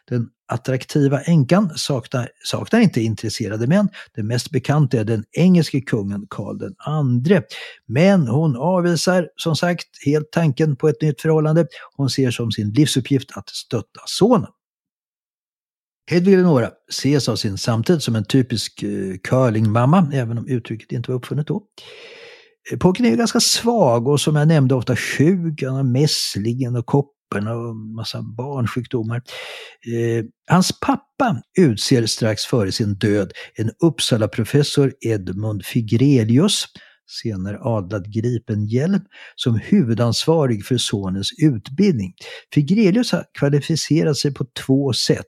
Den 0.09 0.29
attraktiva 0.47 1.21
änkan 1.21 1.71
saknar, 1.75 2.29
saknar 2.43 2.79
inte 2.79 3.01
intresserade 3.01 3.67
män. 3.67 3.89
Den 4.15 4.27
mest 4.27 4.51
bekanta 4.51 4.99
är 4.99 5.03
den 5.03 5.23
engelske 5.31 5.81
kungen 5.81 6.27
Karl 6.29 6.63
II. 7.31 7.41
Men 7.85 8.27
hon 8.27 8.55
avvisar 8.55 9.29
som 9.35 9.55
sagt 9.55 9.87
helt 10.05 10.31
tanken 10.31 10.75
på 10.75 10.89
ett 10.89 11.01
nytt 11.01 11.21
förhållande. 11.21 11.67
Hon 11.95 12.09
ser 12.09 12.31
som 12.31 12.51
sin 12.51 12.69
livsuppgift 12.69 13.37
att 13.37 13.49
stötta 13.49 14.01
sonen. 14.05 14.49
Hedvig 16.09 16.33
Eleonora 16.33 16.71
ses 16.89 17.29
av 17.29 17.35
sin 17.35 17.57
samtid 17.57 18.03
som 18.03 18.15
en 18.15 18.25
typisk 18.25 18.83
eh, 18.83 19.17
curlingmamma, 19.23 20.11
även 20.13 20.37
om 20.37 20.47
uttrycket 20.47 20.91
inte 20.91 21.11
var 21.11 21.17
uppfunnet 21.17 21.47
då. 21.47 21.63
Eh, 22.71 22.77
pojken 22.77 23.05
är 23.05 23.09
ju 23.09 23.15
ganska 23.15 23.39
svag 23.39 24.07
och 24.07 24.21
som 24.21 24.35
jag 24.35 24.47
nämnde 24.47 24.75
ofta 24.75 24.95
sjuk, 24.95 25.63
han 25.63 25.75
har 25.75 25.83
mässlingen 25.83 26.75
och 26.75 26.85
koppen 26.85 27.47
och 27.47 27.75
massa 27.75 28.21
barnsjukdomar. 28.21 29.17
Eh, 29.17 30.25
hans 30.49 30.79
pappa 30.79 31.41
utser 31.59 32.05
strax 32.05 32.45
före 32.45 32.71
sin 32.71 32.93
död 32.93 33.31
en 33.55 33.71
Uppsala-professor 33.83 34.93
Edmund 35.01 35.65
Figrelius 35.65 36.65
senare 37.09 37.59
adlad 37.61 38.13
Gripenhjelm, 38.13 39.01
som 39.35 39.59
huvudansvarig 39.63 40.65
för 40.65 40.77
sonens 40.77 41.29
utbildning. 41.41 42.13
Figrelius 42.53 43.11
har 43.11 43.25
kvalificerat 43.39 44.17
sig 44.17 44.33
på 44.33 44.45
två 44.65 44.93
sätt. 44.93 45.25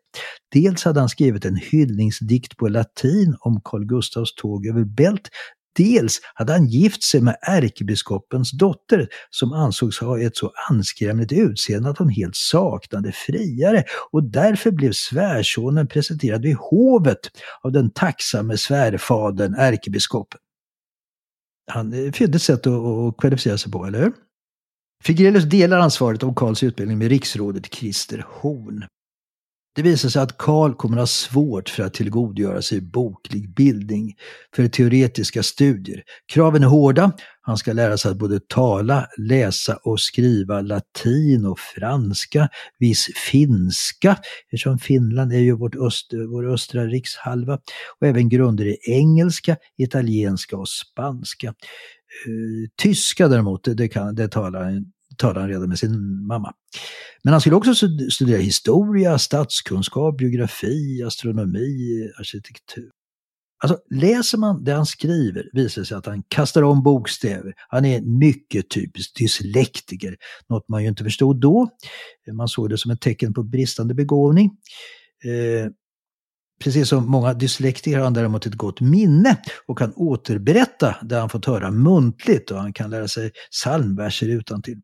Dels 0.53 0.83
hade 0.83 0.99
han 0.99 1.09
skrivit 1.09 1.45
en 1.45 1.55
hyllningsdikt 1.55 2.57
på 2.57 2.67
latin 2.67 3.35
om 3.39 3.61
Carl 3.63 3.85
Gustavs 3.85 4.35
tåg 4.35 4.67
över 4.67 4.83
Bält, 4.83 5.29
Dels 5.75 6.19
hade 6.33 6.53
han 6.53 6.67
gift 6.67 7.03
sig 7.03 7.21
med 7.21 7.35
ärkebiskopens 7.41 8.51
dotter 8.51 9.07
som 9.29 9.53
ansågs 9.53 9.99
ha 9.99 10.19
ett 10.19 10.37
så 10.37 10.51
anskrämligt 10.69 11.31
utseende 11.31 11.89
att 11.89 11.97
hon 11.97 12.09
helt 12.09 12.35
saknade 12.35 13.11
friare 13.11 13.83
och 14.11 14.23
därför 14.23 14.71
blev 14.71 14.91
svärsonen 14.91 15.87
presenterad 15.87 16.41
vid 16.41 16.55
hovet 16.55 17.19
av 17.61 17.71
den 17.71 17.91
tacksamme 17.91 18.57
svärfadern 18.57 19.55
ärkebiskopen 19.55 20.39
han 21.71 21.93
eh, 21.93 22.11
ett 22.35 22.41
sätt 22.41 22.67
att, 22.67 22.73
att 22.73 23.17
kvalificera 23.17 23.57
sig 23.57 23.71
på, 23.71 23.85
eller 23.85 23.99
hur? 23.99 24.13
Figrelius 25.03 25.43
delar 25.43 25.79
ansvaret 25.79 26.23
om 26.23 26.35
Karls 26.35 26.63
utbildning 26.63 26.97
med 26.97 27.09
riksrådet 27.09 27.73
Christer 27.73 28.25
Horn. 28.27 28.85
Det 29.75 29.81
visar 29.81 30.09
sig 30.09 30.21
att 30.21 30.37
Karl 30.37 30.73
kommer 30.73 30.97
att 30.97 31.01
ha 31.01 31.07
svårt 31.07 31.69
för 31.69 31.83
att 31.83 31.93
tillgodogöra 31.93 32.61
sig 32.61 32.81
boklig 32.81 33.53
bildning 33.53 34.13
för 34.55 34.67
teoretiska 34.67 35.43
studier. 35.43 36.03
Kraven 36.33 36.63
är 36.63 36.67
hårda. 36.67 37.11
Han 37.41 37.57
ska 37.57 37.73
lära 37.73 37.97
sig 37.97 38.11
att 38.11 38.17
både 38.17 38.39
tala, 38.39 39.07
läsa 39.17 39.75
och 39.83 39.99
skriva 39.99 40.61
latin 40.61 41.45
och 41.45 41.59
franska, 41.59 42.49
viss 42.79 43.07
finska, 43.31 44.17
eftersom 44.45 44.79
Finland 44.79 45.33
är 45.33 45.39
ju 45.39 45.51
vårt 45.51 45.75
öster, 45.75 46.27
vår 46.31 46.53
östra 46.53 46.85
rikshalva, 46.85 47.59
och 47.99 48.07
även 48.07 48.29
grunder 48.29 48.65
i 48.65 48.77
engelska, 48.83 49.57
italienska 49.77 50.57
och 50.57 50.69
spanska. 50.69 51.47
Eh, 51.47 52.69
tyska 52.81 53.27
däremot, 53.27 53.63
det, 53.63 53.87
kan, 53.87 54.15
det 54.15 54.27
talar 54.27 54.83
talade 55.17 55.39
han 55.39 55.49
redan 55.49 55.69
med 55.69 55.79
sin 55.79 56.25
mamma. 56.27 56.53
Men 57.23 57.33
han 57.33 57.41
skulle 57.41 57.55
också 57.55 57.73
studera 58.11 58.37
historia, 58.37 59.19
statskunskap, 59.19 60.17
biografi, 60.17 61.03
astronomi, 61.03 62.09
arkitektur. 62.19 62.89
Alltså 63.63 63.77
läser 63.89 64.37
man 64.37 64.63
det 64.63 64.73
han 64.73 64.85
skriver 64.85 65.49
visar 65.53 65.81
det 65.81 65.85
sig 65.85 65.97
att 65.97 66.05
han 66.05 66.23
kastar 66.27 66.61
om 66.61 66.83
bokstäver. 66.83 67.53
Han 67.69 67.85
är 67.85 68.01
mycket 68.01 68.69
typisk 68.69 69.17
dyslektiker, 69.17 70.15
något 70.49 70.69
man 70.69 70.83
ju 70.83 70.89
inte 70.89 71.03
förstod 71.03 71.41
då. 71.41 71.69
Man 72.33 72.47
såg 72.47 72.69
det 72.69 72.77
som 72.77 72.91
ett 72.91 73.01
tecken 73.01 73.33
på 73.33 73.43
bristande 73.43 73.93
begåvning. 73.93 74.45
Eh, 75.25 75.71
precis 76.63 76.89
som 76.89 77.11
många 77.11 77.33
dyslektiker 77.33 77.97
har 77.97 78.03
han 78.03 78.13
däremot 78.13 78.45
ett 78.45 78.55
gott 78.55 78.81
minne 78.81 79.37
och 79.67 79.77
kan 79.77 79.93
återberätta 79.95 80.95
det 81.03 81.15
han 81.15 81.29
fått 81.29 81.45
höra 81.45 81.71
muntligt 81.71 82.51
och 82.51 82.57
han 82.57 82.73
kan 82.73 82.89
lära 82.89 83.07
sig 83.07 83.31
psalmverser 83.51 84.27
utan 84.27 84.61
till. 84.61 84.81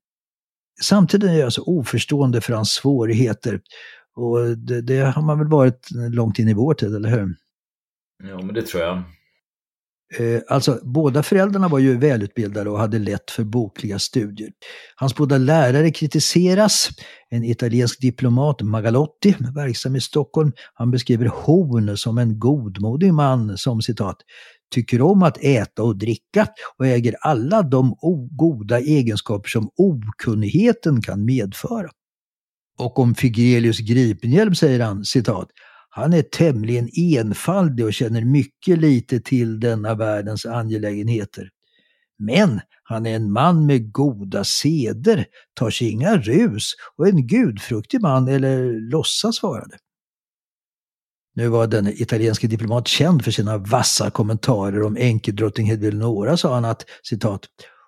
Samtidigt 0.83 1.29
är 1.29 1.39
jag 1.39 1.53
så 1.53 1.63
oförstående 1.63 2.41
för 2.41 2.53
hans 2.53 2.73
svårigheter. 2.73 3.61
Och 4.15 4.57
det, 4.57 4.81
det, 4.81 4.99
har 4.99 5.21
man 5.21 5.39
väl 5.39 5.47
varit 5.47 5.87
långt 5.91 6.39
in 6.39 6.47
i 6.47 6.53
vår 6.53 6.73
tid, 6.73 6.95
eller 6.95 7.09
hur? 7.09 7.35
Ja, 8.23 8.41
men 8.41 8.55
det 8.55 8.61
tror 8.61 8.83
jag. 8.83 9.03
Eh, 10.15 10.41
alltså, 10.47 10.79
båda 10.83 11.23
föräldrarna 11.23 11.67
var 11.67 11.79
ju 11.79 11.97
välutbildade 11.97 12.69
och 12.69 12.79
hade 12.79 12.99
lätt 12.99 13.31
för 13.31 13.43
bokliga 13.43 13.99
studier. 13.99 14.49
Hans 14.95 15.15
båda 15.15 15.37
lärare 15.37 15.91
kritiseras. 15.91 16.89
En 17.29 17.43
italiensk 17.43 18.01
diplomat, 18.01 18.61
Magalotti, 18.61 19.35
verksam 19.55 19.95
i 19.95 20.01
Stockholm, 20.01 20.51
han 20.73 20.91
beskriver 20.91 21.25
Horn 21.25 21.97
som 21.97 22.17
en 22.17 22.39
godmodig 22.39 23.13
man 23.13 23.57
som 23.57 23.81
citat 23.81 24.17
tycker 24.75 25.01
om 25.01 25.23
att 25.23 25.37
äta 25.43 25.83
och 25.83 25.97
dricka 25.97 26.47
och 26.77 26.87
äger 26.87 27.15
alla 27.21 27.61
de 27.61 27.95
goda 28.31 28.79
egenskaper 28.79 29.49
som 29.49 29.69
okunnigheten 29.77 31.01
kan 31.01 31.25
medföra. 31.25 31.89
Och 32.79 32.99
om 32.99 33.15
Figelius 33.15 33.79
Gripenhjelm 33.79 34.55
säger 34.55 34.79
han, 34.79 35.05
citat, 35.05 35.47
han 35.89 36.13
är 36.13 36.21
tämligen 36.21 36.89
enfaldig 36.97 37.85
och 37.85 37.93
känner 37.93 38.25
mycket 38.25 38.77
lite 38.77 39.19
till 39.19 39.59
denna 39.59 39.95
världens 39.95 40.45
angelägenheter. 40.45 41.49
Men 42.19 42.59
han 42.83 43.05
är 43.05 43.15
en 43.15 43.31
man 43.31 43.65
med 43.65 43.91
goda 43.91 44.43
seder, 44.43 45.25
tar 45.53 45.69
sig 45.69 45.89
inga 45.89 46.17
rus 46.17 46.71
och 46.97 47.07
en 47.07 47.27
gudfruktig 47.27 48.01
man, 48.01 48.27
eller 48.27 48.89
låtsas 48.91 49.43
vara 49.43 49.65
det. 49.65 49.77
Nu 51.37 51.47
var 51.47 51.67
den 51.67 51.87
italienske 51.87 52.47
diplomat 52.47 52.87
känd 52.87 53.23
för 53.23 53.31
sina 53.31 53.57
vassa 53.57 54.09
kommentarer 54.09 54.83
om 54.83 54.97
enkedrottning 54.97 55.67
Hedvig 55.67 55.93
sa 56.37 56.53
han 56.53 56.65
att 56.65 56.85
citat 57.03 57.41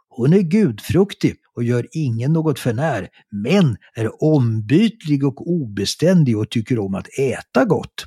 hon 0.09 0.33
är 0.33 0.41
gudfruktig 0.41 1.35
och 1.55 1.63
gör 1.63 1.87
ingen 1.91 2.33
något 2.33 2.59
förnär, 2.59 3.09
men 3.31 3.77
är 3.95 4.23
ombytlig 4.23 5.25
och 5.25 5.47
obeständig 5.47 6.37
och 6.37 6.49
tycker 6.49 6.79
om 6.79 6.95
att 6.95 7.07
äta 7.19 7.65
gott. 7.65 8.05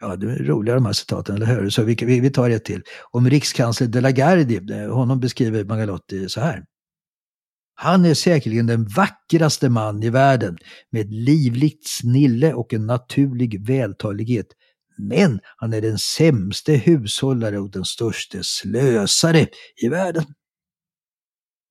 Ja, 0.00 0.16
det 0.16 0.32
är 0.32 0.44
roliga 0.44 0.74
de 0.74 0.86
här 0.86 0.92
citaten, 0.92 1.36
eller 1.36 1.46
hur? 1.46 1.70
Så 1.70 1.82
vi, 1.82 1.94
vi 1.94 2.30
tar 2.30 2.50
ett 2.50 2.64
till. 2.64 2.82
Om 3.10 3.30
rikskansler 3.30 3.88
De 3.88 4.00
la 4.00 4.10
Gardie, 4.10 4.82
eh, 4.84 4.94
honom 4.94 5.20
beskriver 5.20 5.64
Magalotti 5.64 6.28
så 6.28 6.40
här. 6.40 6.64
Han 7.82 8.04
är 8.04 8.14
säkerligen 8.14 8.66
den 8.66 8.84
vackraste 8.84 9.68
man 9.68 10.02
i 10.02 10.10
världen 10.10 10.58
med 10.90 11.00
ett 11.00 11.12
livligt 11.12 11.88
snille 11.88 12.54
och 12.54 12.74
en 12.74 12.86
naturlig 12.86 13.66
vältalighet. 13.66 14.46
Men 14.98 15.40
han 15.56 15.72
är 15.72 15.80
den 15.80 15.98
sämste 15.98 16.72
hushållare 16.72 17.58
och 17.58 17.70
den 17.70 17.84
största 17.84 18.38
slösare 18.42 19.46
i 19.82 19.88
världen. 19.88 20.24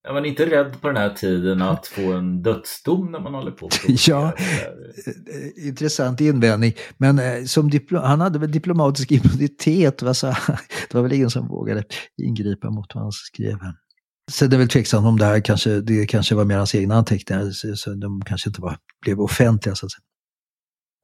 Är 0.08 0.14
man 0.14 0.26
inte 0.26 0.46
rädd 0.46 0.82
på 0.82 0.88
den 0.88 0.98
här 0.98 1.14
tiden 1.14 1.62
att 1.62 1.88
få 1.88 2.14
en 2.14 2.42
dödsdom 2.42 3.12
när 3.12 3.20
man 3.20 3.34
håller 3.34 3.52
på? 3.52 3.70
ja, 4.08 4.34
eh, 4.38 5.68
intressant 5.68 6.22
invändning. 6.22 6.74
Men 6.98 7.20
eh, 7.20 7.44
som 7.44 7.72
han 7.92 8.22
hade 8.22 8.40
väl 8.40 8.52
diplomatisk 8.52 9.12
immunitet, 9.12 9.98
det 10.90 10.94
var 10.94 11.02
väl 11.02 11.14
ingen 11.14 11.30
som 11.30 11.48
vågade 11.48 11.84
ingripa 12.18 12.70
mot 12.70 12.96
vad 12.96 13.04
han 13.04 13.12
skrev 13.12 13.58
är 14.42 14.48
det 14.48 14.58
väl 14.58 14.70
tveksamt 14.70 15.08
om 15.08 15.18
det 15.18 15.26
här 15.26 15.40
kanske, 15.40 15.82
det 15.82 16.06
kanske 16.06 16.36
var 16.36 16.46
mer 16.46 16.58
hans 16.58 16.76
egna 16.76 16.96
anteckningar, 16.96 17.52
så, 17.52 17.76
så 17.76 17.94
de 17.94 18.22
kanske 18.26 18.50
inte 18.50 18.62
var, 18.62 18.78
blev 19.02 19.22
offentliga 19.22 19.76
så 19.76 19.86
att 19.86 19.92
säga. 19.92 20.04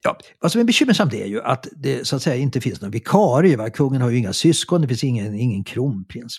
Ja, 0.04 0.18
vad 0.40 0.52
som 0.52 0.60
är 0.60 0.64
bekymmersamt 0.64 1.14
är 1.14 1.26
ju 1.26 1.42
att 1.42 1.66
det 1.76 2.06
så 2.06 2.16
att 2.16 2.22
säga 2.22 2.36
inte 2.36 2.60
finns 2.60 2.80
någon 2.80 2.90
vikarie. 2.90 3.56
Va? 3.56 3.70
Kungen 3.70 4.02
har 4.02 4.10
ju 4.10 4.18
inga 4.18 4.32
syskon, 4.32 4.80
det 4.80 4.88
finns 4.88 5.04
ingen, 5.04 5.34
ingen 5.34 5.64
kronprins. 5.64 6.36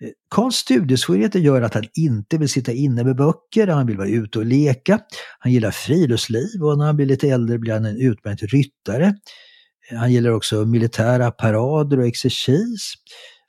Eh, 0.00 0.08
Karls 0.30 0.54
studiesvårigheter 0.54 1.38
gör 1.38 1.62
att 1.62 1.74
han 1.74 1.84
inte 1.94 2.38
vill 2.38 2.48
sitta 2.48 2.72
inne 2.72 3.04
med 3.04 3.16
böcker, 3.16 3.66
han 3.66 3.86
vill 3.86 3.96
vara 3.96 4.08
ute 4.08 4.38
och 4.38 4.46
leka. 4.46 5.00
Han 5.38 5.52
gillar 5.52 5.70
friluftsliv 5.70 6.62
och 6.62 6.78
när 6.78 6.86
han 6.86 6.96
blir 6.96 7.06
lite 7.06 7.28
äldre 7.28 7.58
blir 7.58 7.72
han 7.72 7.84
en 7.84 8.00
utmärkt 8.00 8.42
ryttare. 8.42 9.14
Eh, 9.90 9.98
han 9.98 10.12
gillar 10.12 10.30
också 10.30 10.64
militära 10.64 11.30
parader 11.30 11.98
och 11.98 12.06
exercis. 12.06 12.94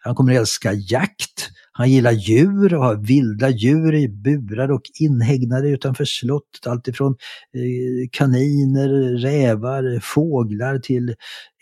Han 0.03 0.15
kommer 0.15 0.33
att 0.33 0.39
älska 0.39 0.73
jakt. 0.73 1.49
Han 1.74 1.91
gillar 1.91 2.11
djur 2.11 2.74
och 2.74 2.84
har 2.84 2.95
vilda 2.95 3.49
djur 3.49 3.95
i 3.95 4.09
burar 4.09 4.72
och 4.72 4.82
inhägnade 4.99 5.69
utanför 5.69 6.05
slottet. 6.05 6.67
Alltifrån 6.67 7.15
eh, 7.55 8.09
kaniner, 8.11 9.17
rävar, 9.17 9.99
fåglar 9.99 10.80
till 10.80 11.15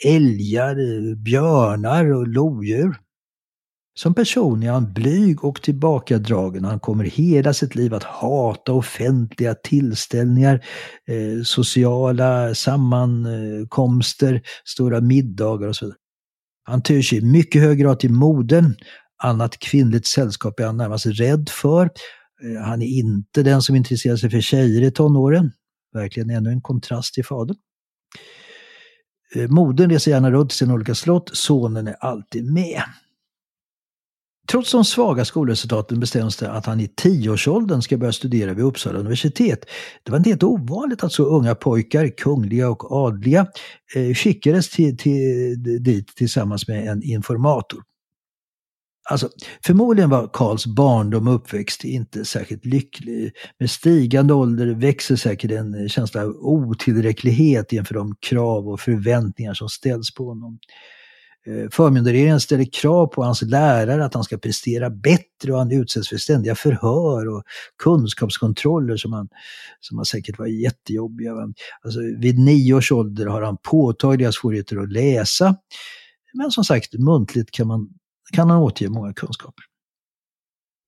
älgar, 0.05 0.75
björnar 1.15 2.13
och 2.13 2.27
lodjur. 2.27 2.95
Som 3.99 4.13
person 4.13 4.63
är 4.63 4.71
han 4.71 4.93
blyg 4.93 5.43
och 5.43 5.61
tillbakadragen. 5.61 6.65
Han 6.65 6.79
kommer 6.79 7.03
hela 7.03 7.53
sitt 7.53 7.75
liv 7.75 7.93
att 7.93 8.03
hata 8.03 8.73
offentliga 8.73 9.55
tillställningar, 9.55 10.65
eh, 11.07 11.43
sociala 11.43 12.55
sammankomster, 12.55 14.41
stora 14.65 15.01
middagar 15.01 15.67
och 15.67 15.75
så 15.75 15.85
vidare. 15.85 15.97
Han 16.63 16.81
tyr 16.81 17.01
sig 17.01 17.17
i 17.17 17.21
mycket 17.21 17.61
hög 17.61 17.77
grad 17.77 17.99
till 17.99 18.13
moden. 18.13 18.75
Annat 19.23 19.59
kvinnligt 19.59 20.07
sällskap 20.07 20.59
är 20.59 20.65
han 20.65 20.77
närmast 20.77 21.05
rädd 21.05 21.49
för. 21.49 21.89
Eh, 22.43 22.61
han 22.61 22.81
är 22.81 22.87
inte 22.87 23.43
den 23.43 23.61
som 23.61 23.75
intresserar 23.75 24.15
sig 24.15 24.29
för 24.29 24.41
tjejer 24.41 24.81
i 24.81 24.91
tonåren. 24.91 25.51
Verkligen 25.93 26.29
ännu 26.29 26.49
en 26.49 26.61
kontrast 26.61 27.13
till 27.13 27.25
fadern. 27.25 27.57
Eh, 29.35 29.47
modern 29.47 29.89
reser 29.89 30.11
gärna 30.11 30.31
runt 30.31 30.49
till 30.49 30.57
sina 30.57 30.73
olika 30.73 30.95
slott. 30.95 31.29
Sonen 31.33 31.87
är 31.87 31.95
alltid 31.99 32.53
med. 32.53 32.83
Trots 34.51 34.71
de 34.71 34.85
svaga 34.85 35.25
skolresultaten 35.25 35.99
bestäms 35.99 36.37
det 36.37 36.51
att 36.51 36.65
han 36.65 36.79
i 36.79 36.87
tioårsåldern 36.87 37.81
ska 37.81 37.97
börja 37.97 38.13
studera 38.13 38.53
vid 38.53 38.65
Uppsala 38.65 38.99
universitet. 38.99 39.65
Det 40.03 40.11
var 40.11 40.17
inte 40.17 40.29
helt 40.29 40.43
ovanligt 40.43 41.03
att 41.03 41.11
så 41.11 41.23
unga 41.23 41.55
pojkar, 41.55 42.07
kungliga 42.07 42.69
och 42.69 42.91
adliga, 42.91 43.47
eh, 43.95 44.13
skickades 44.13 44.69
till, 44.69 44.97
till, 44.97 45.83
dit 45.83 46.07
tillsammans 46.15 46.67
med 46.67 46.87
en 46.87 47.03
informator. 47.03 47.83
Alltså, 49.11 49.29
förmodligen 49.65 50.09
var 50.09 50.29
Karls 50.33 50.65
barndom 50.65 51.27
och 51.27 51.35
uppväxt 51.35 51.83
inte 51.83 52.25
särskilt 52.25 52.65
lycklig. 52.65 53.31
Med 53.59 53.69
stigande 53.69 54.33
ålder 54.33 54.67
växer 54.67 55.15
säkert 55.15 55.51
en 55.51 55.89
känsla 55.89 56.21
av 56.21 56.29
otillräcklighet 56.29 57.73
inför 57.73 57.93
de 57.93 58.15
krav 58.29 58.67
och 58.67 58.79
förväntningar 58.79 59.53
som 59.53 59.69
ställs 59.69 60.13
på 60.13 60.25
honom. 60.25 60.59
Eh, 61.47 61.69
förmyndarregeringen 61.71 62.39
ställer 62.39 62.65
krav 62.81 63.07
på 63.07 63.23
hans 63.23 63.41
lärare 63.41 64.05
att 64.05 64.13
han 64.13 64.23
ska 64.23 64.37
prestera 64.37 64.89
bättre 64.89 65.51
och 65.51 65.57
han 65.57 65.71
utsätts 65.71 66.09
för 66.09 66.17
ständiga 66.17 66.55
förhör 66.55 67.27
och 67.27 67.43
kunskapskontroller 67.83 68.97
som, 68.97 69.13
han, 69.13 69.27
som 69.79 69.97
han 69.97 70.05
säkert 70.05 70.39
var 70.39 70.47
jättejobbiga. 70.47 71.31
Alltså, 71.83 71.99
vid 71.99 72.39
nio 72.39 72.73
års 72.73 72.91
ålder 72.91 73.25
har 73.25 73.41
han 73.41 73.57
påtagliga 73.63 74.31
svårigheter 74.31 74.77
att 74.77 74.91
läsa. 74.91 75.55
Men 76.33 76.51
som 76.51 76.63
sagt, 76.63 76.93
muntligt 76.93 77.51
kan, 77.51 77.67
man, 77.67 77.89
kan 78.33 78.49
han 78.49 78.59
återge 78.59 78.89
många 78.89 79.13
kunskaper. 79.13 79.63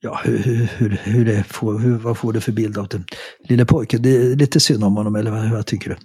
Ja, 0.04 0.22
hur, 0.24 0.38
hur, 0.78 0.90
hur 0.90 1.26
det 1.26 1.44
får, 1.44 1.80
hur, 1.80 1.98
vad 1.98 2.18
får 2.18 2.34
du 2.34 2.42
för 2.42 2.52
bild 2.52 2.78
av 2.78 2.88
den 2.88 3.04
lille 3.50 3.66
pojken? 3.66 4.02
Det 4.02 4.10
är 4.10 4.36
lite 4.36 4.60
synd 4.60 4.84
om 4.84 4.96
honom, 4.96 5.16
eller 5.16 5.32
vad, 5.32 5.52
vad 5.52 5.66
tycker 5.66 5.90
du? 5.90 5.96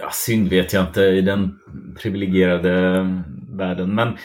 Ja, 0.00 0.10
synd 0.12 0.48
vet 0.48 0.72
jag 0.72 0.86
inte 0.86 1.02
i 1.02 1.20
den 1.20 1.58
privilegierade 2.02 3.06
världen. 3.56 3.94
Men 3.94 4.16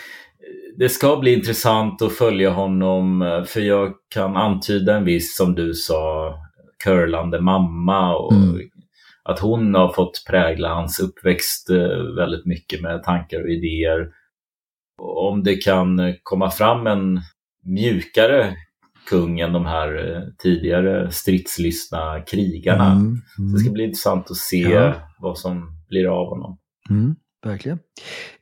det 0.78 0.90
ska 0.90 1.18
bli 1.18 1.34
intressant 1.34 2.02
att 2.02 2.14
följa 2.14 2.50
honom 2.50 3.20
för 3.48 3.62
jag 3.62 3.94
kan 4.10 4.38
antyda 4.38 4.98
en 4.98 5.06
viss, 5.06 5.36
som 5.36 5.56
du 5.56 5.74
sa, 5.74 6.34
curlande 6.84 7.42
mamma 7.42 8.16
och 8.16 8.34
mm. 8.34 8.62
att 9.24 9.40
hon 9.40 9.76
har 9.76 9.94
fått 9.94 10.24
prägla 10.28 10.74
hans 10.74 11.00
uppväxt 11.00 11.70
eh, 11.70 12.16
väldigt 12.18 12.46
mycket 12.46 12.82
med 12.82 13.04
tankar 13.04 13.42
och 13.42 13.50
idéer. 13.50 14.10
Om 15.02 15.44
det 15.44 15.56
kan 15.56 16.14
komma 16.24 16.52
fram 16.52 16.88
en 16.88 17.22
mjukare 17.64 18.56
kung 19.10 19.40
än 19.40 19.54
de 19.54 19.66
här 19.66 20.16
eh, 20.16 20.22
tidigare 20.38 21.12
stridslystna 21.12 22.22
krigarna. 22.22 22.92
Mm, 22.92 23.22
mm. 23.40 23.54
Det 23.54 23.60
ska 23.60 23.72
bli 23.72 23.84
intressant 23.84 24.32
att 24.32 24.38
se 24.38 24.62
ja. 24.62 24.94
vad 25.20 25.38
som 25.38 25.72
blir 25.90 26.06
av 26.08 26.30
honom. 26.30 26.58
Mm, 26.90 27.16
verkligen. 27.46 27.80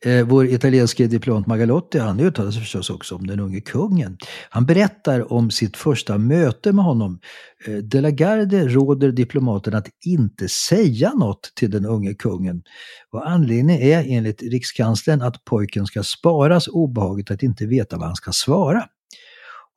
Eh, 0.05 0.25
vår 0.25 0.45
italienske 0.45 1.07
diplomat 1.07 1.47
Magalotti, 1.47 1.99
han 1.99 2.19
uttalar 2.19 2.51
sig 2.51 2.61
förstås 2.61 2.89
också 2.89 3.15
om 3.15 3.27
den 3.27 3.39
unge 3.39 3.61
kungen. 3.61 4.17
Han 4.49 4.65
berättar 4.65 5.33
om 5.33 5.51
sitt 5.51 5.77
första 5.77 6.17
möte 6.17 6.73
med 6.73 6.85
honom. 6.85 7.19
Eh, 7.67 7.73
De 7.73 8.01
la 8.01 8.09
Garde 8.09 8.67
råder 8.67 9.11
diplomaten 9.11 9.73
att 9.73 9.87
inte 10.05 10.47
säga 10.47 11.13
något 11.13 11.51
till 11.55 11.71
den 11.71 11.85
unge 11.85 12.13
kungen. 12.13 12.63
Och 13.11 13.29
anledningen 13.29 13.81
är 13.81 14.05
enligt 14.07 14.41
rikskanslern 14.41 15.21
att 15.21 15.45
pojken 15.45 15.85
ska 15.85 16.03
sparas 16.03 16.67
obehaget 16.67 17.31
att 17.31 17.43
inte 17.43 17.65
veta 17.65 17.97
vad 17.97 18.05
han 18.05 18.15
ska 18.15 18.31
svara. 18.31 18.85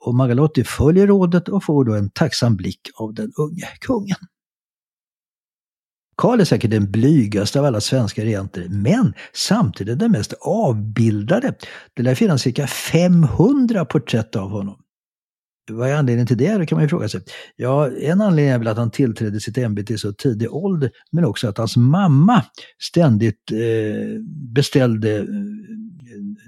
Och 0.05 0.15
Magalotti 0.15 0.65
följer 0.65 1.07
rådet 1.07 1.49
och 1.49 1.65
får 1.65 1.85
då 1.85 1.95
en 1.95 2.11
tacksam 2.11 2.57
blick 2.57 2.81
av 2.95 3.15
den 3.15 3.33
unge 3.37 3.69
kungen. 3.81 4.17
Karl 6.19 6.41
är 6.41 6.45
säkert 6.45 6.71
den 6.71 6.91
blygaste 6.91 7.59
av 7.59 7.65
alla 7.65 7.81
svenska 7.81 8.25
regenter, 8.25 8.67
men 8.69 9.15
samtidigt 9.33 9.99
den 9.99 10.13
mest 10.13 10.33
avbildade. 10.41 11.55
Det 11.95 12.03
lär 12.03 12.15
finnas 12.15 12.43
cirka 12.43 12.67
500 12.67 13.85
porträtt 13.85 14.37
av 14.37 14.51
honom. 14.51 14.77
Vad 15.71 15.89
är 15.89 15.95
anledningen 15.95 16.27
till 16.27 16.39
det? 16.39 16.59
Det 16.59 16.67
kan 16.67 16.77
man 16.77 16.85
ju 16.85 16.89
fråga 16.89 17.09
sig. 17.09 17.21
Ja, 17.57 17.91
en 17.91 18.21
anledning 18.21 18.55
är 18.55 18.59
väl 18.59 18.69
att 18.69 18.77
han 18.77 18.91
tillträdde 18.91 19.41
sitt 19.41 19.59
ämbete 19.59 19.95
i 19.95 19.99
så 19.99 20.13
tidig 20.13 20.53
ålder, 20.53 20.91
men 21.13 21.25
också 21.25 21.49
att 21.49 21.59
hans 21.59 21.77
mamma 21.77 22.45
ständigt 22.83 23.53
eh, 23.53 24.21
beställde 24.55 25.19
eh, 25.19 25.25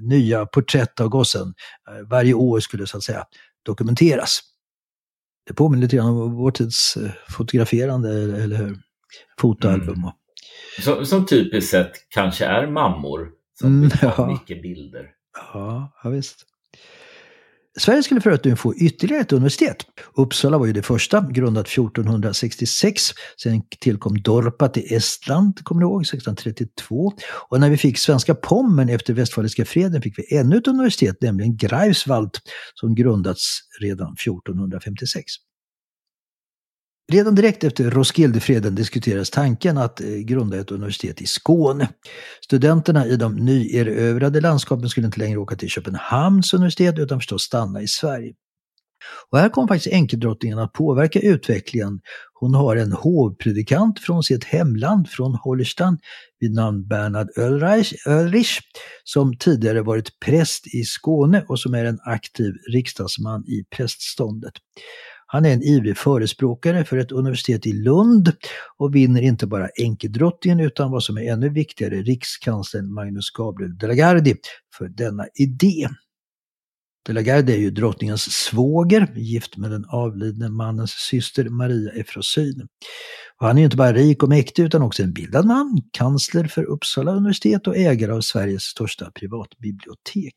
nya 0.00 0.46
porträtt 0.46 1.00
av 1.00 1.08
gossen. 1.08 1.54
Eh, 1.90 2.08
varje 2.08 2.34
år 2.34 2.60
skulle 2.60 2.86
så 2.86 2.96
att 2.96 3.02
säga 3.02 3.24
dokumenteras. 3.62 4.40
Det 5.46 5.54
påminner 5.54 5.82
lite 5.82 5.96
grann 5.96 6.06
om 6.06 6.34
vår 6.34 6.50
tids 6.50 6.96
eh, 6.96 7.10
fotograferande, 7.28 8.10
eller 8.42 8.56
hur? 8.56 8.89
Fotoalbum. 9.38 9.98
Mm. 9.98 10.10
Som, 10.80 11.06
som 11.06 11.26
typiskt 11.26 11.70
sett 11.70 11.92
kanske 12.08 12.44
är 12.44 12.66
mammor 12.66 13.28
som 13.60 13.68
mm, 13.68 13.88
vill 13.88 14.10
ha 14.10 14.32
mycket 14.32 14.62
bilder. 14.62 15.06
Ja, 15.52 15.92
ja 16.02 16.10
visst. 16.10 16.46
Sverige 17.78 18.02
skulle 18.02 18.20
för 18.20 18.30
övrigt 18.30 18.58
få 18.58 18.74
ytterligare 18.74 19.22
ett 19.22 19.32
universitet. 19.32 19.76
Uppsala 20.16 20.58
var 20.58 20.66
ju 20.66 20.72
det 20.72 20.82
första, 20.82 21.26
grundat 21.30 21.66
1466. 21.66 23.02
Sen 23.42 23.62
tillkom 23.80 24.22
Dorpat 24.22 24.76
i 24.76 24.94
Estland, 24.94 25.64
kommer 25.64 25.80
ni 25.80 25.84
ihåg, 25.84 26.02
1632. 26.02 27.12
Och 27.48 27.60
när 27.60 27.70
vi 27.70 27.76
fick 27.76 27.98
svenska 27.98 28.34
Pommern 28.34 28.88
efter 28.88 29.14
Westfaliska 29.14 29.64
freden 29.64 30.02
fick 30.02 30.18
vi 30.18 30.36
ännu 30.36 30.56
ett 30.56 30.68
universitet, 30.68 31.22
nämligen 31.22 31.56
Greifswald, 31.56 32.30
som 32.74 32.94
grundats 32.94 33.58
redan 33.80 34.12
1456. 34.12 35.24
Redan 37.12 37.34
direkt 37.34 37.64
efter 37.64 37.90
Roskildefreden 37.90 38.74
diskuterades 38.74 39.30
tanken 39.30 39.78
att 39.78 40.00
eh, 40.00 40.06
grunda 40.06 40.60
ett 40.60 40.70
universitet 40.70 41.22
i 41.22 41.26
Skåne. 41.26 41.88
Studenterna 42.44 43.06
i 43.06 43.16
de 43.16 43.36
nyerövrade 43.36 44.40
landskapen 44.40 44.88
skulle 44.88 45.06
inte 45.06 45.20
längre 45.20 45.38
åka 45.38 45.56
till 45.56 45.68
Köpenhamns 45.68 46.54
universitet 46.54 46.98
utan 46.98 47.18
förstås 47.18 47.42
stanna 47.42 47.82
i 47.82 47.88
Sverige. 47.88 48.32
Och 49.30 49.38
här 49.38 49.48
kom 49.48 49.68
faktiskt 49.68 49.94
enkeldrottningen 49.94 50.58
att 50.58 50.72
påverka 50.72 51.20
utvecklingen. 51.20 52.00
Hon 52.32 52.54
har 52.54 52.76
en 52.76 52.92
hovpredikant 52.92 54.00
från 54.00 54.22
sitt 54.22 54.44
hemland, 54.44 55.08
från 55.08 55.34
Holstein, 55.34 55.98
vid 56.40 56.54
namn 56.54 56.88
Bernhard 56.88 57.28
Ölrich, 57.36 58.06
Ölrich, 58.06 58.58
som 59.04 59.36
tidigare 59.36 59.82
varit 59.82 60.20
präst 60.20 60.74
i 60.74 60.84
Skåne 60.84 61.44
och 61.48 61.60
som 61.60 61.74
är 61.74 61.84
en 61.84 61.98
aktiv 62.04 62.52
riksdagsman 62.72 63.44
i 63.46 63.64
prästståndet. 63.76 64.52
Han 65.32 65.44
är 65.44 65.52
en 65.52 65.62
ivrig 65.62 65.96
förespråkare 65.96 66.84
för 66.84 66.96
ett 66.96 67.12
universitet 67.12 67.66
i 67.66 67.72
Lund 67.72 68.32
och 68.76 68.94
vinner 68.94 69.22
inte 69.22 69.46
bara 69.46 69.68
enkedrottningen 69.76 70.60
utan 70.60 70.90
vad 70.90 71.02
som 71.02 71.18
är 71.18 71.32
ännu 71.32 71.48
viktigare 71.48 72.02
rikskanslern 72.02 72.94
Magnus 72.94 73.30
Gabriel 73.30 73.78
de 73.78 73.86
la 73.86 73.94
Gardie 73.94 74.36
för 74.78 74.88
denna 74.88 75.26
idé. 75.34 75.88
De 77.06 77.12
la 77.12 77.20
Gardie 77.20 77.54
är 77.54 77.58
ju 77.58 77.70
drottningens 77.70 78.22
svåger, 78.22 79.12
gift 79.16 79.56
med 79.56 79.70
den 79.70 79.84
avlidne 79.88 80.48
mannens 80.48 80.90
syster 80.90 81.48
Maria 81.48 81.92
Efrosyn. 81.92 82.68
Och 83.40 83.46
han 83.46 83.56
är 83.56 83.60
ju 83.60 83.64
inte 83.64 83.76
bara 83.76 83.92
rik 83.92 84.22
och 84.22 84.28
mäktig 84.28 84.62
utan 84.62 84.82
också 84.82 85.02
en 85.02 85.12
bildad 85.12 85.46
man, 85.46 85.82
kansler 85.92 86.44
för 86.44 86.64
Uppsala 86.64 87.12
universitet 87.12 87.66
och 87.66 87.76
ägare 87.76 88.12
av 88.12 88.20
Sveriges 88.20 88.62
största 88.62 89.10
privatbibliotek. 89.10 90.34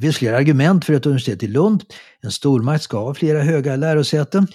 Det 0.00 0.06
finns 0.06 0.18
flera 0.18 0.36
argument 0.36 0.84
för 0.84 0.92
ett 0.92 1.06
universitet 1.06 1.42
i 1.42 1.46
Lund. 1.46 1.84
En 2.20 2.30
stormakt 2.30 2.84
ska 2.84 2.98
ha 2.98 3.14
flera 3.14 3.42
höga 3.42 3.76
lärosäten. 3.76 4.46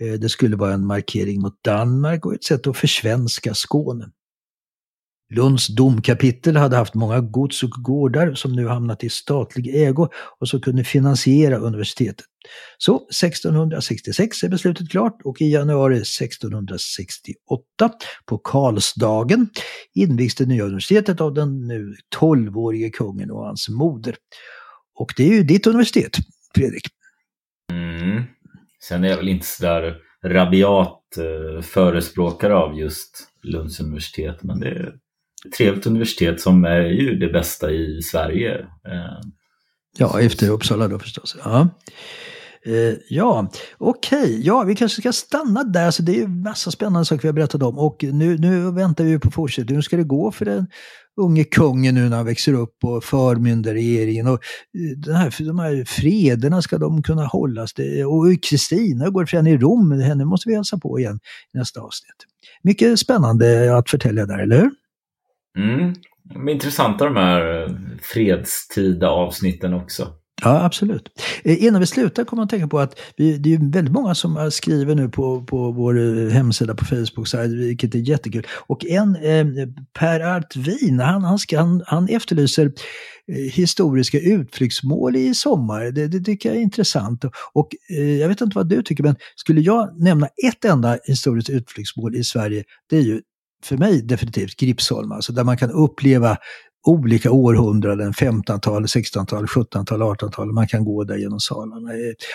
Eh, 0.00 0.12
det 0.12 0.28
skulle 0.28 0.56
vara 0.56 0.72
en 0.72 0.86
markering 0.86 1.40
mot 1.40 1.64
Danmark 1.64 2.26
och 2.26 2.34
ett 2.34 2.44
sätt 2.44 2.66
att 2.66 2.76
försvenska 2.76 3.54
Skåne. 3.54 4.10
Lunds 5.34 5.66
domkapitel 5.66 6.56
hade 6.56 6.76
haft 6.76 6.94
många 6.94 7.20
gods 7.20 7.62
och 7.62 7.70
gårdar 7.70 8.34
som 8.34 8.52
nu 8.52 8.68
hamnat 8.68 9.04
i 9.04 9.08
statlig 9.08 9.74
ägo 9.74 10.08
och 10.40 10.48
som 10.48 10.60
kunde 10.60 10.84
finansiera 10.84 11.56
universitetet. 11.56 12.26
Så 12.78 12.96
1666 12.96 14.42
är 14.42 14.48
beslutet 14.48 14.90
klart 14.90 15.20
och 15.24 15.40
i 15.40 15.52
januari 15.52 15.96
1668 15.96 17.90
på 18.26 18.38
Karlsdagen 18.38 19.48
invigs 19.94 20.34
det 20.34 20.46
nya 20.46 20.64
universitetet 20.64 21.20
av 21.20 21.34
den 21.34 21.66
nu 21.66 21.94
12-årige 22.16 22.90
kungen 22.90 23.30
och 23.30 23.46
hans 23.46 23.68
moder. 23.68 24.16
Och 24.94 25.14
det 25.16 25.24
är 25.24 25.34
ju 25.34 25.42
ditt 25.42 25.66
universitet, 25.66 26.16
Fredrik. 26.54 26.86
Mm. 27.72 28.22
Sen 28.82 29.04
är 29.04 29.08
jag 29.08 29.16
väl 29.16 29.28
inte 29.28 29.46
sådär 29.46 29.96
rabiat 30.24 31.02
eh, 31.18 31.62
förespråkare 31.62 32.54
av 32.54 32.78
just 32.78 33.28
Lunds 33.42 33.80
universitet, 33.80 34.42
men 34.42 34.60
det 34.60 34.68
är 34.68 34.94
ett 35.46 35.52
trevligt 35.52 35.86
universitet 35.86 36.40
som 36.40 36.64
är 36.64 36.84
ju 36.84 37.18
det 37.18 37.28
bästa 37.28 37.70
i 37.70 38.02
Sverige. 38.02 38.58
Eh, 38.88 39.20
ja, 39.98 40.20
efter 40.20 40.50
Uppsala 40.50 40.88
då 40.88 40.98
förstås. 40.98 41.36
Ja. 41.44 41.68
Eh, 42.66 42.94
ja, 43.08 43.50
okej. 43.78 44.22
Okay. 44.22 44.40
Ja, 44.42 44.62
vi 44.62 44.74
kanske 44.74 45.00
ska 45.00 45.12
stanna 45.12 45.64
där. 45.64 45.90
Så 45.90 46.02
det 46.02 46.12
är 46.12 46.16
ju 46.16 46.28
massa 46.28 46.70
spännande 46.70 47.04
saker 47.04 47.22
vi 47.22 47.28
har 47.28 47.32
berättat 47.32 47.62
om. 47.62 47.78
Och 47.78 47.96
nu, 48.02 48.38
nu 48.38 48.70
väntar 48.70 49.04
vi 49.04 49.18
på 49.18 49.30
fortsättning. 49.30 49.76
Hur 49.76 49.82
ska 49.82 49.96
det 49.96 50.04
gå 50.04 50.32
för 50.32 50.44
den 50.44 50.66
unge 51.16 51.44
kungen 51.44 51.94
nu 51.94 52.08
när 52.08 52.16
han 52.16 52.26
växer 52.26 52.52
upp 52.52 52.76
och 52.84 53.04
förmyndarregeringen. 53.04 54.26
Och 54.26 54.32
eh, 54.34 54.96
den 54.96 55.14
här, 55.14 55.46
de 55.46 55.58
här 55.58 55.84
frederna 55.84 56.62
ska 56.62 56.78
de 56.78 57.02
kunna 57.02 57.26
hållas. 57.26 57.74
Det, 57.74 58.04
och 58.04 58.24
Kristina 58.42 59.10
går 59.10 59.26
fram 59.26 59.46
i 59.46 59.58
Rom. 59.58 59.92
Henne 59.92 60.24
måste 60.24 60.48
vi 60.48 60.54
hälsa 60.54 60.78
på 60.78 60.98
igen 60.98 61.18
i 61.54 61.58
nästa 61.58 61.80
avsnitt. 61.80 62.16
Mycket 62.62 62.98
spännande 62.98 63.76
att 63.76 63.90
förtälja 63.90 64.26
där, 64.26 64.38
eller 64.38 64.56
hur? 64.56 64.70
Mm. 65.58 65.94
Intressanta 66.48 67.04
de 67.04 67.16
här 67.16 67.68
fredstida 68.02 69.10
avsnitten 69.10 69.74
också. 69.74 70.12
Ja, 70.42 70.64
absolut. 70.64 71.08
Eh, 71.44 71.64
innan 71.64 71.80
vi 71.80 71.86
slutar 71.86 72.24
kommer 72.24 72.40
jag 72.40 72.44
att 72.44 72.50
tänka 72.50 72.68
på 72.68 72.78
att 72.78 72.98
vi, 73.16 73.38
det 73.38 73.54
är 73.54 73.72
väldigt 73.72 73.94
många 73.94 74.14
som 74.14 74.36
eh, 74.36 74.48
skriver 74.48 74.94
nu 74.94 75.08
på, 75.08 75.44
på 75.44 75.72
vår 75.72 75.98
eh, 75.98 76.28
hemsida 76.28 76.74
på 76.74 76.84
Facebook, 76.84 77.28
så 77.28 77.36
här, 77.36 77.48
vilket 77.48 77.94
är 77.94 77.98
jättekul. 77.98 78.46
Och 78.66 78.86
en, 78.86 79.16
eh, 79.16 79.46
Per 79.98 80.20
Artvin, 80.20 81.00
han, 81.00 81.24
han, 81.24 81.38
ska, 81.38 81.58
han, 81.58 81.82
han 81.86 82.08
efterlyser 82.08 82.72
historiska 83.52 84.20
utflyktsmål 84.20 85.16
i 85.16 85.34
sommar. 85.34 85.84
Det, 85.84 86.08
det 86.08 86.20
tycker 86.20 86.48
jag 86.48 86.58
är 86.58 86.62
intressant. 86.62 87.24
Och 87.52 87.68
eh, 87.90 88.16
jag 88.16 88.28
vet 88.28 88.40
inte 88.40 88.56
vad 88.56 88.68
du 88.68 88.82
tycker, 88.82 89.02
men 89.04 89.16
skulle 89.36 89.60
jag 89.60 90.00
nämna 90.00 90.26
ett 90.26 90.64
enda 90.64 90.98
historiskt 91.04 91.50
utflyktsmål 91.50 92.16
i 92.16 92.24
Sverige, 92.24 92.64
det 92.90 92.96
är 92.96 93.02
ju 93.02 93.20
för 93.64 93.76
mig 93.76 94.02
definitivt 94.02 94.56
Gripsholm, 94.56 95.12
alltså 95.12 95.32
där 95.32 95.44
man 95.44 95.56
kan 95.56 95.70
uppleva 95.70 96.36
olika 96.84 97.30
århundraden, 97.30 98.12
15-tal, 98.12 98.84
16-tal, 98.84 99.46
17-tal, 99.46 100.02
18-tal. 100.02 100.52
Man 100.52 100.66
kan 100.66 100.84
gå 100.84 101.04
där 101.04 101.16
genom 101.16 101.40
salarna. 101.40 101.90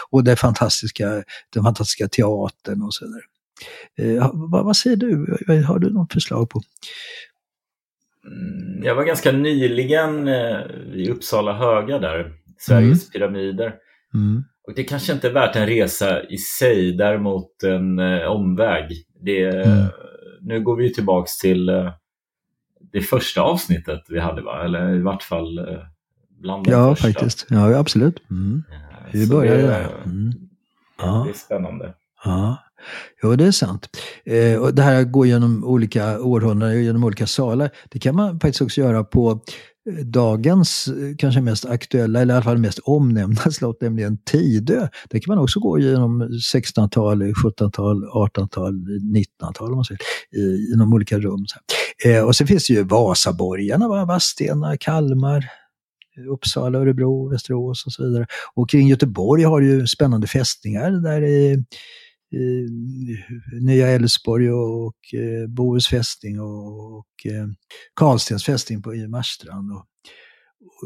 Och 0.09 0.23
det 0.23 0.35
fantastiska, 0.35 1.23
den 1.53 1.63
fantastiska 1.63 2.07
teatern 2.07 2.81
och 2.81 2.93
så 2.93 3.05
vidare. 3.05 3.23
Eh, 3.97 4.29
vad, 4.33 4.65
vad, 4.65 4.75
säger 4.75 4.95
du? 4.97 5.37
Har 5.67 5.79
du 5.79 5.93
något 5.93 6.13
förslag 6.13 6.49
på? 6.49 6.61
Mm, 8.25 8.83
jag 8.83 8.95
var 8.95 9.03
ganska 9.03 9.31
nyligen 9.31 10.27
eh, 10.27 10.61
i 10.93 11.09
Uppsala 11.09 11.53
höga 11.53 11.99
där, 11.99 12.33
Sveriges 12.57 13.03
mm. 13.03 13.11
pyramider. 13.13 13.73
Mm. 14.13 14.43
Och 14.67 14.75
det 14.75 14.83
kanske 14.83 15.13
inte 15.13 15.27
är 15.27 15.33
värt 15.33 15.55
en 15.55 15.67
resa 15.67 16.23
i 16.23 16.37
sig, 16.37 16.91
däremot 16.91 17.63
en 17.63 17.99
eh, 17.99 18.23
omväg. 18.23 19.05
Det, 19.21 19.43
mm. 19.43 19.87
Nu 20.41 20.61
går 20.61 20.75
vi 20.75 20.93
tillbaks 20.93 21.37
till 21.37 21.69
eh, 21.69 21.91
det 22.91 23.01
första 23.01 23.41
avsnittet 23.41 23.99
vi 24.09 24.19
hade, 24.19 24.41
va? 24.41 24.65
eller 24.65 24.95
i 24.95 25.01
vart 25.01 25.23
fall 25.23 25.57
eh, 25.57 25.63
bland 26.41 26.65
de 26.65 26.71
Ja, 26.71 26.95
första. 26.95 27.07
faktiskt. 27.07 27.45
Ja, 27.49 27.77
absolut. 27.77 28.15
Mm. 28.31 28.63
Vi 29.13 29.25
Så 29.25 29.31
började 29.33 29.61
det- 29.61 29.67
där. 29.67 29.89
Mm. 30.05 30.31
Ja. 30.97 31.23
Det 31.25 31.31
är 31.31 31.37
spännande. 31.37 31.93
Ja, 32.25 32.57
jo 33.23 33.35
det 33.35 33.45
är 33.45 33.51
sant. 33.51 33.87
Eh, 34.25 34.59
och 34.61 34.73
det 34.73 34.81
här 34.81 35.03
går 35.03 35.27
genom 35.27 35.63
olika 35.63 36.19
århundraden, 36.21 36.83
genom 36.83 37.03
olika 37.03 37.27
salar. 37.27 37.69
Det 37.89 37.99
kan 37.99 38.15
man 38.15 38.39
faktiskt 38.39 38.61
också 38.61 38.81
göra 38.81 39.03
på 39.03 39.31
eh, 39.89 40.05
dagens 40.05 40.87
eh, 40.87 41.15
kanske 41.17 41.41
mest 41.41 41.65
aktuella, 41.65 42.21
eller 42.21 42.33
i 42.33 42.35
alla 42.37 42.43
fall 42.43 42.57
mest 42.57 42.79
omnämnda 42.79 43.41
slott, 43.51 43.81
nämligen 43.81 44.17
Tidö. 44.17 44.87
Där 45.09 45.19
kan 45.19 45.35
man 45.35 45.43
också 45.43 45.59
gå 45.59 45.79
genom 45.79 46.23
1600-tal, 46.23 47.23
1700-tal, 47.23 48.03
1800-tal, 48.05 48.73
1900-tal 48.73 49.69
om 49.69 49.75
man 49.75 49.85
säger, 49.85 50.01
i, 50.31 50.69
genom 50.71 50.93
olika 50.93 51.19
rum. 51.19 51.45
Så 51.47 51.55
här. 51.55 51.78
Eh, 52.05 52.23
och 52.23 52.35
så 52.35 52.47
finns 52.47 52.67
det 52.67 52.73
ju 52.73 52.83
Vasaborgarna, 52.83 53.87
va? 53.87 54.05
Vadstena, 54.05 54.77
Kalmar, 54.77 55.45
Uppsala, 56.29 56.79
Örebro, 56.79 57.29
Västerås 57.29 57.85
och 57.85 57.93
så 57.93 58.03
vidare. 58.03 58.25
Och 58.53 58.69
kring 58.69 58.87
Göteborg 58.87 59.43
har 59.43 59.61
du 59.61 59.67
ju 59.67 59.87
spännande 59.87 60.27
fästningar 60.27 60.91
där 60.91 61.21
i, 61.21 61.63
i 62.37 62.67
Nya 63.61 63.87
Älvsborg 63.87 64.51
och, 64.51 64.85
och 64.87 65.13
eh, 65.13 65.47
Bohus 65.47 65.87
fästning 65.87 66.39
och, 66.41 66.97
och 66.97 67.25
eh, 67.25 67.47
Karlstens 67.95 68.45
fästning 68.45 68.81
på, 68.81 68.95
i 68.95 69.07
Marstrand. 69.07 69.71
Och 69.71 69.85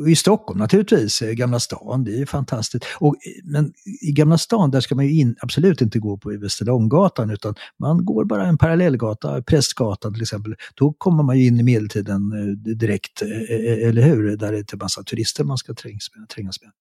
i 0.08 0.16
Stockholm 0.16 0.60
naturligtvis, 0.60 1.22
i 1.22 1.36
Gamla 1.36 1.60
stan, 1.60 2.04
det 2.04 2.22
är 2.22 2.26
fantastiskt. 2.26 2.86
Och, 3.00 3.16
eh, 3.16 3.32
men 3.44 3.74
i 4.02 4.12
Gamla 4.12 4.38
stan 4.38 4.72
där 4.72 4.82
ska 4.82 4.96
man 4.96 5.06
ju 5.06 5.20
in, 5.20 5.36
absolut 5.40 5.82
inte 5.82 6.00
gå 6.00 6.18
på 6.18 6.30
Västerlånggatan 6.30 7.30
utan 7.30 7.56
man 7.80 8.06
går 8.06 8.26
bara 8.26 8.48
en 8.48 8.58
parallellgata, 8.58 9.42
Prästgatan 9.42 10.14
till 10.14 10.22
exempel. 10.22 10.56
Då 10.76 10.94
kommer 10.94 11.24
man 11.24 11.40
ju 11.40 11.48
in 11.48 11.60
i 11.60 11.64
medeltiden 11.64 12.32
eh, 12.32 12.74
direkt, 12.76 13.22
eller 13.22 14.02
hur? 14.02 14.38
Där 14.38 14.48
är 14.48 14.52
det 14.52 14.74
en 14.74 14.80
massa 14.80 15.04
turister 15.04 15.44
man 15.44 15.58
ska 15.58 15.74
trängas 15.74 16.10
med. 16.16 16.30
Trängas 16.30 16.62
med. 16.62 16.72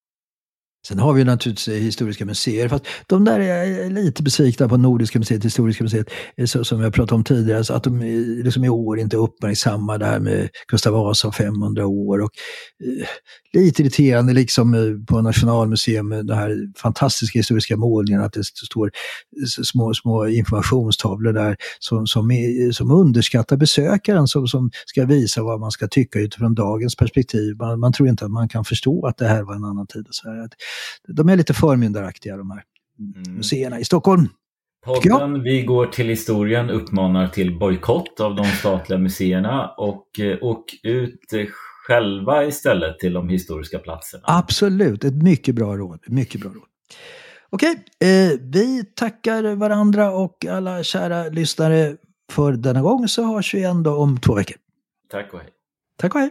Sen 0.88 0.98
har 0.98 1.12
vi 1.12 1.24
naturligtvis 1.24 1.68
eh, 1.68 1.80
historiska 1.80 2.24
museer, 2.24 2.68
fast 2.68 2.84
de 3.06 3.24
där 3.24 3.40
är 3.40 3.84
eh, 3.84 3.90
lite 3.90 4.22
besvikna 4.22 4.68
på 4.68 4.76
Nordiska 4.76 5.18
museet, 5.18 5.44
Historiska 5.44 5.84
museet, 5.84 6.10
eh, 6.36 6.46
så, 6.46 6.64
som 6.64 6.80
jag 6.80 6.94
pratade 6.94 7.14
om 7.14 7.24
tidigare, 7.24 7.64
så 7.64 7.74
att 7.74 7.84
de 7.84 8.00
liksom 8.44 8.64
i 8.64 8.68
år 8.68 8.98
inte 8.98 9.16
uppmärksammar 9.16 9.98
det 9.98 10.06
här 10.06 10.20
med 10.20 10.48
Gustav 10.68 10.92
Vasa 10.92 11.32
500 11.32 11.86
år. 11.86 12.20
Och, 12.20 12.30
eh, 12.84 13.06
lite 13.52 13.82
irriterande 13.82 14.32
liksom 14.32 15.04
på 15.08 15.20
Nationalmuseum 15.20 16.26
de 16.26 16.34
här 16.34 16.56
fantastiska 16.78 17.38
historiska 17.38 17.76
målningarna, 17.76 18.24
att 18.24 18.32
det 18.32 18.44
står 18.44 18.90
små, 19.64 19.94
små 19.94 20.26
informationstavlor 20.26 21.32
där 21.32 21.56
som, 21.78 22.06
som, 22.06 22.30
är, 22.30 22.72
som 22.72 22.90
underskattar 22.90 23.56
besökaren, 23.56 24.28
som, 24.28 24.46
som 24.48 24.70
ska 24.86 25.04
visa 25.04 25.42
vad 25.42 25.60
man 25.60 25.70
ska 25.70 25.88
tycka 25.88 26.18
utifrån 26.18 26.54
dagens 26.54 26.96
perspektiv. 26.96 27.56
Man, 27.56 27.80
man 27.80 27.92
tror 27.92 28.08
inte 28.08 28.24
att 28.24 28.30
man 28.30 28.48
kan 28.48 28.64
förstå 28.64 29.06
att 29.06 29.18
det 29.18 29.26
här 29.26 29.42
var 29.42 29.54
en 29.54 29.64
annan 29.64 29.86
tid. 29.86 30.06
Och 30.08 30.14
så 30.14 30.28
här. 30.28 30.48
De 31.08 31.28
är 31.28 31.36
lite 31.36 31.54
förmyndaraktiga 31.54 32.36
de 32.36 32.50
här 32.50 32.62
museerna 33.28 33.80
i 33.80 33.84
Stockholm. 33.84 34.28
Podden 34.84 35.42
Vi 35.42 35.62
går 35.62 35.86
till 35.86 36.08
historien 36.08 36.70
uppmanar 36.70 37.28
till 37.28 37.58
bojkott 37.58 38.20
av 38.20 38.34
de 38.34 38.44
statliga 38.44 38.98
museerna 38.98 39.68
och 39.68 40.06
åk 40.40 40.74
ut 40.82 41.32
eh, 41.32 41.46
själva 41.86 42.44
istället 42.44 42.98
till 42.98 43.12
de 43.12 43.28
historiska 43.28 43.78
platserna. 43.78 44.22
Absolut, 44.26 45.04
ett 45.04 45.22
mycket 45.22 45.54
bra 45.54 45.76
råd. 45.76 46.00
Mycket 46.06 46.40
bra 46.40 46.50
råd. 46.50 46.64
Okej, 47.50 47.84
eh, 48.00 48.38
vi 48.40 48.84
tackar 48.84 49.54
varandra 49.54 50.10
och 50.10 50.46
alla 50.46 50.82
kära 50.82 51.28
lyssnare 51.28 51.96
för 52.32 52.52
denna 52.52 52.82
gång 52.82 53.08
så 53.08 53.34
hörs 53.34 53.54
vi 53.54 53.58
igen 53.58 53.82
då 53.82 53.96
om 53.96 54.20
två 54.20 54.34
veckor. 54.34 54.56
Tack 55.10 55.34
och 55.34 55.40
hej. 55.40 55.48
Tack 55.98 56.14
och 56.14 56.20
hej! 56.20 56.30